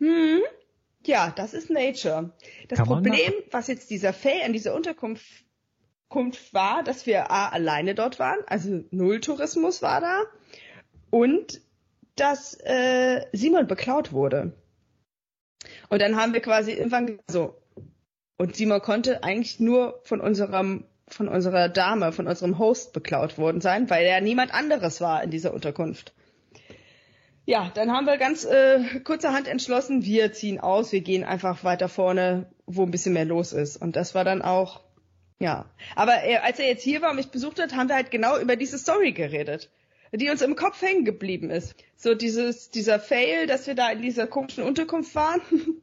hm, 0.00 0.40
ja, 1.06 1.32
das 1.34 1.54
ist 1.54 1.70
Nature. 1.70 2.32
Das 2.68 2.78
Kann 2.78 2.86
Problem, 2.86 3.32
was 3.50 3.68
jetzt 3.68 3.90
dieser 3.90 4.12
Faye 4.12 4.44
an 4.44 4.52
dieser 4.52 4.74
Unterkunft 4.74 5.24
Unterkunft 6.08 6.54
war, 6.54 6.82
dass 6.82 7.06
wir 7.06 7.30
A, 7.30 7.48
alleine 7.48 7.94
dort 7.94 8.18
waren, 8.18 8.38
also 8.46 8.84
null 8.90 9.20
Tourismus 9.20 9.82
war 9.82 10.00
da 10.00 10.22
und 11.10 11.60
dass 12.14 12.54
äh, 12.60 13.26
Simon 13.32 13.66
beklaut 13.66 14.12
wurde. 14.12 14.52
Und 15.88 16.00
dann 16.00 16.16
haben 16.16 16.32
wir 16.32 16.40
quasi 16.40 16.72
irgendwann 16.72 17.18
so 17.28 17.60
und 18.38 18.54
Simon 18.54 18.80
konnte 18.80 19.22
eigentlich 19.24 19.60
nur 19.60 20.00
von 20.04 20.20
unserem 20.20 20.84
von 21.08 21.28
unserer 21.28 21.68
Dame, 21.68 22.10
von 22.12 22.26
unserem 22.26 22.58
Host 22.58 22.92
beklaut 22.92 23.38
worden 23.38 23.60
sein, 23.60 23.88
weil 23.90 24.04
er 24.06 24.20
niemand 24.20 24.52
anderes 24.52 25.00
war 25.00 25.22
in 25.22 25.30
dieser 25.30 25.54
Unterkunft. 25.54 26.14
Ja, 27.46 27.70
dann 27.74 27.92
haben 27.92 28.06
wir 28.06 28.18
ganz 28.18 28.44
äh, 28.44 29.00
kurzerhand 29.04 29.48
entschlossen, 29.48 30.04
wir 30.04 30.32
ziehen 30.32 30.60
aus, 30.60 30.92
wir 30.92 31.00
gehen 31.00 31.24
einfach 31.24 31.64
weiter 31.64 31.88
vorne, 31.88 32.50
wo 32.66 32.82
ein 32.82 32.90
bisschen 32.90 33.14
mehr 33.14 33.24
los 33.24 33.52
ist. 33.52 33.76
Und 33.76 33.96
das 33.96 34.14
war 34.14 34.24
dann 34.24 34.42
auch 34.42 34.82
ja, 35.38 35.66
aber 35.94 36.14
er, 36.14 36.44
als 36.44 36.58
er 36.58 36.66
jetzt 36.66 36.82
hier 36.82 37.02
war 37.02 37.10
und 37.10 37.16
mich 37.16 37.30
besucht 37.30 37.60
hat, 37.60 37.74
haben 37.74 37.88
wir 37.88 37.96
halt 37.96 38.10
genau 38.10 38.38
über 38.38 38.56
diese 38.56 38.78
Story 38.78 39.12
geredet, 39.12 39.70
die 40.12 40.30
uns 40.30 40.40
im 40.40 40.56
Kopf 40.56 40.80
hängen 40.80 41.04
geblieben 41.04 41.50
ist. 41.50 41.74
So 41.96 42.14
dieses, 42.14 42.70
dieser 42.70 42.98
Fail, 42.98 43.46
dass 43.46 43.66
wir 43.66 43.74
da 43.74 43.90
in 43.90 44.00
dieser 44.00 44.26
komischen 44.26 44.64
Unterkunft 44.64 45.14
waren, 45.14 45.42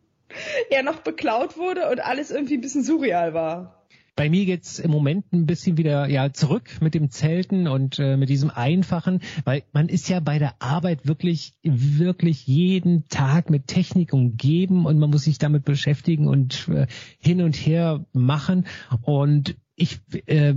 er 0.72 0.82
noch 0.82 1.02
beklaut 1.02 1.58
wurde 1.58 1.90
und 1.90 2.00
alles 2.00 2.32
irgendwie 2.32 2.58
ein 2.58 2.62
bisschen 2.62 2.84
surreal 2.84 3.36
war. 3.36 3.83
Bei 4.16 4.30
mir 4.30 4.46
geht's 4.46 4.78
im 4.78 4.92
Moment 4.92 5.34
ein 5.34 5.48
bisschen 5.48 5.78
wieder 5.78 6.08
ja 6.08 6.32
zurück 6.32 6.78
mit 6.82 6.94
dem 6.94 7.10
Zelten 7.10 7.68
und 7.68 7.98
äh, 7.98 8.16
mit 8.16 8.30
diesem 8.30 8.52
Einfachen, 8.52 9.22
weil 9.44 9.64
man 9.74 9.90
ist 9.90 10.08
ja 10.08 10.20
bei 10.20 10.38
der 10.38 10.62
Arbeit 10.62 11.08
wirklich, 11.08 11.54
wirklich 11.64 12.46
jeden 12.46 13.08
Tag 13.08 13.50
mit 13.50 13.66
Technik 13.66 14.14
umgeben 14.14 14.86
und 14.86 15.00
man 15.00 15.10
muss 15.10 15.24
sich 15.24 15.40
damit 15.40 15.66
beschäftigen 15.66 16.28
und 16.28 16.68
äh, 16.70 16.86
hin 17.18 17.42
und 17.42 17.56
her 17.56 18.06
machen. 18.14 18.68
Und 19.02 19.56
ich 19.76 20.00
äh, 20.28 20.54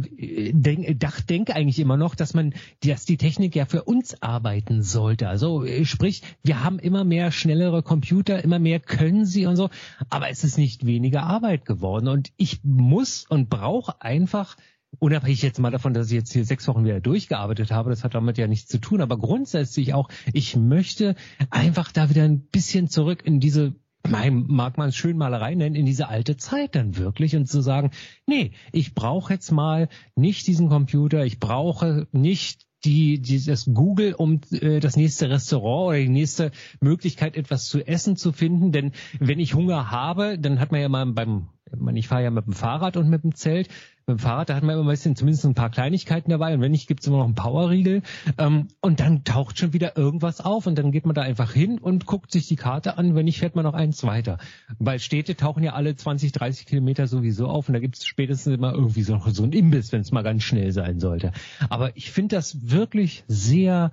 denk, 0.52 1.00
dach, 1.00 1.20
denke 1.20 1.54
eigentlich 1.54 1.78
immer 1.78 1.96
noch, 1.96 2.14
dass 2.14 2.34
man, 2.34 2.54
dass 2.84 3.06
die 3.06 3.16
Technik 3.16 3.56
ja 3.56 3.64
für 3.64 3.84
uns 3.84 4.22
arbeiten 4.22 4.82
sollte. 4.82 5.28
Also 5.28 5.64
sprich, 5.84 6.22
wir 6.42 6.62
haben 6.62 6.78
immer 6.78 7.04
mehr 7.04 7.30
schnellere 7.30 7.82
Computer, 7.82 8.42
immer 8.44 8.58
mehr 8.58 8.80
können 8.80 9.24
sie 9.24 9.46
und 9.46 9.56
so, 9.56 9.70
aber 10.10 10.28
es 10.30 10.44
ist 10.44 10.58
nicht 10.58 10.84
weniger 10.84 11.22
Arbeit 11.22 11.64
geworden. 11.64 12.08
Und 12.08 12.32
ich 12.36 12.60
muss 12.62 13.24
und 13.28 13.48
brauche 13.48 14.00
einfach 14.02 14.56
unabhängig 14.98 15.42
jetzt 15.42 15.58
mal 15.58 15.70
davon, 15.70 15.94
dass 15.94 16.06
ich 16.08 16.14
jetzt 16.14 16.32
hier 16.32 16.44
sechs 16.44 16.66
Wochen 16.68 16.84
wieder 16.84 17.00
durchgearbeitet 17.00 17.70
habe, 17.70 17.90
das 17.90 18.04
hat 18.04 18.14
damit 18.14 18.38
ja 18.38 18.46
nichts 18.46 18.68
zu 18.68 18.78
tun, 18.78 19.00
aber 19.00 19.18
grundsätzlich 19.18 19.94
auch, 19.94 20.08
ich 20.32 20.56
möchte 20.56 21.16
einfach 21.50 21.92
da 21.92 22.08
wieder 22.08 22.24
ein 22.24 22.46
bisschen 22.46 22.88
zurück 22.88 23.22
in 23.24 23.40
diese 23.40 23.74
mag 24.08 24.78
man 24.78 24.88
es 24.88 24.96
schön 24.96 25.16
Malerei 25.16 25.54
nennen, 25.54 25.74
in 25.74 25.86
diese 25.86 26.08
alte 26.08 26.36
Zeit 26.36 26.74
dann 26.74 26.96
wirklich 26.96 27.36
und 27.36 27.46
zu 27.46 27.60
sagen, 27.60 27.90
nee, 28.26 28.52
ich 28.72 28.94
brauche 28.94 29.32
jetzt 29.32 29.50
mal 29.50 29.88
nicht 30.14 30.46
diesen 30.46 30.68
Computer, 30.68 31.24
ich 31.24 31.38
brauche 31.38 32.06
nicht 32.12 32.66
die, 32.84 33.20
dieses 33.20 33.66
Google, 33.72 34.14
um 34.14 34.40
äh, 34.52 34.80
das 34.80 34.96
nächste 34.96 35.28
Restaurant 35.28 35.88
oder 35.88 35.98
die 35.98 36.08
nächste 36.08 36.52
Möglichkeit, 36.80 37.36
etwas 37.36 37.66
zu 37.66 37.86
essen 37.86 38.16
zu 38.16 38.32
finden. 38.32 38.72
Denn 38.72 38.92
wenn 39.18 39.40
ich 39.40 39.54
Hunger 39.54 39.90
habe, 39.90 40.38
dann 40.38 40.60
hat 40.60 40.72
man 40.72 40.80
ja 40.80 40.88
mal 40.88 41.06
beim, 41.06 41.48
ich 41.94 42.08
fahre 42.08 42.24
ja 42.24 42.30
mit 42.30 42.46
dem 42.46 42.52
Fahrrad 42.52 42.96
und 42.96 43.08
mit 43.08 43.24
dem 43.24 43.34
Zelt, 43.34 43.68
dem 44.08 44.18
Fahrrad, 44.20 44.48
da 44.48 44.54
hat 44.54 44.62
man 44.62 44.74
immer 44.74 44.84
ein 44.84 44.90
bisschen, 44.90 45.16
zumindest 45.16 45.44
ein 45.46 45.54
paar 45.54 45.70
Kleinigkeiten 45.70 46.30
dabei 46.30 46.54
und 46.54 46.60
wenn 46.60 46.70
nicht, 46.70 46.86
gibt's 46.86 47.06
immer 47.08 47.18
noch 47.18 47.24
einen 47.24 47.34
Powerriegel 47.34 48.02
ähm, 48.38 48.68
und 48.80 49.00
dann 49.00 49.24
taucht 49.24 49.58
schon 49.58 49.72
wieder 49.72 49.96
irgendwas 49.96 50.40
auf 50.40 50.66
und 50.66 50.78
dann 50.78 50.92
geht 50.92 51.06
man 51.06 51.14
da 51.14 51.22
einfach 51.22 51.52
hin 51.52 51.78
und 51.78 52.06
guckt 52.06 52.30
sich 52.30 52.46
die 52.46 52.56
Karte 52.56 52.98
an, 52.98 53.16
wenn 53.16 53.24
nicht, 53.24 53.40
fährt 53.40 53.56
man 53.56 53.64
noch 53.64 53.74
eins 53.74 54.04
weiter. 54.04 54.38
Weil 54.78 55.00
Städte 55.00 55.34
tauchen 55.34 55.64
ja 55.64 55.72
alle 55.72 55.96
20, 55.96 56.30
30 56.30 56.66
Kilometer 56.66 57.08
sowieso 57.08 57.48
auf 57.48 57.68
und 57.68 57.74
da 57.74 57.80
gibt's 57.80 58.06
spätestens 58.06 58.54
immer 58.54 58.72
irgendwie 58.72 59.02
so, 59.02 59.20
so 59.26 59.42
ein 59.42 59.52
Imbiss, 59.52 59.90
wenn 59.90 60.02
es 60.02 60.12
mal 60.12 60.22
ganz 60.22 60.44
schnell 60.44 60.70
sein 60.70 61.00
sollte. 61.00 61.32
Aber 61.68 61.96
ich 61.96 62.12
finde 62.12 62.36
das 62.36 62.70
wirklich 62.70 63.24
sehr, 63.26 63.90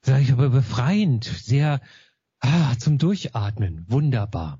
sag 0.00 0.22
ich 0.22 0.32
aber, 0.32 0.50
befreiend, 0.50 1.24
sehr 1.24 1.80
ah, 2.40 2.76
zum 2.78 2.98
Durchatmen, 2.98 3.84
wunderbar. 3.88 4.58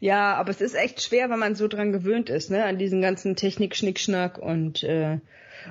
Ja, 0.00 0.34
aber 0.34 0.50
es 0.50 0.60
ist 0.60 0.74
echt 0.74 1.02
schwer, 1.02 1.30
wenn 1.30 1.38
man 1.38 1.54
so 1.54 1.68
dran 1.68 1.92
gewöhnt 1.92 2.30
ist, 2.30 2.50
ne, 2.50 2.64
an 2.64 2.78
diesen 2.78 3.00
ganzen 3.00 3.36
Technik-Schnickschnack 3.36 4.38
und 4.38 4.82
äh, 4.82 5.18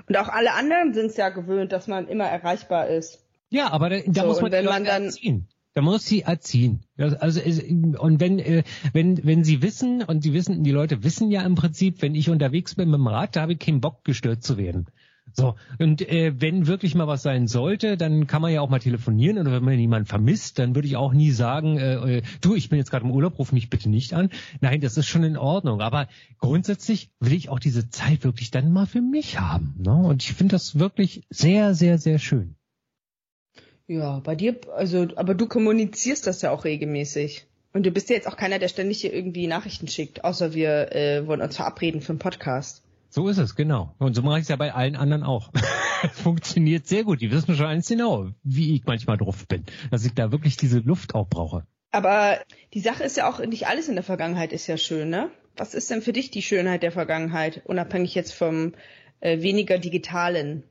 und 0.07 0.17
auch 0.17 0.29
alle 0.29 0.53
anderen 0.53 0.93
sind 0.93 1.07
es 1.07 1.17
ja 1.17 1.29
gewöhnt, 1.29 1.71
dass 1.71 1.87
man 1.87 2.07
immer 2.07 2.25
erreichbar 2.25 2.87
ist. 2.87 3.23
Ja, 3.49 3.71
aber 3.71 3.89
da, 3.89 3.99
da 4.05 4.21
so, 4.21 4.27
muss 4.27 4.41
man, 4.41 4.51
wenn 4.51 4.65
man 4.65 4.85
dann 4.85 5.05
erziehen. 5.05 5.47
Da 5.75 5.81
muss 5.81 6.05
sie 6.05 6.21
erziehen. 6.21 6.81
Also 6.97 7.41
und 7.41 8.19
wenn 8.19 8.39
äh, 8.39 8.63
wenn 8.93 9.23
wenn 9.25 9.43
sie 9.43 9.61
wissen 9.63 10.03
und 10.03 10.23
die 10.23 10.33
wissen 10.33 10.63
die 10.63 10.71
Leute 10.71 11.03
wissen 11.03 11.31
ja 11.31 11.41
im 11.43 11.55
Prinzip, 11.55 12.01
wenn 12.01 12.13
ich 12.13 12.29
unterwegs 12.29 12.75
bin 12.75 12.89
mit 12.91 12.99
dem 12.99 13.07
Rad, 13.07 13.35
da 13.35 13.41
habe 13.41 13.53
ich 13.53 13.59
keinen 13.59 13.81
Bock 13.81 14.03
gestört 14.03 14.43
zu 14.43 14.57
werden. 14.57 14.87
So, 15.35 15.55
und 15.79 16.07
äh, 16.07 16.33
wenn 16.39 16.67
wirklich 16.67 16.93
mal 16.93 17.07
was 17.07 17.23
sein 17.23 17.47
sollte, 17.47 17.97
dann 17.97 18.27
kann 18.27 18.41
man 18.41 18.51
ja 18.51 18.61
auch 18.61 18.69
mal 18.69 18.79
telefonieren 18.79 19.39
oder 19.39 19.51
wenn 19.51 19.63
man 19.63 19.79
jemanden 19.79 20.05
vermisst, 20.05 20.59
dann 20.59 20.75
würde 20.75 20.87
ich 20.87 20.95
auch 20.95 21.13
nie 21.13 21.31
sagen, 21.31 21.77
äh, 21.77 22.17
äh 22.17 22.21
du, 22.41 22.55
ich 22.55 22.69
bin 22.69 22.77
jetzt 22.77 22.91
gerade 22.91 23.05
im 23.05 23.11
Urlaub, 23.11 23.39
ruf 23.39 23.51
mich 23.51 23.69
bitte 23.69 23.89
nicht 23.89 24.13
an. 24.13 24.29
Nein, 24.61 24.81
das 24.81 24.95
ist 24.97 25.07
schon 25.07 25.23
in 25.23 25.37
Ordnung. 25.37 25.81
Aber 25.81 26.07
grundsätzlich 26.37 27.09
will 27.19 27.33
ich 27.33 27.49
auch 27.49 27.59
diese 27.59 27.89
Zeit 27.89 28.23
wirklich 28.23 28.51
dann 28.51 28.71
mal 28.71 28.85
für 28.85 29.01
mich 29.01 29.39
haben. 29.39 29.75
Ne? 29.79 29.95
Und 29.95 30.23
ich 30.23 30.33
finde 30.33 30.53
das 30.53 30.77
wirklich 30.77 31.23
sehr, 31.29 31.73
sehr, 31.73 31.97
sehr 31.97 32.19
schön. 32.19 32.55
Ja, 33.87 34.19
bei 34.19 34.35
dir, 34.35 34.55
also, 34.75 35.07
aber 35.15 35.33
du 35.33 35.47
kommunizierst 35.47 36.25
das 36.27 36.41
ja 36.41 36.51
auch 36.51 36.63
regelmäßig. 36.63 37.47
Und 37.73 37.85
du 37.85 37.91
bist 37.91 38.09
ja 38.09 38.15
jetzt 38.15 38.27
auch 38.27 38.37
keiner, 38.37 38.59
der 38.59 38.67
ständig 38.67 39.01
hier 39.01 39.13
irgendwie 39.13 39.47
Nachrichten 39.47 39.87
schickt, 39.87 40.23
außer 40.23 40.53
wir 40.53 40.95
äh, 40.95 41.25
wollen 41.25 41.41
uns 41.41 41.55
verabreden 41.55 42.01
für 42.01 42.11
einen 42.11 42.19
Podcast. 42.19 42.83
So 43.13 43.27
ist 43.27 43.37
es, 43.37 43.53
genau. 43.53 43.93
Und 43.99 44.15
so 44.15 44.23
mache 44.23 44.39
ich 44.39 44.41
es 44.41 44.47
ja 44.47 44.55
bei 44.55 44.73
allen 44.73 44.95
anderen 44.95 45.21
auch. 45.21 45.51
Funktioniert 46.13 46.87
sehr 46.87 47.03
gut. 47.03 47.21
Die 47.21 47.29
wissen 47.29 47.55
schon 47.55 47.67
eins 47.67 47.87
genau, 47.87 48.31
wie 48.41 48.73
ich 48.73 48.85
manchmal 48.85 49.17
drauf 49.17 49.47
bin. 49.47 49.65
Dass 49.91 50.03
ich 50.03 50.15
da 50.15 50.31
wirklich 50.31 50.57
diese 50.57 50.79
Luft 50.79 51.13
auch 51.13 51.27
brauche. 51.27 51.63
Aber 51.91 52.39
die 52.73 52.79
Sache 52.79 53.03
ist 53.03 53.15
ja 53.15 53.29
auch, 53.29 53.37
nicht 53.45 53.67
alles 53.67 53.87
in 53.87 53.93
der 53.93 54.03
Vergangenheit 54.03 54.51
ist 54.51 54.65
ja 54.65 54.77
schön, 54.77 55.09
ne? 55.09 55.29
Was 55.55 55.75
ist 55.75 55.91
denn 55.91 56.01
für 56.01 56.11
dich 56.11 56.31
die 56.31 56.41
Schönheit 56.41 56.81
der 56.81 56.91
Vergangenheit, 56.91 57.61
unabhängig 57.65 58.15
jetzt 58.15 58.33
vom 58.33 58.73
äh, 59.19 59.43
weniger 59.43 59.77
digitalen? 59.77 60.63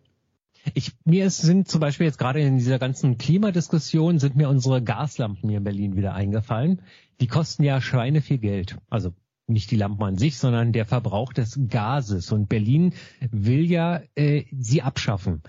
Ich, 0.74 0.90
mir 1.04 1.30
sind 1.30 1.68
zum 1.68 1.80
Beispiel 1.80 2.06
jetzt 2.06 2.18
gerade 2.18 2.40
in 2.40 2.58
dieser 2.58 2.80
ganzen 2.80 3.18
Klimadiskussion 3.18 4.18
sind 4.18 4.34
mir 4.34 4.48
unsere 4.48 4.82
Gaslampen 4.82 5.48
hier 5.48 5.58
in 5.58 5.64
Berlin 5.64 5.94
wieder 5.94 6.14
eingefallen. 6.14 6.82
Die 7.20 7.28
kosten 7.28 7.62
ja 7.62 7.80
Schweine 7.80 8.20
viel 8.20 8.38
Geld. 8.38 8.78
Also 8.90 9.12
nicht 9.52 9.70
die 9.70 9.76
Lampen 9.76 10.02
an 10.02 10.18
sich, 10.18 10.36
sondern 10.38 10.72
der 10.72 10.86
Verbrauch 10.86 11.32
des 11.32 11.58
Gases. 11.68 12.32
Und 12.32 12.48
Berlin 12.48 12.94
will 13.30 13.70
ja 13.70 14.00
äh, 14.14 14.44
sie 14.52 14.82
abschaffen. 14.82 15.42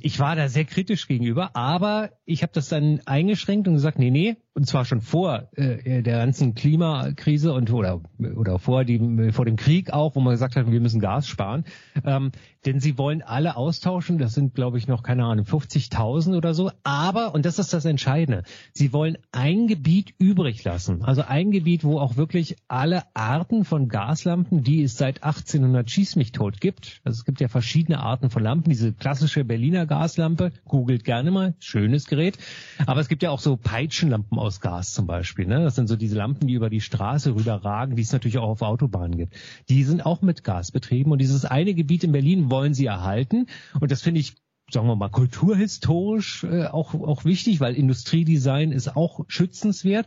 Ich 0.00 0.18
war 0.18 0.36
da 0.36 0.48
sehr 0.48 0.64
kritisch 0.64 1.08
gegenüber, 1.08 1.56
aber 1.56 2.10
ich 2.24 2.42
habe 2.42 2.52
das 2.52 2.68
dann 2.68 3.00
eingeschränkt 3.06 3.68
und 3.68 3.74
gesagt, 3.74 3.98
nee, 3.98 4.10
nee, 4.10 4.36
und 4.58 4.66
zwar 4.66 4.84
schon 4.84 5.00
vor 5.00 5.48
äh, 5.54 6.02
der 6.02 6.18
ganzen 6.18 6.56
Klimakrise 6.56 7.52
und 7.52 7.72
oder 7.72 8.00
oder 8.34 8.58
vor 8.58 8.84
dem 8.84 9.32
vor 9.32 9.44
dem 9.44 9.54
Krieg 9.54 9.92
auch, 9.92 10.16
wo 10.16 10.20
man 10.20 10.32
gesagt 10.32 10.56
hat, 10.56 10.68
wir 10.68 10.80
müssen 10.80 11.00
Gas 11.00 11.28
sparen, 11.28 11.64
ähm, 12.04 12.32
denn 12.66 12.80
sie 12.80 12.98
wollen 12.98 13.22
alle 13.22 13.56
austauschen. 13.56 14.18
Das 14.18 14.34
sind, 14.34 14.56
glaube 14.56 14.76
ich, 14.78 14.88
noch 14.88 15.04
keine 15.04 15.24
Ahnung 15.24 15.46
50.000 15.46 16.36
oder 16.36 16.54
so. 16.54 16.72
Aber 16.82 17.36
und 17.36 17.46
das 17.46 17.60
ist 17.60 17.72
das 17.72 17.84
Entscheidende, 17.84 18.42
sie 18.72 18.92
wollen 18.92 19.16
ein 19.30 19.68
Gebiet 19.68 20.12
übrig 20.18 20.64
lassen, 20.64 21.04
also 21.04 21.22
ein 21.22 21.52
Gebiet, 21.52 21.84
wo 21.84 22.00
auch 22.00 22.16
wirklich 22.16 22.56
alle 22.66 23.04
Arten 23.14 23.64
von 23.64 23.86
Gaslampen, 23.86 24.64
die 24.64 24.82
es 24.82 24.96
seit 24.96 25.22
1800 25.22 25.88
schieß 25.88 26.16
mich 26.16 26.32
tot 26.32 26.60
gibt. 26.60 27.00
Also 27.04 27.18
es 27.18 27.24
gibt 27.24 27.40
ja 27.40 27.46
verschiedene 27.46 28.00
Arten 28.00 28.28
von 28.28 28.42
Lampen. 28.42 28.70
Diese 28.70 28.92
klassische 28.92 29.44
Berliner 29.44 29.86
Gaslampe, 29.86 30.50
googelt 30.64 31.04
gerne 31.04 31.30
mal, 31.30 31.54
schönes 31.60 32.06
Gerät. 32.06 32.38
Aber 32.86 33.00
es 33.00 33.06
gibt 33.06 33.22
ja 33.22 33.30
auch 33.30 33.38
so 33.38 33.56
Peitschenlampen 33.56 34.36
aus 34.48 34.60
Gas 34.60 34.92
zum 34.92 35.06
Beispiel. 35.06 35.46
Ne? 35.46 35.62
Das 35.62 35.76
sind 35.76 35.88
so 35.88 35.94
diese 35.94 36.16
Lampen, 36.16 36.48
die 36.48 36.54
über 36.54 36.70
die 36.70 36.80
Straße 36.80 37.34
rüberragen, 37.34 37.96
die 37.96 38.02
es 38.02 38.12
natürlich 38.12 38.38
auch 38.38 38.48
auf 38.48 38.62
Autobahnen 38.62 39.16
gibt. 39.16 39.34
Die 39.68 39.84
sind 39.84 40.04
auch 40.04 40.22
mit 40.22 40.42
Gas 40.42 40.72
betrieben 40.72 41.12
und 41.12 41.20
dieses 41.20 41.44
eine 41.44 41.74
Gebiet 41.74 42.02
in 42.02 42.12
Berlin 42.12 42.50
wollen 42.50 42.72
sie 42.72 42.86
erhalten. 42.86 43.46
Und 43.78 43.90
das 43.92 44.02
finde 44.02 44.20
ich 44.20 44.34
sagen 44.70 44.86
wir 44.86 44.96
mal, 44.96 45.08
kulturhistorisch 45.08 46.44
äh, 46.44 46.66
auch, 46.66 46.92
auch 46.94 47.24
wichtig, 47.24 47.60
weil 47.60 47.74
Industriedesign 47.74 48.72
ist 48.72 48.96
auch 48.96 49.24
schützenswert 49.28 50.06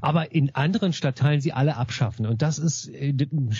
aber 0.00 0.32
in 0.32 0.54
anderen 0.54 0.92
Stadtteilen 0.92 1.40
sie 1.40 1.52
alle 1.52 1.76
abschaffen. 1.76 2.26
Und 2.26 2.42
das 2.42 2.58
ist, 2.58 2.88
äh, 2.88 3.14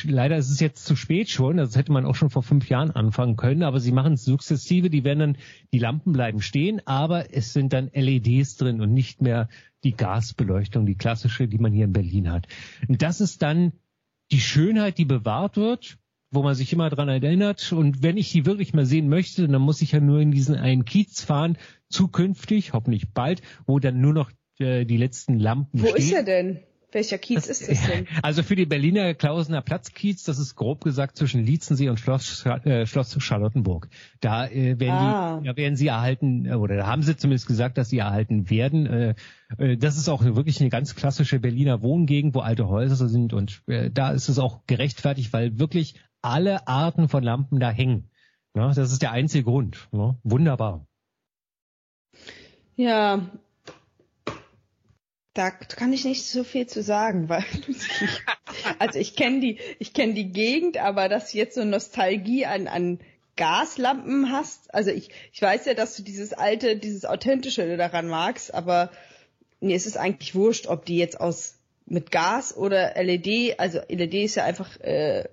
leider 0.04 0.36
ist 0.36 0.50
es 0.50 0.60
jetzt 0.60 0.84
zu 0.84 0.96
spät 0.96 1.30
schon, 1.30 1.56
das 1.56 1.76
hätte 1.76 1.92
man 1.92 2.04
auch 2.04 2.14
schon 2.14 2.30
vor 2.30 2.42
fünf 2.42 2.68
Jahren 2.68 2.90
anfangen 2.90 3.36
können, 3.36 3.62
aber 3.62 3.80
sie 3.80 3.92
machen 3.92 4.14
es 4.14 4.24
sukzessive, 4.24 4.90
die 4.90 5.04
werden 5.04 5.18
dann, 5.20 5.36
die 5.72 5.78
Lampen 5.78 6.12
bleiben 6.12 6.40
stehen, 6.40 6.80
aber 6.86 7.32
es 7.32 7.52
sind 7.52 7.72
dann 7.72 7.90
LEDs 7.92 8.56
drin 8.56 8.80
und 8.80 8.92
nicht 8.92 9.22
mehr 9.22 9.48
die 9.84 9.96
Gasbeleuchtung, 9.96 10.86
die 10.86 10.96
klassische, 10.96 11.46
die 11.46 11.58
man 11.58 11.72
hier 11.72 11.84
in 11.84 11.92
Berlin 11.92 12.30
hat. 12.30 12.46
Und 12.88 13.02
das 13.02 13.20
ist 13.20 13.42
dann 13.42 13.72
die 14.32 14.40
Schönheit, 14.40 14.98
die 14.98 15.04
bewahrt 15.04 15.56
wird, 15.56 15.98
wo 16.30 16.42
man 16.42 16.54
sich 16.54 16.72
immer 16.72 16.90
dran 16.90 17.08
erinnert. 17.08 17.72
Und 17.72 18.02
wenn 18.02 18.16
ich 18.16 18.32
die 18.32 18.46
wirklich 18.46 18.74
mal 18.74 18.86
sehen 18.86 19.08
möchte, 19.08 19.46
dann 19.46 19.62
muss 19.62 19.82
ich 19.82 19.92
ja 19.92 20.00
nur 20.00 20.20
in 20.20 20.32
diesen 20.32 20.56
einen 20.56 20.84
Kiez 20.84 21.22
fahren, 21.22 21.56
zukünftig, 21.88 22.72
hoffentlich 22.72 23.12
bald, 23.12 23.42
wo 23.66 23.78
dann 23.78 24.00
nur 24.00 24.12
noch 24.12 24.30
äh, 24.58 24.84
die 24.84 24.96
letzten 24.96 25.38
Lampen 25.38 25.82
Wo 25.82 25.88
stehen. 25.88 25.98
ist 25.98 26.12
er 26.12 26.22
denn? 26.24 26.60
Welcher 26.94 27.18
Kiez 27.18 27.46
das, 27.46 27.60
ist 27.60 27.68
das 27.70 27.86
denn? 27.86 28.06
Also 28.22 28.42
für 28.42 28.56
die 28.56 28.66
Berliner 28.66 29.14
Klausener 29.14 29.60
Platzkiez, 29.60 30.24
das 30.24 30.38
ist 30.38 30.54
grob 30.54 30.84
gesagt 30.84 31.16
zwischen 31.16 31.44
Lietzensee 31.44 31.88
und 31.88 31.98
Schloss, 31.98 32.46
äh, 32.46 32.86
Schloss 32.86 33.16
Charlottenburg. 33.20 33.88
Da 34.20 34.46
äh, 34.46 34.78
werden 34.78 34.90
ah. 34.90 35.40
die, 35.40 35.46
da 35.46 35.56
werden 35.56 35.76
sie 35.76 35.88
erhalten, 35.88 36.46
äh, 36.46 36.54
oder 36.54 36.76
da 36.76 36.86
haben 36.86 37.02
sie 37.02 37.16
zumindest 37.16 37.46
gesagt, 37.46 37.76
dass 37.76 37.90
sie 37.90 37.98
erhalten 37.98 38.48
werden. 38.48 38.86
Äh, 38.86 39.14
äh, 39.58 39.76
das 39.76 39.96
ist 39.96 40.08
auch 40.08 40.24
wirklich 40.24 40.60
eine 40.60 40.70
ganz 40.70 40.94
klassische 40.94 41.40
Berliner 41.40 41.82
Wohngegend, 41.82 42.34
wo 42.34 42.40
alte 42.40 42.68
Häuser 42.68 43.08
sind 43.08 43.32
und 43.32 43.62
äh, 43.66 43.90
da 43.90 44.12
ist 44.12 44.28
es 44.28 44.38
auch 44.38 44.66
gerechtfertigt, 44.66 45.32
weil 45.32 45.58
wirklich 45.58 45.96
alle 46.22 46.66
Arten 46.68 47.08
von 47.08 47.22
Lampen 47.22 47.60
da 47.60 47.70
hängen. 47.70 48.10
Ja, 48.54 48.72
das 48.72 48.92
ist 48.92 49.02
der 49.02 49.10
einzige 49.10 49.44
Grund. 49.44 49.88
Ja, 49.92 50.16
wunderbar. 50.22 50.86
Ja, 52.76 53.30
da 55.34 55.50
kann 55.50 55.92
ich 55.92 56.04
nicht 56.04 56.26
so 56.26 56.44
viel 56.44 56.66
zu 56.66 56.82
sagen, 56.82 57.28
weil 57.28 57.44
also 58.78 58.98
ich 58.98 59.16
kenne 59.16 59.40
die, 59.40 59.58
ich 59.78 59.92
kenne 59.92 60.14
die 60.14 60.30
Gegend, 60.30 60.78
aber 60.78 61.08
dass 61.08 61.32
du 61.32 61.38
jetzt 61.38 61.56
so 61.56 61.64
Nostalgie 61.64 62.46
an, 62.46 62.68
an 62.68 63.00
Gaslampen 63.36 64.30
hast, 64.30 64.72
also 64.72 64.90
ich, 64.90 65.10
ich 65.32 65.42
weiß 65.42 65.66
ja, 65.66 65.74
dass 65.74 65.96
du 65.96 66.04
dieses 66.04 66.32
alte, 66.32 66.76
dieses 66.76 67.04
authentische 67.04 67.76
daran 67.76 68.06
magst, 68.06 68.54
aber 68.54 68.90
mir 69.60 69.74
ist 69.74 69.86
es 69.86 69.96
eigentlich 69.96 70.36
wurscht, 70.36 70.68
ob 70.68 70.84
die 70.84 70.98
jetzt 70.98 71.20
aus 71.20 71.58
mit 71.86 72.12
Gas 72.12 72.56
oder 72.56 72.94
LED, 73.02 73.58
also 73.58 73.80
LED 73.88 74.14
ist 74.14 74.36
ja 74.36 74.44
einfach 74.44 74.80
äh, 74.80 75.24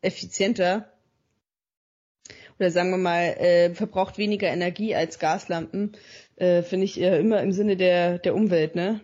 effizienter 0.00 0.88
oder 2.58 2.70
sagen 2.70 2.90
wir 2.90 2.98
mal 2.98 3.22
äh, 3.22 3.74
verbraucht 3.74 4.16
weniger 4.16 4.48
Energie 4.48 4.94
als 4.94 5.18
Gaslampen, 5.18 5.96
äh, 6.36 6.62
finde 6.62 6.84
ich 6.84 7.00
äh, 7.00 7.18
immer 7.18 7.42
im 7.42 7.52
Sinne 7.52 7.76
der 7.76 8.18
der 8.18 8.34
Umwelt, 8.34 8.76
ne? 8.76 9.00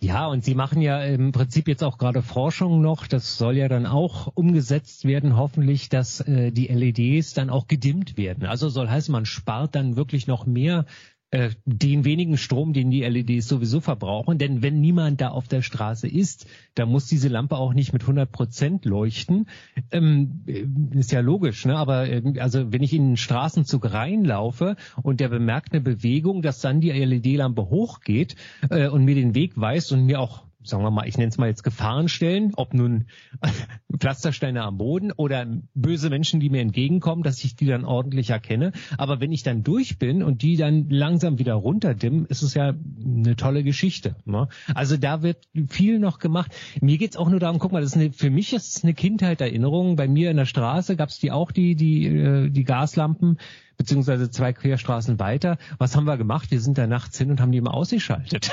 Ja, 0.00 0.28
und 0.28 0.44
Sie 0.44 0.54
machen 0.54 0.80
ja 0.80 1.02
im 1.02 1.32
Prinzip 1.32 1.66
jetzt 1.66 1.82
auch 1.82 1.98
gerade 1.98 2.22
Forschung 2.22 2.80
noch. 2.80 3.08
Das 3.08 3.36
soll 3.36 3.56
ja 3.56 3.66
dann 3.66 3.84
auch 3.84 4.28
umgesetzt 4.34 5.04
werden, 5.04 5.36
hoffentlich, 5.36 5.88
dass 5.88 6.20
äh, 6.20 6.52
die 6.52 6.68
LEDs 6.68 7.34
dann 7.34 7.50
auch 7.50 7.66
gedimmt 7.66 8.16
werden. 8.16 8.46
Also 8.46 8.68
soll 8.68 8.88
heißen, 8.88 9.10
man 9.10 9.26
spart 9.26 9.74
dann 9.74 9.96
wirklich 9.96 10.28
noch 10.28 10.46
mehr 10.46 10.86
äh, 11.30 11.50
den 11.66 12.04
wenigen 12.04 12.38
Strom, 12.38 12.72
den 12.72 12.90
die 12.90 13.02
LEDs 13.02 13.48
sowieso 13.48 13.80
verbrauchen. 13.80 14.38
Denn 14.38 14.62
wenn 14.62 14.80
niemand 14.80 15.20
da 15.20 15.28
auf 15.28 15.46
der 15.46 15.62
Straße 15.62 16.08
ist, 16.08 16.46
dann 16.74 16.88
muss 16.88 17.06
diese 17.06 17.28
Lampe 17.28 17.56
auch 17.56 17.74
nicht 17.74 17.92
mit 17.92 18.02
100 18.02 18.32
Prozent 18.32 18.84
leuchten. 18.86 19.46
Ähm, 19.90 20.42
äh, 20.46 20.64
ist 20.98 21.12
ja 21.12 21.20
logisch, 21.20 21.66
ne? 21.66 21.76
aber 21.76 22.08
äh, 22.08 22.22
also 22.38 22.72
wenn 22.72 22.82
ich 22.82 22.94
in 22.94 23.10
den 23.10 23.16
Straßenzug 23.16 23.92
reinlaufe 23.92 24.76
und 25.02 25.20
der 25.20 25.28
bemerkt 25.28 25.72
eine 25.72 25.82
Bewegung, 25.82 26.40
dass 26.40 26.60
dann 26.60 26.80
die 26.80 26.90
LED-Lampe 26.90 27.68
hochgeht 27.68 28.36
äh, 28.70 28.88
und 28.88 29.04
mir 29.04 29.14
den 29.14 29.34
Weg 29.34 29.52
weist 29.56 29.92
und 29.92 30.06
mir 30.06 30.20
auch 30.20 30.47
sagen 30.62 30.82
wir 30.82 30.90
mal, 30.90 31.06
ich 31.06 31.16
nenne 31.16 31.28
es 31.28 31.38
mal 31.38 31.48
jetzt 31.48 31.62
Gefahrenstellen, 31.62 32.52
ob 32.56 32.74
nun 32.74 33.06
Pflastersteine 33.98 34.62
am 34.62 34.78
Boden 34.78 35.12
oder 35.12 35.46
böse 35.74 36.10
Menschen, 36.10 36.40
die 36.40 36.50
mir 36.50 36.60
entgegenkommen, 36.60 37.22
dass 37.22 37.42
ich 37.44 37.56
die 37.56 37.66
dann 37.66 37.84
ordentlich 37.84 38.30
erkenne. 38.30 38.72
Aber 38.96 39.20
wenn 39.20 39.32
ich 39.32 39.42
dann 39.42 39.62
durch 39.62 39.98
bin 39.98 40.22
und 40.22 40.42
die 40.42 40.56
dann 40.56 40.88
langsam 40.88 41.38
wieder 41.38 41.54
runterdimmen, 41.54 42.26
ist 42.26 42.42
es 42.42 42.54
ja 42.54 42.74
eine 43.04 43.36
tolle 43.36 43.62
Geschichte. 43.62 44.16
Ne? 44.24 44.48
Also 44.74 44.96
da 44.96 45.22
wird 45.22 45.48
viel 45.68 45.98
noch 45.98 46.18
gemacht. 46.18 46.52
Mir 46.80 46.98
geht's 46.98 47.16
auch 47.16 47.30
nur 47.30 47.40
darum, 47.40 47.58
guck 47.58 47.72
mal, 47.72 47.80
das 47.80 47.90
ist 47.90 47.96
eine, 47.96 48.12
für 48.12 48.30
mich 48.30 48.52
ist 48.52 48.76
es 48.76 48.84
eine 48.84 48.94
Kindheiterinnerung. 48.94 49.96
Bei 49.96 50.08
mir 50.08 50.30
in 50.30 50.36
der 50.36 50.46
Straße 50.46 50.96
gab's 50.96 51.20
die 51.20 51.30
auch, 51.30 51.52
die, 51.52 51.76
die, 51.76 52.06
äh, 52.06 52.50
die 52.50 52.64
Gaslampen 52.64 53.38
beziehungsweise 53.78 54.30
zwei 54.30 54.52
Querstraßen 54.52 55.18
weiter. 55.18 55.56
Was 55.78 55.96
haben 55.96 56.04
wir 56.04 56.18
gemacht? 56.18 56.50
Wir 56.50 56.60
sind 56.60 56.76
da 56.76 56.86
nachts 56.86 57.16
hin 57.16 57.30
und 57.30 57.40
haben 57.40 57.52
die 57.52 57.60
mal 57.60 57.70
ausgeschaltet. 57.70 58.50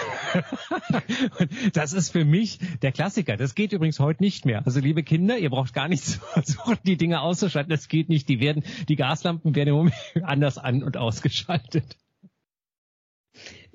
das 1.73 1.91
ist 1.91 2.11
für 2.11 2.23
mich 2.23 2.59
der 2.81 2.93
Klassiker. 2.93 3.35
Das 3.35 3.55
geht 3.55 3.73
übrigens 3.73 3.99
heute 3.99 4.23
nicht 4.23 4.45
mehr. 4.45 4.65
Also 4.65 4.79
liebe 4.79 5.03
Kinder, 5.03 5.37
ihr 5.37 5.49
braucht 5.49 5.73
gar 5.73 5.89
nicht 5.89 6.05
zu 6.05 6.19
versuchen, 6.19 6.77
die 6.85 6.95
Dinge 6.95 7.19
auszuschalten. 7.19 7.69
Das 7.69 7.89
geht 7.89 8.07
nicht. 8.07 8.29
Die 8.29 8.39
werden, 8.39 8.63
die 8.87 8.95
Gaslampen 8.95 9.55
werden 9.55 9.69
im 9.69 9.75
Moment 9.75 9.95
anders 10.23 10.57
an 10.57 10.83
und 10.83 10.95
ausgeschaltet. 10.95 11.97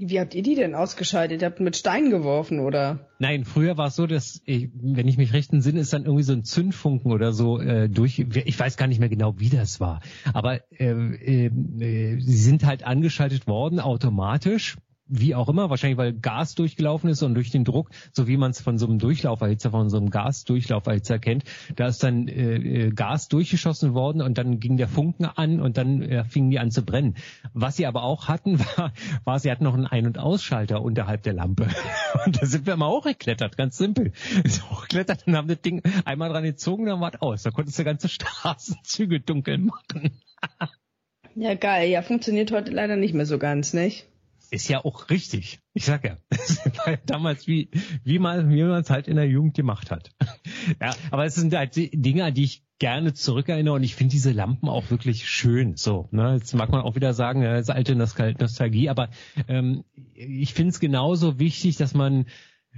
Wie 0.02 0.18
habt 0.18 0.34
ihr 0.34 0.42
die 0.42 0.54
denn 0.54 0.74
ausgeschaltet? 0.74 1.42
Ihr 1.42 1.46
habt 1.46 1.60
mit 1.60 1.76
Steinen 1.76 2.10
geworfen, 2.10 2.60
oder? 2.60 3.10
Nein, 3.18 3.44
früher 3.44 3.76
war 3.76 3.88
es 3.88 3.96
so, 3.96 4.06
dass, 4.06 4.40
ich, 4.46 4.70
wenn 4.72 5.06
ich 5.06 5.18
mich 5.18 5.34
recht 5.34 5.52
entsinne, 5.52 5.80
ist 5.80 5.92
dann 5.92 6.04
irgendwie 6.04 6.22
so 6.22 6.32
ein 6.32 6.42
Zündfunken 6.42 7.12
oder 7.12 7.32
so 7.34 7.60
äh, 7.60 7.86
durch. 7.90 8.18
Ich 8.18 8.58
weiß 8.58 8.78
gar 8.78 8.86
nicht 8.86 8.98
mehr 8.98 9.10
genau, 9.10 9.38
wie 9.38 9.50
das 9.50 9.78
war. 9.78 10.00
Aber 10.32 10.60
äh, 10.72 10.86
äh, 10.86 11.46
äh, 11.46 12.18
sie 12.18 12.36
sind 12.38 12.64
halt 12.64 12.82
angeschaltet 12.82 13.46
worden, 13.46 13.78
automatisch 13.78 14.78
wie 15.10 15.34
auch 15.34 15.48
immer, 15.48 15.68
wahrscheinlich 15.70 15.98
weil 15.98 16.12
Gas 16.12 16.54
durchgelaufen 16.54 17.10
ist 17.10 17.22
und 17.22 17.34
durch 17.34 17.50
den 17.50 17.64
Druck, 17.64 17.90
so 18.12 18.28
wie 18.28 18.36
man 18.36 18.52
es 18.52 18.60
von 18.60 18.78
so 18.78 18.86
einem 18.86 18.98
Durchlauferhitzer, 18.98 19.70
von 19.70 19.90
so 19.90 19.96
einem 19.96 20.10
Gasdurchlauferhitzer 20.10 21.18
kennt, 21.18 21.44
da 21.76 21.88
ist 21.88 22.02
dann 22.02 22.28
äh, 22.28 22.56
äh, 22.56 22.90
Gas 22.90 23.28
durchgeschossen 23.28 23.92
worden 23.92 24.22
und 24.22 24.38
dann 24.38 24.60
ging 24.60 24.76
der 24.76 24.88
Funken 24.88 25.24
an 25.26 25.60
und 25.60 25.76
dann 25.76 26.02
äh, 26.02 26.24
fingen 26.24 26.50
die 26.50 26.60
an 26.60 26.70
zu 26.70 26.84
brennen. 26.84 27.16
Was 27.52 27.76
sie 27.76 27.86
aber 27.86 28.04
auch 28.04 28.28
hatten, 28.28 28.58
war, 28.76 28.92
war 29.24 29.38
sie 29.40 29.50
hatten 29.50 29.64
noch 29.64 29.74
einen 29.74 29.86
Ein- 29.86 30.06
und 30.06 30.18
Ausschalter 30.18 30.82
unterhalb 30.82 31.22
der 31.24 31.32
Lampe. 31.32 31.68
Und 32.26 32.42
da 32.42 32.46
sind 32.46 32.66
wir 32.66 32.76
mal 32.76 32.88
hochgeklettert, 32.88 33.56
ganz 33.56 33.76
simpel. 33.76 34.12
So 34.44 34.62
hochgeklettert 34.62 35.26
und 35.26 35.36
haben 35.36 35.48
das 35.48 35.60
Ding 35.60 35.82
einmal 36.04 36.30
dran 36.30 36.42
gezogen, 36.42 36.86
dann 36.86 37.00
war 37.00 37.14
es 37.14 37.20
aus. 37.20 37.42
Da 37.42 37.50
konntest 37.50 37.78
du 37.78 37.84
ganze 37.84 38.08
Straßenzüge 38.08 39.20
dunkel 39.20 39.58
machen. 39.58 40.10
ja, 41.34 41.54
geil. 41.54 41.88
Ja, 41.88 42.02
funktioniert 42.02 42.52
heute 42.52 42.72
leider 42.72 42.96
nicht 42.96 43.14
mehr 43.14 43.26
so 43.26 43.38
ganz, 43.38 43.72
nicht? 43.72 44.09
Ist 44.50 44.68
ja 44.68 44.84
auch 44.84 45.10
richtig. 45.10 45.60
Ich 45.74 45.84
sag 45.84 46.04
ja, 46.04 46.16
damals 47.06 47.46
wie 47.46 47.70
wie 48.02 48.18
man 48.18 48.50
wie 48.50 48.62
man 48.62 48.80
es 48.80 48.90
halt 48.90 49.06
in 49.06 49.16
der 49.16 49.28
Jugend 49.28 49.54
gemacht 49.54 49.90
hat. 49.90 50.10
Ja, 50.80 50.94
aber 51.10 51.24
es 51.24 51.34
sind 51.34 51.54
halt 51.54 51.74
Dinge, 51.76 52.32
die 52.32 52.44
ich 52.44 52.62
gerne 52.78 53.14
zurückerinnere 53.14 53.74
und 53.74 53.82
ich 53.82 53.94
finde 53.94 54.12
diese 54.12 54.32
Lampen 54.32 54.68
auch 54.68 54.90
wirklich 54.90 55.28
schön. 55.28 55.76
So, 55.76 56.08
ne, 56.10 56.34
jetzt 56.34 56.54
mag 56.54 56.70
man 56.70 56.82
auch 56.82 56.96
wieder 56.96 57.14
sagen, 57.14 57.42
ja, 57.42 57.52
das 57.52 57.62
ist 57.62 57.70
alte 57.70 57.96
Nostalgie, 57.96 58.88
aber 58.88 59.08
ähm, 59.48 59.84
ich 60.14 60.52
finde 60.52 60.70
es 60.70 60.80
genauso 60.80 61.38
wichtig, 61.38 61.76
dass 61.76 61.94
man 61.94 62.26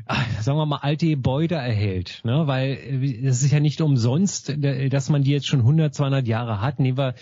ach, 0.07 0.43
sagen 0.43 0.59
wir 0.59 0.67
mal, 0.67 0.79
alte 0.79 1.07
Gebäude 1.07 1.57
erhält, 1.57 2.21
ne? 2.25 2.47
weil 2.47 2.73
äh, 2.73 3.27
es 3.27 3.43
ist 3.43 3.53
ja 3.53 3.61
nicht 3.61 3.81
umsonst, 3.81 4.55
dass 4.59 5.11
man 5.11 5.23
die 5.23 5.33
jetzt 5.33 5.47
schon 5.47 5.61
100, 5.61 5.95
200 5.95 6.27
Jahre 6.27 6.61
hat. 6.61 6.79
Nehmen 6.79 6.99
wir 6.99 7.15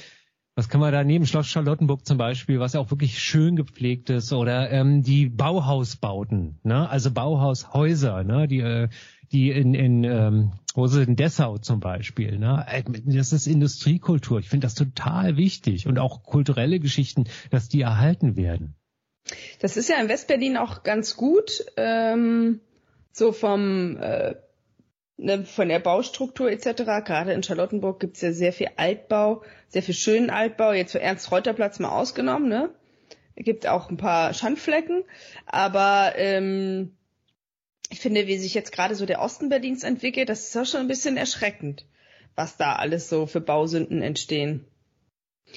was 0.55 0.69
kann 0.69 0.81
man 0.81 0.93
da 0.93 1.05
neben 1.05 1.27
Schloss 1.27 1.47
Charlottenburg 1.47 2.05
zum 2.05 2.19
Beispiel, 2.19 2.61
was 2.61 2.73
ja 2.73 2.81
auch 2.81 2.91
wirklich 2.91 3.19
schön 3.19 3.57
gepflegt 3.57 4.11
ist, 4.11 4.33
oder 4.33 4.71
ähm, 4.71 5.03
die 5.03 5.29
Bauhausbauten, 5.29 6.59
ne? 6.65 6.89
also 6.89 7.11
Bauhaushäuser, 7.11 8.25
ne? 8.25 8.49
die, 8.49 8.61
äh, 8.61 8.89
die 9.33 9.51
in, 9.51 9.75
in 9.75 10.05
ähm, 10.05 10.53
wo 10.75 10.87
sind 10.87 11.09
in 11.09 11.17
Dessau 11.17 11.59
zum 11.59 11.81
Beispiel. 11.81 12.39
Ne? 12.39 12.65
Äh, 12.69 12.83
das 13.05 13.33
ist 13.33 13.47
Industriekultur. 13.47 14.41
Ich 14.41 14.49
finde 14.49 14.67
das 14.67 14.75
total 14.75 15.37
wichtig 15.37 15.87
und 15.87 15.99
auch 15.99 16.23
kulturelle 16.23 16.81
Geschichten, 16.81 17.25
dass 17.51 17.69
die 17.69 17.81
erhalten 17.81 18.37
werden. 18.37 18.75
Das 19.61 19.77
ist 19.77 19.89
ja 19.89 20.01
in 20.01 20.09
Westberlin 20.09 20.57
auch 20.57 20.83
ganz 20.83 21.17
gut, 21.17 21.65
ähm, 21.77 22.61
so 23.13 23.33
vom 23.33 23.97
äh, 23.99 24.35
von 25.45 25.69
der 25.69 25.79
Baustruktur 25.79 26.51
etc. 26.51 26.83
Gerade 27.05 27.33
in 27.33 27.43
Charlottenburg 27.43 28.01
gibt's 28.01 28.21
ja 28.21 28.33
sehr 28.33 28.53
viel 28.53 28.69
Altbau, 28.77 29.43
sehr 29.69 29.83
viel 29.83 29.95
schönen 29.95 30.31
Altbau, 30.31 30.73
jetzt 30.73 30.93
für 30.93 31.01
Ernst-Reuter-Platz 31.01 31.79
mal 31.79 31.91
ausgenommen, 31.91 32.49
ne? 32.49 32.71
Es 33.37 33.45
gibt 33.45 33.67
auch 33.67 33.91
ein 33.91 33.97
paar 33.97 34.35
Schandflecken, 34.35 35.05
aber 35.47 36.13
ähm, 36.17 36.95
ich 37.91 38.01
finde, 38.01 38.27
wie 38.27 38.39
sich 38.39 38.55
jetzt 38.55 38.73
gerade 38.73 38.95
so 38.95 39.07
der 39.07 39.21
Osten 39.21 39.49
Berlins 39.49 39.83
entwickelt, 39.83 40.29
das 40.29 40.49
ist 40.49 40.57
auch 40.57 40.67
schon 40.67 40.81
ein 40.81 40.89
bisschen 40.89 41.17
erschreckend, 41.17 41.87
was 42.35 42.57
da 42.57 42.77
alles 42.77 43.09
so 43.09 43.27
für 43.27 43.41
Bausünden 43.41 44.03
entstehen. 44.03 44.67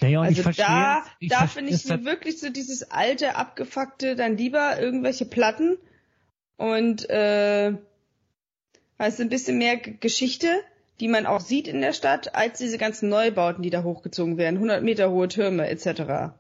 Naja, 0.02 0.22
also 0.22 0.42
verstehe, 0.42 0.66
da, 0.66 1.04
da 1.22 1.48
finde 1.48 1.72
ich 1.72 1.86
mir 1.86 2.04
wirklich 2.04 2.40
so 2.40 2.50
dieses 2.50 2.90
alte, 2.90 3.36
abgefuckte, 3.36 4.16
dann 4.16 4.38
lieber 4.38 4.80
irgendwelche 4.80 5.26
Platten 5.26 5.78
und 6.58 7.10
äh, 7.10 7.74
Heißt 9.04 9.20
ein 9.20 9.28
bisschen 9.28 9.58
mehr 9.58 9.76
Geschichte, 9.76 10.48
die 11.02 11.10
man 11.10 11.26
auch 11.26 11.42
sieht 11.42 11.68
in 11.68 11.82
der 11.82 11.92
Stadt, 11.92 12.36
als 12.36 12.60
diese 12.60 12.78
ganzen 12.78 13.10
Neubauten, 13.10 13.62
die 13.62 13.70
da 13.70 13.84
hochgezogen 13.84 14.38
werden, 14.38 14.56
100 14.56 14.82
Meter 14.82 15.12
hohe 15.12 15.28
Türme 15.28 15.68
etc. 15.68 16.32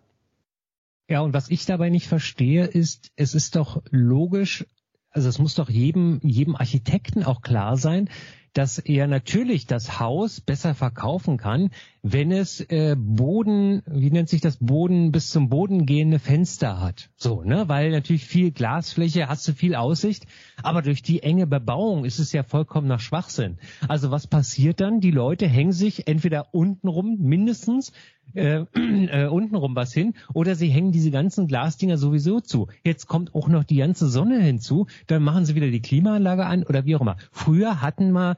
Ja, 1.09 1.19
und 1.19 1.33
was 1.33 1.49
ich 1.49 1.65
dabei 1.65 1.89
nicht 1.89 2.07
verstehe, 2.07 2.63
ist, 2.63 3.11
es 3.17 3.35
ist 3.35 3.57
doch 3.57 3.83
logisch, 3.91 4.65
also 5.09 5.27
es 5.27 5.39
muss 5.39 5.55
doch 5.55 5.69
jedem, 5.69 6.21
jedem 6.23 6.55
Architekten 6.55 7.25
auch 7.25 7.41
klar 7.41 7.75
sein, 7.75 8.09
dass 8.53 8.77
er 8.77 9.07
natürlich 9.07 9.65
das 9.65 9.99
Haus 9.99 10.39
besser 10.39 10.75
verkaufen 10.75 11.37
kann, 11.37 11.71
wenn 12.03 12.31
es 12.31 12.59
äh, 12.59 12.95
Boden, 12.97 13.81
wie 13.85 14.11
nennt 14.11 14.29
sich 14.29 14.41
das 14.41 14.57
Boden 14.57 15.11
bis 15.11 15.29
zum 15.29 15.49
Boden 15.49 15.85
gehende 15.85 16.19
Fenster 16.19 16.79
hat. 16.79 17.09
So, 17.15 17.43
ne, 17.43 17.67
weil 17.67 17.91
natürlich 17.91 18.25
viel 18.25 18.51
Glasfläche, 18.51 19.27
hast 19.27 19.47
du 19.47 19.53
viel 19.53 19.75
Aussicht, 19.75 20.25
aber 20.61 20.81
durch 20.81 21.01
die 21.01 21.23
enge 21.23 21.47
Bebauung 21.47 22.05
ist 22.05 22.19
es 22.19 22.31
ja 22.33 22.43
vollkommen 22.43 22.87
nach 22.87 22.99
Schwachsinn. 22.99 23.57
Also 23.87 24.11
was 24.11 24.27
passiert 24.27 24.81
dann? 24.81 24.99
Die 24.99 25.11
Leute 25.11 25.47
hängen 25.47 25.71
sich 25.71 26.07
entweder 26.07 26.53
untenrum 26.53 27.17
mindestens 27.19 27.91
äh, 28.33 28.65
äh, 28.75 29.27
untenrum 29.27 29.75
was 29.75 29.93
hin 29.93 30.13
oder 30.33 30.55
sie 30.55 30.67
hängen 30.67 30.91
diese 30.91 31.11
ganzen 31.11 31.47
Glasdinger 31.47 31.97
sowieso 31.97 32.39
zu. 32.39 32.67
Jetzt 32.83 33.07
kommt 33.07 33.35
auch 33.35 33.47
noch 33.47 33.63
die 33.63 33.77
ganze 33.77 34.09
Sonne 34.09 34.39
hinzu, 34.39 34.87
dann 35.07 35.23
machen 35.23 35.45
sie 35.45 35.55
wieder 35.55 35.69
die 35.69 35.81
Klimaanlage 35.81 36.45
an 36.45 36.63
oder 36.63 36.85
wie 36.85 36.95
auch 36.95 37.01
immer. 37.01 37.17
Früher 37.31 37.81
hatten 37.81 38.11
wir 38.11 38.37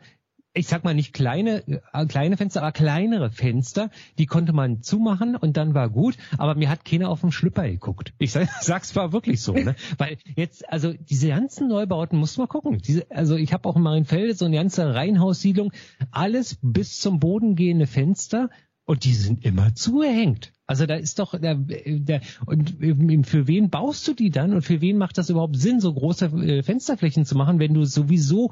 ich 0.56 0.68
sag 0.68 0.84
mal 0.84 0.96
nicht 0.96 1.14
kleine, 1.14 1.64
äh, 1.94 2.06
kleine 2.06 2.38
Fenster, 2.38 2.62
aber 2.62 2.72
kleinere 2.72 3.30
Fenster, 3.30 3.92
die 4.18 4.26
konnte 4.26 4.54
man 4.54 4.82
zumachen 4.82 5.36
und 5.36 5.58
dann 5.58 5.74
war 5.74 5.90
gut, 5.90 6.16
aber 6.38 6.56
mir 6.56 6.70
hat 6.70 6.86
keiner 6.86 7.10
auf 7.10 7.22
den 7.22 7.32
Schlüpper 7.32 7.68
geguckt. 7.68 8.14
Ich 8.18 8.32
sag, 8.32 8.50
sag's 8.62 8.96
war 8.96 9.12
wirklich 9.12 9.42
so, 9.42 9.54
ne? 9.54 9.76
Weil 9.98 10.18
jetzt, 10.36 10.68
also 10.70 10.94
diese 10.94 11.28
ganzen 11.28 11.68
Neubauten 11.68 12.18
muss 12.18 12.38
man 12.38 12.48
gucken. 12.48 12.80
Diese, 12.80 13.06
also 13.12 13.36
ich 13.36 13.54
habe 13.54 13.68
auch 13.68 13.76
in 13.76 13.84
Marienfelde 13.84 14.34
so 14.34 14.46
eine 14.46 14.56
ganze 14.56 14.96
Reihenhaussiedlung, 14.96 15.72
alles 16.12 16.58
bis 16.62 17.00
zum 17.00 17.20
Boden 17.20 17.56
gehende 17.56 17.86
Fenster 17.86 18.50
und 18.86 19.04
die 19.04 19.14
sind 19.14 19.44
immer 19.44 19.76
zugehängt. 19.76 20.54
Also 20.68 20.86
da 20.86 20.96
ist 20.96 21.20
doch 21.20 21.40
der, 21.40 21.56
der 21.56 22.22
und 22.46 22.78
für 23.28 23.48
wen 23.48 23.70
baust 23.70 24.08
du 24.08 24.14
die 24.14 24.32
dann 24.32 24.54
und 24.54 24.62
für 24.62 24.82
wen 24.82 24.98
macht 24.98 25.18
das 25.18 25.30
überhaupt 25.30 25.58
Sinn, 25.58 25.80
so 25.80 25.94
große 25.94 26.26
äh, 26.26 26.64
Fensterflächen 26.64 27.26
zu 27.26 27.36
machen, 27.36 27.60
wenn 27.60 27.74
du 27.74 27.86
sowieso 27.86 28.52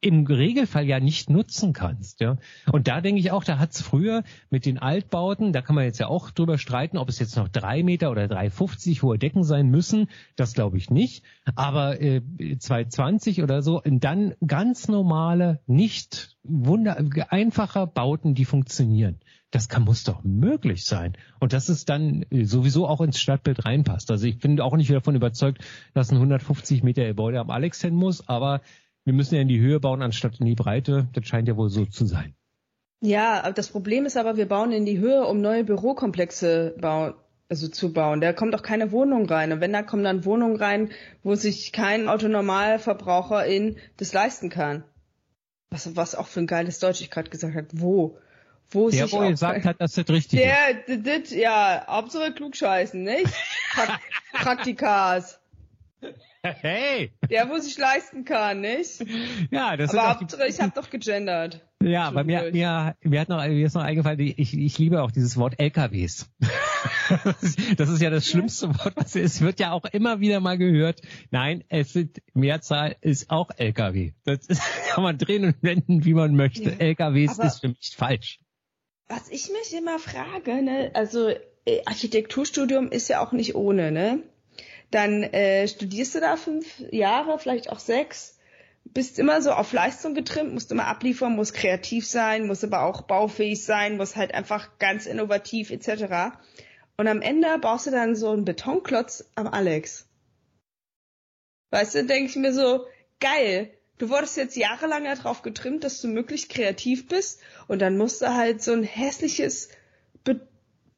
im 0.00 0.26
Regelfall 0.26 0.86
ja 0.86 0.98
nicht 0.98 1.28
nutzen 1.28 1.72
kannst. 1.72 2.20
Ja? 2.20 2.36
Und 2.72 2.88
da 2.88 3.00
denke 3.00 3.20
ich 3.20 3.30
auch, 3.32 3.44
da 3.44 3.58
hat's 3.58 3.82
früher 3.82 4.22
mit 4.48 4.64
den 4.64 4.78
Altbauten, 4.78 5.52
da 5.52 5.60
kann 5.60 5.74
man 5.74 5.84
jetzt 5.84 5.98
ja 5.98 6.06
auch 6.06 6.30
drüber 6.30 6.56
streiten, 6.56 6.96
ob 6.96 7.08
es 7.08 7.18
jetzt 7.18 7.36
noch 7.36 7.48
drei 7.48 7.82
Meter 7.82 8.10
oder 8.10 8.24
3,50 8.24 9.02
hohe 9.02 9.18
Decken 9.18 9.44
sein 9.44 9.68
müssen. 9.68 10.08
Das 10.36 10.54
glaube 10.54 10.78
ich 10.78 10.90
nicht. 10.90 11.22
Aber 11.54 12.00
äh, 12.00 12.22
220 12.58 13.42
oder 13.42 13.62
so, 13.62 13.82
dann 13.84 14.34
ganz 14.46 14.88
normale, 14.88 15.60
nicht 15.66 16.36
wunder 16.42 16.96
einfacher 17.28 17.86
Bauten, 17.86 18.34
die 18.34 18.46
funktionieren. 18.46 19.20
Das 19.50 19.68
kann, 19.68 19.82
muss 19.82 20.04
doch 20.04 20.22
möglich 20.22 20.84
sein. 20.84 21.14
Und 21.40 21.52
dass 21.52 21.68
es 21.68 21.84
dann 21.84 22.24
sowieso 22.30 22.86
auch 22.86 23.00
ins 23.00 23.20
Stadtbild 23.20 23.64
reinpasst. 23.64 24.10
Also 24.10 24.26
ich 24.26 24.38
bin 24.38 24.60
auch 24.60 24.76
nicht 24.76 24.90
davon 24.90 25.16
überzeugt, 25.16 25.62
dass 25.92 26.10
ein 26.10 26.16
150 26.16 26.84
Meter 26.84 27.04
Gebäude 27.04 27.40
am 27.40 27.50
Alex 27.50 27.82
hin 27.82 27.94
muss, 27.94 28.26
aber 28.28 28.60
wir 29.04 29.14
müssen 29.14 29.34
ja 29.34 29.40
in 29.40 29.48
die 29.48 29.60
Höhe 29.60 29.80
bauen 29.80 30.02
anstatt 30.02 30.40
in 30.40 30.46
die 30.46 30.54
Breite. 30.54 31.08
Das 31.12 31.26
scheint 31.26 31.48
ja 31.48 31.56
wohl 31.56 31.70
so 31.70 31.86
zu 31.86 32.06
sein. 32.06 32.34
Ja, 33.00 33.50
das 33.52 33.68
Problem 33.70 34.04
ist 34.04 34.16
aber, 34.16 34.36
wir 34.36 34.46
bauen 34.46 34.72
in 34.72 34.84
die 34.84 34.98
Höhe, 34.98 35.26
um 35.26 35.40
neue 35.40 35.64
Bürokomplexe 35.64 36.76
bauen, 36.78 37.14
also 37.48 37.66
zu 37.68 37.92
bauen. 37.92 38.20
Da 38.20 38.34
kommt 38.34 38.54
auch 38.54 38.62
keine 38.62 38.92
Wohnung 38.92 39.26
rein. 39.26 39.52
Und 39.52 39.60
wenn 39.60 39.72
da 39.72 39.82
kommen 39.82 40.04
dann 40.04 40.24
Wohnungen 40.26 40.56
rein, 40.56 40.90
wo 41.22 41.34
sich 41.34 41.72
kein 41.72 42.08
Autonormalverbraucherin 42.08 43.78
das 43.96 44.12
leisten 44.12 44.50
kann. 44.50 44.84
Was, 45.70 45.96
was 45.96 46.14
auch 46.14 46.26
für 46.26 46.40
ein 46.40 46.46
geiles 46.46 46.78
Deutsch 46.78 47.00
ich 47.00 47.10
gerade 47.10 47.30
gesagt 47.30 47.56
habe. 47.56 47.68
Wo? 47.72 48.18
Wo 48.70 48.90
der, 48.90 49.04
sich 49.04 49.12
wo 49.12 49.26
gesagt 49.26 49.64
hat, 49.64 49.80
dass 49.80 49.94
das 49.94 50.08
richtig 50.10 50.40
der, 50.40 50.86
ist. 50.86 51.06
Der, 51.06 51.18
das, 51.20 51.30
ja, 51.30 51.84
Hauptsache 51.86 52.32
klugscheißen, 52.32 53.02
nicht? 53.02 53.32
Praktikas. 54.32 55.40
Hey! 56.62 57.12
Der, 57.28 57.50
wo 57.50 57.58
sich 57.58 57.76
leisten 57.78 58.24
kann, 58.24 58.60
nicht? 58.60 59.04
Ja, 59.50 59.76
das 59.76 59.94
Aber 59.94 60.20
Hauptsache, 60.20 60.46
ich 60.48 60.60
habe 60.60 60.72
doch 60.74 60.88
gegendert. 60.90 61.60
Ja, 61.82 62.04
aber 62.04 62.24
mir, 62.24 62.50
mir, 62.52 62.96
mir 63.02 63.20
hat 63.20 63.28
noch, 63.28 63.46
mir 63.46 63.66
ist 63.66 63.74
noch 63.74 63.82
eingefallen, 63.82 64.20
ich, 64.20 64.54
ich 64.54 64.78
liebe 64.78 65.02
auch 65.02 65.10
dieses 65.10 65.36
Wort 65.36 65.58
LKWs. 65.58 66.30
das 67.76 67.88
ist 67.88 68.02
ja 68.02 68.10
das 68.10 68.26
schlimmste 68.26 68.68
Wort, 68.68 68.94
was 68.96 69.16
es 69.16 69.40
wird 69.40 69.60
ja 69.60 69.72
auch 69.72 69.84
immer 69.86 70.20
wieder 70.20 70.40
mal 70.40 70.58
gehört. 70.58 71.00
Nein, 71.30 71.64
es 71.68 71.92
sind 71.92 72.22
Mehrzahl 72.34 72.96
ist 73.00 73.30
auch 73.30 73.50
LKW. 73.56 74.12
Das 74.24 74.46
ist, 74.46 74.62
kann 74.90 75.02
man 75.02 75.18
drehen 75.18 75.44
und 75.44 75.62
wenden, 75.62 76.04
wie 76.04 76.14
man 76.14 76.34
möchte. 76.36 76.70
Ja, 76.70 76.76
LKWs 76.78 77.38
ist 77.38 77.60
für 77.60 77.68
mich 77.68 77.94
falsch. 77.96 78.40
Was 79.08 79.28
ich 79.28 79.48
mich 79.50 79.76
immer 79.76 79.98
frage, 79.98 80.62
ne, 80.62 80.90
also 80.94 81.28
äh, 81.28 81.82
Architekturstudium 81.84 82.90
ist 82.90 83.08
ja 83.08 83.20
auch 83.20 83.32
nicht 83.32 83.54
ohne, 83.54 83.90
ne? 83.90 84.22
Dann 84.90 85.22
äh, 85.22 85.68
studierst 85.68 86.14
du 86.14 86.20
da 86.20 86.36
fünf 86.36 86.66
Jahre, 86.90 87.38
vielleicht 87.38 87.70
auch 87.70 87.78
sechs, 87.78 88.38
bist 88.84 89.18
immer 89.18 89.40
so 89.40 89.52
auf 89.52 89.72
Leistung 89.72 90.14
getrimmt, 90.14 90.52
musst 90.52 90.72
immer 90.72 90.86
abliefern, 90.86 91.36
musst 91.36 91.54
kreativ 91.54 92.06
sein, 92.06 92.46
musst 92.46 92.64
aber 92.64 92.82
auch 92.82 93.02
baufähig 93.02 93.64
sein, 93.64 93.96
musst 93.96 94.16
halt 94.16 94.34
einfach 94.34 94.78
ganz 94.78 95.06
innovativ 95.06 95.70
etc. 95.70 96.36
Und 96.96 97.06
am 97.06 97.22
Ende 97.22 97.58
baust 97.58 97.86
du 97.86 97.90
dann 97.90 98.16
so 98.16 98.30
einen 98.30 98.44
Betonklotz 98.44 99.30
am 99.34 99.46
Alex. 99.46 100.08
Weißt 101.70 101.94
du, 101.94 102.04
denke 102.04 102.30
ich 102.30 102.36
mir 102.36 102.52
so, 102.52 102.86
geil, 103.20 103.70
du 103.98 104.08
wurdest 104.08 104.36
jetzt 104.36 104.56
jahrelang 104.56 105.04
darauf 105.04 105.42
getrimmt, 105.42 105.84
dass 105.84 106.00
du 106.00 106.08
möglichst 106.08 106.48
kreativ 106.48 107.06
bist 107.06 107.40
und 107.68 107.80
dann 107.80 107.96
musst 107.96 108.22
du 108.22 108.34
halt 108.34 108.60
so 108.60 108.72
ein 108.72 108.82
hässliches 108.82 109.68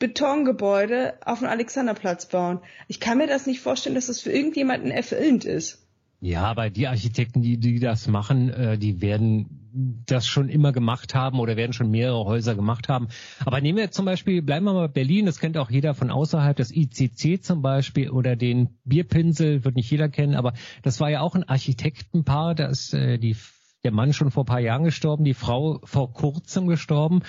Betongebäude 0.03 1.15
auf 1.25 1.39
dem 1.39 1.47
Alexanderplatz 1.47 2.27
bauen. 2.27 2.59
Ich 2.89 2.99
kann 2.99 3.19
mir 3.19 3.29
das 3.29 3.47
nicht 3.47 3.61
vorstellen, 3.61 3.95
dass 3.95 4.09
das 4.09 4.21
für 4.21 4.33
irgendjemanden 4.33 4.91
erfüllend 4.91 5.45
ist. 5.45 5.87
Ja, 6.21 6.43
aber 6.43 6.71
die 6.71 6.89
Architekten, 6.89 7.41
die, 7.41 7.57
die 7.59 7.79
das 7.79 8.09
machen, 8.09 8.49
äh, 8.51 8.79
die 8.79 9.01
werden 9.01 9.61
das 10.05 10.27
schon 10.27 10.49
immer 10.49 10.73
gemacht 10.73 11.15
haben 11.15 11.39
oder 11.39 11.57
werden 11.57 11.73
schon 11.73 11.93
mehrere 11.93 12.25
Häuser 12.25 12.57
gemacht 12.57 12.89
haben. 12.89 13.09
Aber 13.45 13.61
nehmen 13.61 13.79
wir 13.79 13.93
zum 13.93 14.05
Beispiel, 14.05 14.43
bleiben 14.43 14.67
wir 14.67 14.73
mal 14.73 14.89
bei 14.89 14.93
Berlin, 14.93 15.27
das 15.27 15.39
kennt 15.39 15.57
auch 15.57 15.71
jeder 15.71 15.95
von 15.95 16.11
außerhalb, 16.11 16.57
das 16.57 16.73
ICC 16.73 17.41
zum 17.41 17.63
Beispiel 17.63 18.11
oder 18.11 18.35
den 18.35 18.71
Bierpinsel, 18.85 19.65
wird 19.65 19.77
nicht 19.77 19.91
jeder 19.91 20.09
kennen, 20.09 20.35
aber 20.35 20.53
das 20.83 20.99
war 20.99 21.11
ja 21.11 21.21
auch 21.21 21.37
ein 21.37 21.49
Architektenpaar, 21.49 22.57
da 22.57 22.67
ist 22.67 22.93
äh, 22.93 23.19
die, 23.19 23.37
der 23.85 23.93
Mann 23.93 24.13
schon 24.13 24.33
vor 24.33 24.43
ein 24.43 24.47
paar 24.47 24.61
Jahren 24.61 24.83
gestorben, 24.83 25.23
die 25.23 25.35
Frau 25.35 25.79
vor 25.85 26.13
kurzem 26.13 26.67
gestorben. 26.67 27.23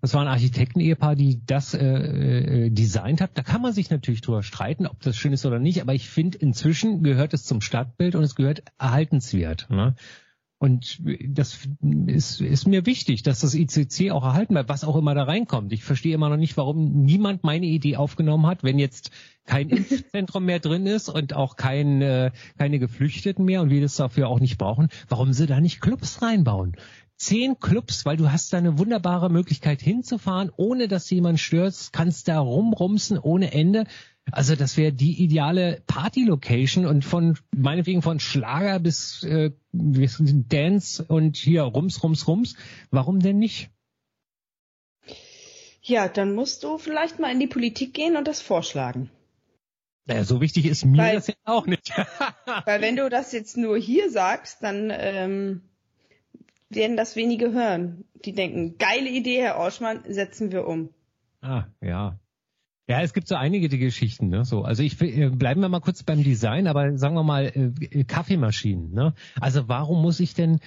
Das 0.00 0.14
war 0.14 0.22
ein 0.22 0.28
Architekten-Ehepaar, 0.28 1.14
die 1.14 1.44
das 1.44 1.74
äh, 1.74 1.86
äh, 1.86 2.70
designt 2.70 3.20
hat. 3.20 3.32
Da 3.34 3.42
kann 3.42 3.60
man 3.60 3.72
sich 3.72 3.90
natürlich 3.90 4.22
drüber 4.22 4.42
streiten, 4.42 4.86
ob 4.86 5.00
das 5.00 5.16
schön 5.16 5.32
ist 5.32 5.44
oder 5.44 5.58
nicht. 5.58 5.82
Aber 5.82 5.94
ich 5.94 6.08
finde, 6.08 6.38
inzwischen 6.38 7.02
gehört 7.02 7.34
es 7.34 7.44
zum 7.44 7.60
Stadtbild 7.60 8.14
und 8.14 8.22
es 8.22 8.34
gehört 8.34 8.62
erhaltenswert. 8.78 9.68
Ne? 9.70 9.94
Und 10.62 11.00
das 11.26 11.66
ist, 12.06 12.42
ist 12.42 12.66
mir 12.66 12.84
wichtig, 12.84 13.22
dass 13.22 13.40
das 13.40 13.54
ICC 13.54 14.10
auch 14.10 14.24
erhalten 14.24 14.52
bleibt, 14.52 14.68
was 14.68 14.84
auch 14.84 14.96
immer 14.96 15.14
da 15.14 15.22
reinkommt. 15.22 15.72
Ich 15.72 15.84
verstehe 15.84 16.14
immer 16.14 16.28
noch 16.28 16.36
nicht, 16.36 16.58
warum 16.58 17.02
niemand 17.02 17.44
meine 17.44 17.64
Idee 17.64 17.96
aufgenommen 17.96 18.46
hat, 18.46 18.62
wenn 18.62 18.78
jetzt 18.78 19.10
kein 19.46 19.68
Impfzentrum 19.70 20.44
mehr 20.44 20.60
drin 20.60 20.86
ist 20.86 21.08
und 21.08 21.34
auch 21.34 21.56
kein, 21.56 22.02
äh, 22.02 22.30
keine 22.58 22.78
Geflüchteten 22.78 23.46
mehr 23.46 23.62
und 23.62 23.70
wir 23.70 23.80
das 23.80 23.96
dafür 23.96 24.28
auch 24.28 24.38
nicht 24.38 24.58
brauchen, 24.58 24.88
warum 25.08 25.32
sie 25.32 25.46
da 25.46 25.60
nicht 25.60 25.80
Clubs 25.80 26.20
reinbauen 26.20 26.76
zehn 27.20 27.60
Clubs, 27.60 28.06
weil 28.06 28.16
du 28.16 28.32
hast 28.32 28.52
da 28.52 28.58
eine 28.58 28.78
wunderbare 28.78 29.30
Möglichkeit 29.30 29.80
hinzufahren, 29.82 30.50
ohne 30.56 30.88
dass 30.88 31.10
jemand 31.10 31.38
stürzt, 31.38 31.92
kannst 31.92 32.28
da 32.28 32.40
rumrumsen 32.40 33.18
ohne 33.18 33.52
Ende. 33.52 33.84
Also 34.32 34.56
das 34.56 34.76
wäre 34.76 34.92
die 34.92 35.22
ideale 35.22 35.82
Party-Location 35.86 36.86
und 36.86 37.04
von 37.04 37.36
meinetwegen 37.54 38.00
von 38.00 38.20
Schlager 38.20 38.78
bis 38.78 39.22
äh, 39.24 39.50
Dance 39.72 41.04
und 41.04 41.36
hier 41.36 41.62
Rums, 41.62 42.02
Rums, 42.02 42.26
Rums. 42.26 42.56
Warum 42.90 43.20
denn 43.20 43.38
nicht? 43.38 43.70
Ja, 45.82 46.08
dann 46.08 46.34
musst 46.34 46.64
du 46.64 46.78
vielleicht 46.78 47.18
mal 47.18 47.32
in 47.32 47.40
die 47.40 47.46
Politik 47.46 47.92
gehen 47.92 48.16
und 48.16 48.28
das 48.28 48.40
vorschlagen. 48.40 49.10
Naja, 50.06 50.24
so 50.24 50.40
wichtig 50.40 50.66
ist 50.66 50.84
mir 50.84 50.98
weil, 50.98 51.14
das 51.16 51.26
jetzt 51.26 51.40
auch 51.44 51.66
nicht. 51.66 51.92
weil 52.64 52.80
wenn 52.80 52.96
du 52.96 53.08
das 53.10 53.32
jetzt 53.32 53.56
nur 53.56 53.76
hier 53.76 54.10
sagst, 54.10 54.62
dann 54.62 54.90
ähm, 54.92 55.62
werden 56.70 56.96
das 56.96 57.16
wenige 57.16 57.52
hören. 57.52 58.04
Die 58.24 58.32
denken, 58.32 58.76
geile 58.78 59.10
Idee, 59.10 59.42
Herr 59.42 59.56
Orschmann, 59.56 60.00
setzen 60.08 60.52
wir 60.52 60.66
um. 60.66 60.90
Ah, 61.40 61.64
ja. 61.80 62.18
Ja, 62.88 63.02
es 63.02 63.12
gibt 63.12 63.28
so 63.28 63.36
einige 63.36 63.68
die 63.68 63.78
Geschichten, 63.78 64.28
ne? 64.30 64.44
So, 64.44 64.62
also 64.62 64.82
ich 64.82 65.00
äh, 65.00 65.30
bleiben 65.30 65.60
wir 65.60 65.68
mal 65.68 65.80
kurz 65.80 66.02
beim 66.02 66.24
Design, 66.24 66.66
aber 66.66 66.98
sagen 66.98 67.14
wir 67.14 67.22
mal 67.22 67.52
äh, 67.54 68.02
Kaffeemaschinen, 68.02 68.92
ne? 68.92 69.14
Also 69.40 69.68
warum 69.68 70.02
muss 70.02 70.18
ich 70.18 70.34
denn 70.34 70.58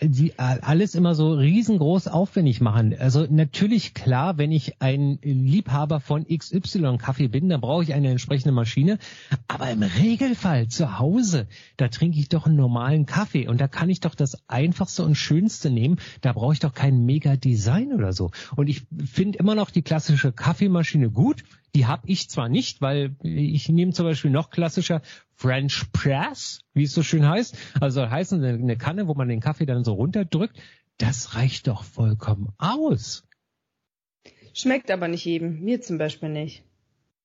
die 0.00 0.38
alles 0.38 0.94
immer 0.94 1.14
so 1.14 1.32
riesengroß 1.32 2.08
aufwendig 2.08 2.60
machen. 2.60 2.94
Also 2.98 3.26
natürlich 3.28 3.94
klar, 3.94 4.36
wenn 4.38 4.50
ich 4.50 4.80
ein 4.80 5.18
Liebhaber 5.22 6.00
von 6.00 6.26
XY 6.26 6.98
Kaffee 6.98 7.28
bin, 7.28 7.48
dann 7.48 7.60
brauche 7.60 7.84
ich 7.84 7.94
eine 7.94 8.10
entsprechende 8.10 8.52
Maschine. 8.52 8.98
Aber 9.46 9.70
im 9.70 9.82
Regelfall 9.82 10.68
zu 10.68 10.98
Hause, 10.98 11.46
da 11.76 11.88
trinke 11.88 12.18
ich 12.18 12.28
doch 12.28 12.46
einen 12.46 12.56
normalen 12.56 13.06
Kaffee 13.06 13.46
und 13.46 13.60
da 13.60 13.68
kann 13.68 13.90
ich 13.90 14.00
doch 14.00 14.14
das 14.14 14.36
einfachste 14.48 15.04
und 15.04 15.14
schönste 15.14 15.70
nehmen. 15.70 15.98
Da 16.20 16.32
brauche 16.32 16.54
ich 16.54 16.60
doch 16.60 16.74
kein 16.74 17.04
Mega 17.04 17.36
Design 17.36 17.92
oder 17.92 18.12
so. 18.12 18.30
Und 18.56 18.68
ich 18.68 18.82
finde 19.04 19.38
immer 19.38 19.54
noch 19.54 19.70
die 19.70 19.82
klassische 19.82 20.32
Kaffeemaschine 20.32 21.10
gut. 21.10 21.44
Die 21.74 21.86
habe 21.86 22.02
ich 22.06 22.30
zwar 22.30 22.48
nicht, 22.48 22.80
weil 22.80 23.16
ich 23.22 23.68
nehme 23.68 23.92
zum 23.92 24.06
Beispiel 24.06 24.30
noch 24.30 24.50
klassischer 24.50 25.02
French 25.34 25.90
Press, 25.92 26.60
wie 26.72 26.84
es 26.84 26.92
so 26.92 27.02
schön 27.02 27.28
heißt. 27.28 27.56
Also 27.80 28.08
heißen 28.08 28.42
eine 28.44 28.76
Kanne, 28.76 29.08
wo 29.08 29.14
man 29.14 29.28
den 29.28 29.40
Kaffee 29.40 29.66
dann 29.66 29.84
so 29.84 29.94
runterdrückt. 29.94 30.56
Das 30.98 31.34
reicht 31.34 31.66
doch 31.66 31.82
vollkommen 31.82 32.52
aus. 32.58 33.26
Schmeckt 34.52 34.92
aber 34.92 35.08
nicht 35.08 35.24
jedem. 35.24 35.60
Mir 35.60 35.80
zum 35.80 35.98
Beispiel 35.98 36.28
nicht. 36.28 36.62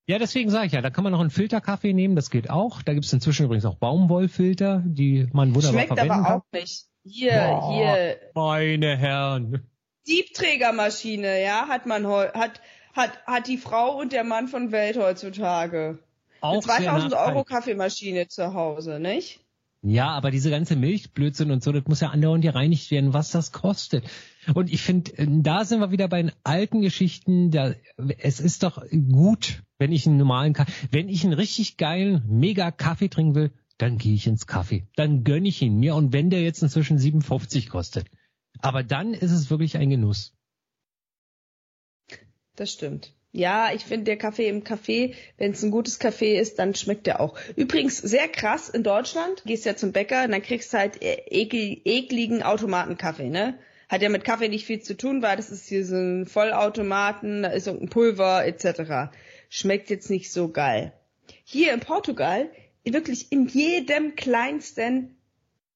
Ja, 0.07 0.17
deswegen 0.17 0.49
sage 0.49 0.65
ich 0.65 0.71
ja, 0.71 0.81
da 0.81 0.89
kann 0.89 1.03
man 1.03 1.13
noch 1.13 1.19
einen 1.19 1.29
Filterkaffee 1.29 1.93
nehmen, 1.93 2.15
das 2.15 2.31
geht 2.31 2.49
auch. 2.49 2.81
Da 2.81 2.93
gibt 2.93 3.05
es 3.05 3.13
inzwischen 3.13 3.45
übrigens 3.45 3.65
auch 3.65 3.75
Baumwollfilter, 3.75 4.81
die 4.83 5.27
man 5.33 5.53
wunderbar 5.53 5.83
Schmeckt 5.83 5.87
verwenden 5.89 6.09
kann. 6.09 6.17
Schmeckt 6.17 6.31
aber 6.31 6.37
auch 6.37 6.51
nicht. 6.51 6.85
Hier, 7.05 7.31
Boah, 7.31 7.73
hier. 7.75 8.19
Meine 8.33 8.97
Herren. 8.97 9.69
Siebträgermaschine, 10.05 11.43
ja, 11.43 11.67
hat 11.67 11.85
man 11.85 12.07
hat 12.07 12.59
hat, 12.99 13.25
hat 13.25 13.47
die 13.47 13.57
Frau 13.57 13.99
und 13.99 14.11
der 14.11 14.23
Mann 14.23 14.47
von 14.47 14.71
Welt 14.71 14.97
heutzutage. 14.97 15.99
Auch 16.41 16.53
Eine 16.53 16.61
2000 16.61 17.13
Euro 17.13 17.43
Kaffeemaschine 17.43 18.27
zu 18.27 18.53
Hause, 18.53 18.99
nicht? 18.99 19.39
Ja, 19.81 20.09
aber 20.09 20.29
diese 20.29 20.49
ganze 20.49 20.75
Milchblödsinn 20.75 21.51
und 21.51 21.63
so, 21.63 21.71
das 21.71 21.85
muss 21.87 22.01
ja 22.01 22.09
andauernd 22.09 22.43
gereinigt 22.43 22.91
werden, 22.91 23.13
was 23.13 23.31
das 23.31 23.53
kostet. 23.53 24.03
Und 24.53 24.71
ich 24.71 24.81
finde, 24.81 25.17
äh, 25.17 25.25
da 25.29 25.63
sind 25.63 25.79
wir 25.79 25.91
wieder 25.91 26.09
bei 26.09 26.21
den 26.21 26.33
alten 26.43 26.81
Geschichten. 26.81 27.49
Da, 27.49 27.73
es 28.17 28.41
ist 28.41 28.63
doch 28.63 28.83
gut, 28.91 29.63
wenn 29.77 29.93
ich 29.93 30.05
einen 30.05 30.17
normalen 30.17 30.53
Kaffee, 30.53 30.71
wenn 30.91 31.07
ich 31.07 31.23
einen 31.23 31.33
richtig 31.33 31.77
geilen, 31.77 32.23
mega 32.27 32.71
Kaffee 32.71 33.07
trinken 33.07 33.35
will, 33.35 33.51
dann 33.77 33.97
gehe 33.97 34.13
ich 34.13 34.27
ins 34.27 34.47
Kaffee. 34.47 34.85
Dann 34.97 35.23
gönne 35.23 35.47
ich 35.47 35.61
ihn 35.61 35.79
mir. 35.79 35.95
Und 35.95 36.11
wenn 36.11 36.29
der 36.29 36.41
jetzt 36.41 36.61
inzwischen 36.61 36.99
57 36.99 37.69
kostet. 37.69 38.07
Aber 38.61 38.83
dann 38.83 39.13
ist 39.13 39.31
es 39.31 39.49
wirklich 39.49 39.77
ein 39.77 39.89
Genuss. 39.89 40.33
Das 42.59 42.73
stimmt. 42.73 43.13
Ja, 43.31 43.71
ich 43.73 43.85
finde 43.85 44.03
der 44.03 44.17
Kaffee 44.17 44.49
im 44.49 44.65
Café, 44.65 45.13
wenn 45.37 45.51
es 45.51 45.63
ein 45.63 45.71
gutes 45.71 45.97
Kaffee 45.97 46.37
ist, 46.37 46.59
dann 46.59 46.75
schmeckt 46.75 47.07
der 47.07 47.21
auch. 47.21 47.39
Übrigens 47.55 47.99
sehr 47.99 48.27
krass 48.27 48.67
in 48.67 48.83
Deutschland, 48.83 49.43
gehst 49.45 49.63
ja 49.63 49.77
zum 49.77 49.93
Bäcker 49.93 50.25
und 50.25 50.31
dann 50.31 50.41
kriegst 50.41 50.73
halt 50.73 51.01
e-, 51.01 51.21
ekel, 51.29 51.79
ekligen 51.85 52.43
Automatenkaffee, 52.43 53.29
ne? 53.29 53.57
Hat 53.87 54.01
ja 54.01 54.09
mit 54.09 54.25
Kaffee 54.25 54.49
nicht 54.49 54.65
viel 54.65 54.81
zu 54.81 54.97
tun, 54.97 55.21
weil 55.21 55.37
das 55.37 55.51
ist 55.51 55.69
hier 55.69 55.85
so 55.85 55.95
ein 55.95 56.25
Vollautomaten, 56.25 57.43
da 57.43 57.49
ist 57.49 57.67
irgendein 57.67 57.89
Pulver 57.89 58.45
etc. 58.45 59.15
Schmeckt 59.47 59.89
jetzt 59.89 60.09
nicht 60.09 60.33
so 60.33 60.49
geil. 60.49 60.91
Hier 61.45 61.73
in 61.73 61.79
Portugal, 61.79 62.49
wirklich 62.83 63.31
in 63.31 63.47
jedem 63.47 64.17
kleinsten 64.17 65.15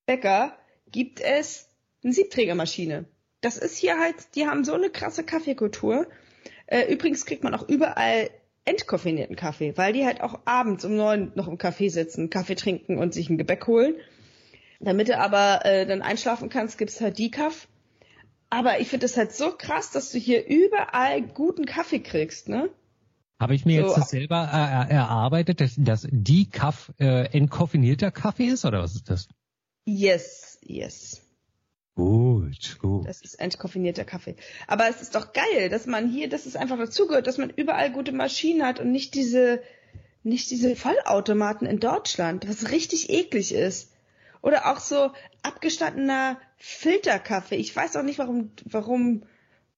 Bäcker 0.06 0.58
gibt 0.92 1.22
es 1.22 1.70
eine 2.04 2.12
Siebträgermaschine. 2.12 3.06
Das 3.40 3.58
ist 3.58 3.78
hier 3.78 3.98
halt, 4.00 4.16
die 4.36 4.48
haben 4.48 4.66
so 4.66 4.74
eine 4.74 4.90
krasse 4.90 5.24
Kaffeekultur 5.24 6.08
äh, 6.68 6.92
übrigens 6.92 7.26
kriegt 7.26 7.44
man 7.44 7.54
auch 7.54 7.68
überall 7.68 8.30
entkoffinierten 8.66 9.36
Kaffee, 9.36 9.78
weil 9.78 9.94
die 9.94 10.06
halt 10.06 10.22
auch 10.22 10.40
abends 10.46 10.86
um 10.86 10.96
neun 10.96 11.32
noch 11.36 11.48
im 11.48 11.58
Café 11.58 11.90
sitzen, 11.90 12.30
Kaffee 12.30 12.56
trinken 12.56 12.98
und 12.98 13.14
sich 13.14 13.30
ein 13.30 13.38
Gebäck 13.38 13.68
holen. 13.68 13.96
Damit 14.80 15.10
du 15.10 15.18
aber 15.18 15.66
äh, 15.66 15.86
dann 15.86 16.02
einschlafen 16.02 16.50
kannst, 16.50 16.78
gibt's 16.78 17.00
halt 17.00 17.18
Decaf. 17.18 17.68
Aber 18.50 18.80
ich 18.80 18.90
finde 18.90 19.06
das 19.06 19.18
halt 19.18 19.34
so 19.34 19.52
krass, 19.52 19.92
dass 19.92 20.12
du 20.12 20.20
hier 20.20 20.46
überall 20.46 21.22
guten 21.22 21.66
Kaffee 21.66 22.00
kriegst, 22.00 22.50
ne? 22.50 22.70
Habe 23.42 23.56
ich 23.56 23.66
mir 23.66 23.82
so, 23.82 23.88
jetzt 23.88 23.98
das 23.98 24.10
selber 24.10 24.50
äh, 24.54 24.94
erarbeitet, 24.94 25.60
dass, 25.60 25.74
dass 25.78 26.08
Decaf 26.10 26.94
äh, 27.00 27.26
entkoffinierter 27.36 28.12
Kaffee 28.12 28.46
ist, 28.46 28.64
oder 28.64 28.82
was 28.84 28.96
ist 28.96 29.10
das? 29.10 29.28
Yes, 29.86 30.60
yes. 30.62 31.23
Gut, 31.96 32.80
gut. 32.80 33.08
Das 33.08 33.22
ist 33.22 33.40
entkoffinierter 33.40 34.04
Kaffee. 34.04 34.36
Aber 34.68 34.90
es 34.90 35.02
ist 35.02 35.14
doch 35.14 35.32
geil, 35.32 35.70
dass 35.70 35.86
man 35.86 36.10
hier, 36.10 36.28
dass 36.28 36.48
es 36.48 36.56
einfach 36.56 36.78
dazugehört, 36.78 37.28
dass 37.28 37.38
man 37.38 37.52
überall 37.52 37.92
gute 37.92 38.12
Maschinen 38.12 38.66
hat 38.66 38.80
und 38.80 38.92
nicht 38.92 39.14
diese, 39.14 39.62
nicht 40.24 40.50
diese 40.50 40.76
Vollautomaten 40.76 41.68
in 41.68 41.80
Deutschland, 41.80 42.48
was 42.50 42.72
richtig 42.72 43.10
eklig 43.12 43.54
ist. 43.54 43.92
Oder 44.42 44.72
auch 44.72 44.80
so 44.80 45.12
abgestandener 45.44 46.40
Filterkaffee. 46.58 47.56
Ich 47.56 47.76
weiß 47.76 47.96
auch 47.96 48.04
nicht, 48.04 48.20
warum, 48.20 48.52
warum 48.66 49.24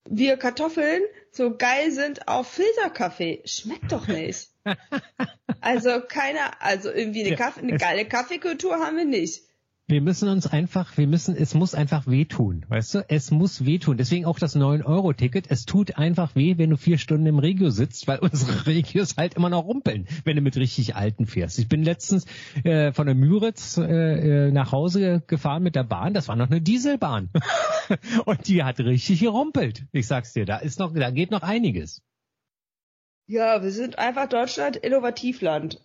wir 0.07 0.37
Kartoffeln 0.37 1.01
so 1.31 1.55
geil 1.55 1.91
sind 1.91 2.27
auf 2.27 2.47
Filterkaffee. 2.47 3.41
Schmeckt 3.45 3.91
doch 3.91 4.07
nicht. 4.07 4.49
also 5.61 6.01
keiner, 6.07 6.61
also 6.61 6.91
irgendwie 6.91 7.25
eine, 7.25 7.35
Kaffee, 7.35 7.61
eine 7.61 7.77
geile 7.77 8.05
Kaffeekultur 8.05 8.75
haben 8.77 8.97
wir 8.97 9.05
nicht. 9.05 9.44
Wir 9.87 10.01
müssen 10.01 10.29
uns 10.29 10.47
einfach, 10.47 10.97
wir 10.97 11.05
müssen, 11.05 11.35
es 11.35 11.53
muss 11.53 11.75
einfach 11.75 12.07
wehtun, 12.07 12.65
weißt 12.69 12.95
du? 12.95 13.05
Es 13.07 13.29
muss 13.29 13.65
wehtun. 13.65 13.97
Deswegen 13.97 14.25
auch 14.25 14.39
das 14.39 14.55
9-Euro-Ticket. 14.55 15.45
Es 15.51 15.65
tut 15.65 15.99
einfach 15.99 16.35
weh, 16.35 16.57
wenn 16.57 16.71
du 16.71 16.77
vier 16.77 16.97
Stunden 16.97 17.27
im 17.27 17.37
Regio 17.37 17.69
sitzt, 17.69 18.07
weil 18.07 18.17
unsere 18.21 18.65
Regios 18.65 19.15
halt 19.15 19.35
immer 19.35 19.49
noch 19.49 19.65
rumpeln, 19.65 20.07
wenn 20.23 20.37
du 20.37 20.41
mit 20.41 20.57
richtig 20.57 20.95
alten 20.95 21.27
fährst. 21.27 21.59
Ich 21.59 21.69
bin 21.69 21.83
letztens 21.83 22.25
äh, 22.63 22.93
von 22.93 23.05
der 23.05 23.13
Müritz 23.13 23.77
äh, 23.77 24.47
äh 24.47 24.51
nach 24.51 24.71
Hause 24.71 25.21
gefahren 25.27 25.61
mit 25.61 25.75
der 25.75 25.83
Bahn. 25.83 26.15
Das 26.15 26.29
war 26.29 26.35
noch 26.35 26.49
eine 26.49 26.61
Dieselbahn. 26.61 27.29
Und 28.25 28.47
die 28.47 28.63
hat 28.63 28.79
richtig 28.79 29.19
gerumpelt. 29.19 29.85
Ich 29.91 30.07
sag's 30.07 30.33
dir, 30.33 30.47
da 30.47 30.57
ist 30.57 30.79
noch, 30.79 30.95
da 30.95 31.11
geht 31.11 31.29
noch 31.29 31.43
einiges. 31.43 32.01
Ja, 33.27 33.61
wir 33.61 33.71
sind 33.71 33.99
einfach 33.99 34.29
Deutschland 34.29 34.77
Innovativland. 34.77 35.79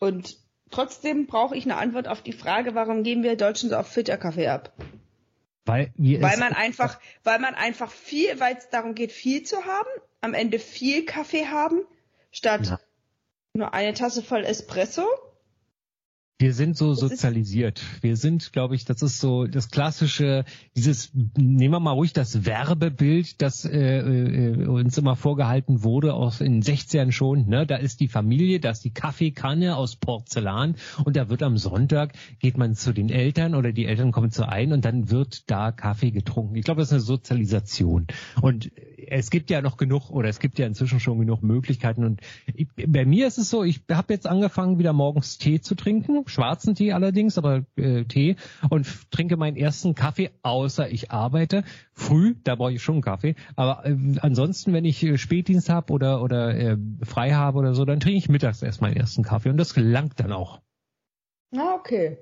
Und 0.00 0.45
Trotzdem 0.70 1.26
brauche 1.26 1.56
ich 1.56 1.64
eine 1.64 1.76
Antwort 1.76 2.08
auf 2.08 2.22
die 2.22 2.32
Frage, 2.32 2.74
warum 2.74 3.02
geben 3.02 3.22
wir 3.22 3.36
Deutschen 3.36 3.70
so 3.70 3.76
auf 3.76 3.88
Filterkaffee 3.88 4.48
ab? 4.48 4.72
Weil, 5.64 5.92
wir 5.96 6.22
weil 6.22 6.38
man 6.38 6.52
einfach, 6.52 7.00
weil 7.24 7.40
man 7.40 7.54
einfach 7.54 7.90
viel, 7.90 8.38
weil 8.38 8.56
es 8.56 8.68
darum 8.70 8.94
geht, 8.94 9.12
viel 9.12 9.42
zu 9.42 9.64
haben, 9.64 9.88
am 10.20 10.32
Ende 10.32 10.58
viel 10.58 11.04
Kaffee 11.04 11.46
haben, 11.46 11.82
statt 12.30 12.66
Ja. 12.66 12.80
nur 13.54 13.74
eine 13.74 13.94
Tasse 13.94 14.22
voll 14.22 14.44
Espresso? 14.44 15.06
Wir 16.38 16.52
sind 16.52 16.76
so 16.76 16.92
sozialisiert. 16.92 17.82
Wir 18.02 18.16
sind, 18.16 18.52
glaube 18.52 18.74
ich, 18.74 18.84
das 18.84 19.00
ist 19.00 19.20
so 19.20 19.46
das 19.46 19.70
klassische, 19.70 20.44
dieses, 20.76 21.10
nehmen 21.14 21.72
wir 21.72 21.80
mal 21.80 21.92
ruhig 21.92 22.12
das 22.12 22.44
Werbebild, 22.44 23.40
das 23.40 23.64
äh, 23.64 23.98
äh, 23.98 24.66
uns 24.86 24.96
immer 24.98 25.16
vorgehalten 25.16 25.82
wurde 25.82 26.14
aus 26.14 26.40
in 26.40 26.60
den 26.60 26.62
60ern 26.62 27.10
schon. 27.10 27.48
Ne? 27.48 27.66
Da 27.66 27.74
ist 27.74 27.98
die 27.98 28.06
Familie, 28.06 28.60
da 28.60 28.70
ist 28.70 28.84
die 28.84 28.92
Kaffeekanne 28.92 29.76
aus 29.76 29.96
Porzellan 29.96 30.76
und 31.04 31.16
da 31.16 31.28
wird 31.28 31.42
am 31.42 31.56
Sonntag, 31.56 32.12
geht 32.38 32.56
man 32.56 32.76
zu 32.76 32.92
den 32.92 33.10
Eltern 33.10 33.56
oder 33.56 33.72
die 33.72 33.86
Eltern 33.86 34.12
kommen 34.12 34.30
zu 34.30 34.48
ein 34.48 34.72
und 34.72 34.84
dann 34.84 35.10
wird 35.10 35.50
da 35.50 35.72
Kaffee 35.72 36.12
getrunken. 36.12 36.54
Ich 36.54 36.64
glaube, 36.64 36.82
das 36.82 36.90
ist 36.90 36.92
eine 36.92 37.00
Sozialisation. 37.00 38.06
Und 38.40 38.70
es 39.08 39.30
gibt 39.30 39.50
ja 39.50 39.60
noch 39.60 39.76
genug 39.76 40.10
oder 40.10 40.28
es 40.28 40.38
gibt 40.38 40.56
ja 40.60 40.66
inzwischen 40.66 41.00
schon 41.00 41.18
genug 41.18 41.42
Möglichkeiten 41.42 42.04
und 42.04 42.20
ich, 42.54 42.68
bei 42.86 43.04
mir 43.04 43.26
ist 43.26 43.38
es 43.38 43.50
so, 43.50 43.64
ich 43.64 43.80
habe 43.90 44.12
jetzt 44.12 44.28
angefangen, 44.28 44.78
wieder 44.78 44.92
morgens 44.92 45.38
Tee 45.38 45.60
zu 45.60 45.74
trinken, 45.74 46.22
schwarzen 46.26 46.76
Tee 46.76 46.92
allerdings, 46.92 47.38
aber 47.38 47.64
äh, 47.74 48.04
Tee 48.04 48.36
und 48.70 48.86
trinke 49.10 49.36
meinen 49.36 49.56
ersten 49.56 49.96
Kaffee, 49.96 50.30
außer 50.42 50.88
ich 50.90 51.10
arbeite 51.10 51.64
früh, 51.92 52.36
da 52.44 52.54
brauche 52.54 52.72
ich 52.72 52.82
schon 52.82 52.96
einen 52.96 53.02
Kaffee, 53.02 53.34
aber 53.56 53.84
äh, 53.84 53.96
ansonsten, 54.20 54.72
wenn 54.76 54.84
ich 54.84 55.02
äh, 55.02 55.16
Spätdienst 55.16 55.70
habe 55.70 55.90
oder 55.92 56.22
oder 56.22 56.54
äh, 56.54 56.76
frei 57.02 57.32
habe 57.32 57.58
oder 57.58 57.74
so, 57.74 57.86
dann 57.86 57.98
trinke 57.98 58.18
ich 58.18 58.28
mittags 58.28 58.62
erst 58.62 58.82
meinen 58.82 58.94
ersten 58.96 59.22
Kaffee 59.22 59.48
und 59.48 59.56
das 59.56 59.74
langt 59.74 60.20
dann 60.20 60.32
auch. 60.32 60.60
Ah, 61.56 61.74
okay. 61.74 62.18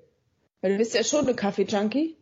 Weil 0.60 0.72
du 0.72 0.78
bist 0.78 0.94
ja 0.94 1.02
schon 1.02 1.26
eine 1.26 1.34
Kaffee-Junkie. 1.34 2.16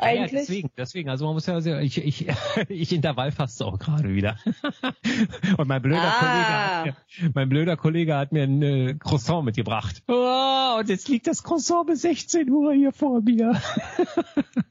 Ja, 0.00 0.10
ja, 0.10 0.22
Eigentlich. 0.22 0.40
deswegen, 0.40 0.70
deswegen, 0.76 1.10
also 1.10 1.26
man 1.26 1.34
muss 1.34 1.46
ja, 1.46 1.58
ich, 1.80 1.98
ich, 1.98 2.26
ich 2.68 2.92
intervallfaste 2.92 3.64
auch 3.64 3.78
gerade 3.78 4.12
wieder. 4.14 4.36
Und 5.58 5.68
mein 5.68 5.80
blöder 5.80 6.02
Ah. 6.02 6.18
Kollege 6.18 6.46
hat 6.48 6.84
mir, 7.20 7.30
mein 7.34 7.48
blöder 7.48 7.76
Kollege 7.76 8.16
hat 8.16 8.32
mir 8.32 8.42
ein 8.42 8.62
äh, 8.62 8.94
Croissant 8.98 9.44
mitgebracht. 9.44 10.02
Oh, 10.08 10.76
und 10.78 10.88
jetzt 10.88 11.08
liegt 11.08 11.26
das 11.26 11.42
Croissant 11.42 11.86
bis 11.86 12.02
16 12.02 12.50
Uhr 12.50 12.72
hier 12.72 12.92
vor 12.92 13.20
mir. 13.20 13.60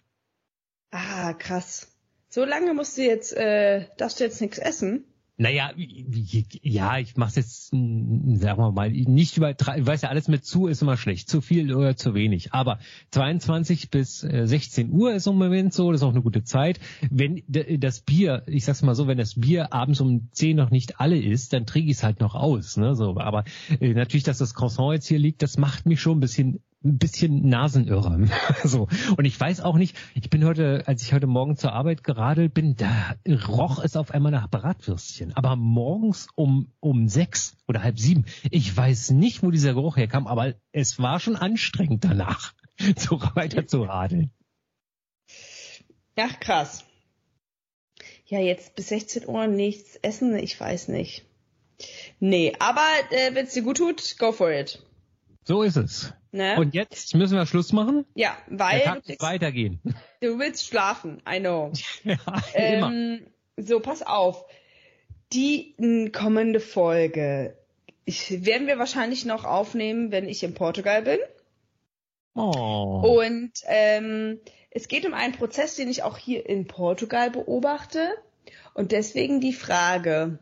ah, 0.92 1.34
krass. 1.34 1.96
So 2.30 2.46
lange 2.46 2.74
musst 2.74 2.98
du 2.98 3.02
jetzt, 3.02 3.34
äh, 3.36 3.86
darfst 3.98 4.20
du 4.20 4.24
jetzt 4.24 4.40
nichts 4.40 4.60
essen? 4.60 5.06
Naja, 5.42 5.72
ja, 5.78 7.00
ich 7.00 7.16
mach's 7.16 7.38
jetzt, 7.38 7.68
sagen 7.70 8.62
wir 8.62 8.72
mal, 8.74 8.92
nicht 8.92 9.38
übertreiben. 9.38 9.88
Weiß 9.88 10.02
ja, 10.02 10.10
alles 10.10 10.28
mit 10.28 10.44
zu 10.44 10.68
ist 10.68 10.82
immer 10.82 10.98
schlecht. 10.98 11.30
Zu 11.30 11.40
viel 11.40 11.74
oder 11.74 11.96
zu 11.96 12.14
wenig. 12.14 12.52
Aber 12.52 12.80
22 13.12 13.90
bis 13.90 14.22
äh, 14.26 14.46
16 14.46 14.92
Uhr 14.92 15.14
ist 15.14 15.28
im 15.28 15.38
Moment 15.38 15.74
so, 15.74 15.94
das 15.94 16.02
ist 16.02 16.06
auch 16.06 16.12
eine 16.12 16.22
gute 16.22 16.44
Zeit. 16.44 16.82
Wenn 17.10 17.42
das 17.48 18.02
Bier, 18.02 18.44
ich 18.48 18.66
sag's 18.66 18.82
mal 18.82 18.96
so, 18.96 19.08
wenn 19.08 19.18
das 19.18 19.40
Bier 19.40 19.72
abends 19.72 20.02
um 20.02 20.28
10 20.34 20.58
noch 20.58 20.72
nicht 20.72 21.00
alle 21.00 21.18
ist, 21.18 21.54
dann 21.54 21.66
trinke 21.66 21.90
ich 21.90 21.98
es 21.98 22.04
halt 22.04 22.20
noch 22.20 22.36
aus. 22.36 22.76
Ne? 22.76 22.96
So, 22.96 23.18
aber 23.18 23.46
äh, 23.80 23.94
natürlich, 23.94 24.26
dass 24.26 24.40
das 24.40 24.54
Croissant 24.54 24.94
jetzt 24.94 25.08
hier 25.08 25.20
liegt, 25.20 25.42
das 25.42 25.58
macht 25.58 25.86
mich 25.86 26.02
schon 26.02 26.18
ein 26.18 26.22
bisschen 26.22 26.60
ein 26.84 26.98
bisschen 26.98 27.48
nasenirre. 27.50 28.28
so. 28.64 28.88
Und 29.18 29.26
ich 29.26 29.40
weiß 29.40 29.62
auch 29.62 29.76
nicht, 29.76 29.98
ich 30.14 30.30
bin 30.30 30.46
heute, 30.46 30.84
als 30.86 31.04
ich 31.04 31.14
heute 31.14 31.28
Morgen 31.28 31.58
zur 31.58 31.74
Arbeit 31.74 32.04
geradelt 32.04 32.54
bin, 32.54 32.76
da 32.76 33.16
roch 33.48 33.84
es 33.84 33.96
auf 33.96 34.12
einmal 34.12 34.32
nach 34.32 34.50
Bratwürstchen. 34.50 35.36
Aber 35.36 35.56
morgens 35.56 36.28
um, 36.36 36.72
um 36.80 37.10
sechs 37.10 37.58
oder 37.68 37.84
halb 37.84 38.00
sieben, 38.00 38.26
ich 38.50 38.76
weiß 38.76 39.12
nicht, 39.12 39.44
wo 39.44 39.52
dieser 39.52 39.74
Geruch 39.74 39.98
herkam, 39.98 40.28
aber 40.28 40.56
es 40.72 41.00
war 41.00 41.20
schon 41.20 41.36
anstrengend 41.36 42.06
danach, 42.06 42.54
so 42.98 43.22
weiter 43.36 43.68
zu 43.68 43.84
radeln. 43.84 44.32
Ach, 46.16 46.40
krass. 46.40 46.86
Ja, 48.26 48.40
jetzt 48.40 48.76
bis 48.76 48.90
16 48.90 49.28
Uhr 49.28 49.48
nichts 49.48 49.96
essen, 49.98 50.36
ich 50.38 50.60
weiß 50.60 50.90
nicht. 50.90 51.26
Nee, 52.20 52.54
aber 52.60 52.86
äh, 53.12 53.34
wenn 53.34 53.46
es 53.46 53.54
dir 53.54 53.64
gut 53.64 53.78
tut, 53.78 54.18
go 54.18 54.32
for 54.32 54.52
it. 54.52 54.84
So 55.46 55.64
ist 55.64 55.78
es. 55.78 56.14
Ne? 56.32 56.58
Und 56.58 56.76
jetzt 56.76 57.16
müssen 57.16 57.38
wir 57.38 57.46
Schluss 57.46 57.74
machen. 57.74 58.06
ja, 58.14 58.38
Der 58.48 58.60
weil 58.60 58.82
Tag 58.82 59.04
du, 59.04 59.16
weitergehen. 59.20 59.80
du 60.22 60.38
willst 60.40 60.66
schlafen, 60.66 61.22
I 61.28 61.40
know. 61.40 61.72
ja, 62.04 62.18
immer. 62.54 62.92
Ähm, 62.92 63.26
so, 63.58 63.80
pass 63.80 64.04
auf. 64.04 64.46
Die 65.34 65.76
n, 65.78 66.12
kommende 66.12 66.60
Folge 66.60 67.56
ich, 68.10 68.44
werden 68.46 68.68
wir 68.68 68.80
wahrscheinlich 68.80 69.26
noch 69.26 69.46
aufnehmen, 69.46 70.12
wenn 70.12 70.28
ich 70.28 70.44
in 70.44 70.56
Portugal 70.56 71.04
bin. 71.04 71.20
Oh. 72.36 73.22
Und 73.22 73.52
ähm, 73.68 74.40
es 74.72 74.88
geht 74.88 75.06
um 75.06 75.14
einen 75.14 75.34
Prozess, 75.34 75.76
den 75.76 75.90
ich 75.90 76.04
auch 76.04 76.18
hier 76.18 76.48
in 76.48 76.68
Portugal 76.68 77.30
beobachte. 77.30 78.16
Und 78.74 78.92
deswegen 78.92 79.42
die 79.42 79.54
Frage, 79.54 80.40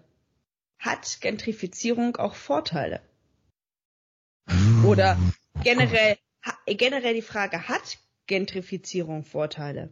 hat 0.79 1.19
Gentrifizierung 1.21 2.15
auch 2.17 2.35
Vorteile? 2.35 3.01
Oder 4.85 5.17
generell, 5.63 6.17
generell 6.65 7.13
die 7.13 7.21
Frage, 7.21 7.67
hat 7.67 7.97
Gentrifizierung 8.27 9.23
Vorteile? 9.23 9.89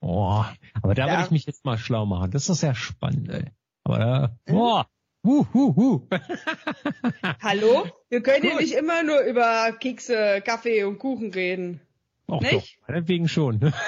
Oh, 0.00 0.44
aber 0.82 0.94
da 0.94 1.06
Ja. 1.06 1.12
würde 1.14 1.24
ich 1.24 1.30
mich 1.30 1.46
jetzt 1.46 1.64
mal 1.64 1.78
schlau 1.78 2.06
machen. 2.06 2.30
Das 2.30 2.48
ist 2.48 2.60
sehr 2.60 2.74
spannend, 2.74 3.30
ey. 3.30 3.46
Aber 3.84 3.98
da, 3.98 4.36
boah, 4.46 4.88
hu, 5.24 5.46
hu, 5.52 5.74
hu. 5.76 6.08
Hallo? 7.42 7.86
Wir 8.08 8.22
können 8.22 8.50
Gut. 8.50 8.60
nicht 8.60 8.74
immer 8.74 9.02
nur 9.02 9.20
über 9.20 9.72
Kekse, 9.72 10.42
Kaffee 10.44 10.84
und 10.84 10.98
Kuchen 10.98 11.32
reden. 11.32 11.80
Auch 12.26 12.40
Nicht? 12.40 12.52
doch, 12.54 12.88
meinetwegen 12.88 13.28
schon. 13.28 13.72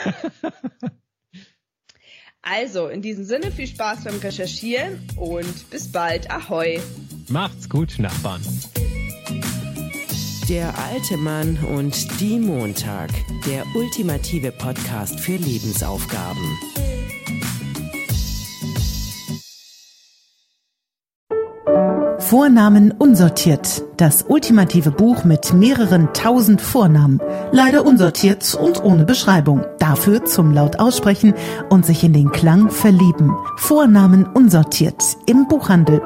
Also, 2.48 2.86
in 2.86 3.02
diesem 3.02 3.24
Sinne 3.24 3.50
viel 3.50 3.66
Spaß 3.66 4.04
beim 4.04 4.20
Recherchieren 4.20 5.04
und 5.16 5.68
bis 5.70 5.90
bald. 5.90 6.30
Ahoi! 6.30 6.80
Macht's 7.28 7.68
gut, 7.68 7.98
Nachbarn. 7.98 8.40
Der 10.48 10.72
alte 10.78 11.16
Mann 11.16 11.58
und 11.76 12.20
die 12.20 12.38
Montag. 12.38 13.10
Der 13.48 13.64
ultimative 13.74 14.52
Podcast 14.52 15.18
für 15.18 15.34
Lebensaufgaben. 15.34 16.58
Vornamen 22.20 22.92
unsortiert. 22.92 23.82
Das 23.96 24.24
ultimative 24.28 24.92
Buch 24.92 25.24
mit 25.24 25.52
mehreren 25.52 26.12
tausend 26.12 26.60
Vornamen. 26.60 27.20
Leider 27.50 27.84
unsortiert 27.84 28.54
und 28.54 28.84
ohne 28.84 29.04
Beschreibung. 29.04 29.64
Dafür 29.80 30.26
zum 30.26 30.52
laut 30.52 30.78
aussprechen 30.78 31.34
und 31.70 31.84
sich 31.84 32.04
in 32.04 32.12
den 32.12 32.30
Klang 32.30 32.70
verlieben. 32.70 33.36
Vornamen 33.56 34.24
unsortiert. 34.26 35.02
Im 35.26 35.48
Buchhandel. 35.48 36.00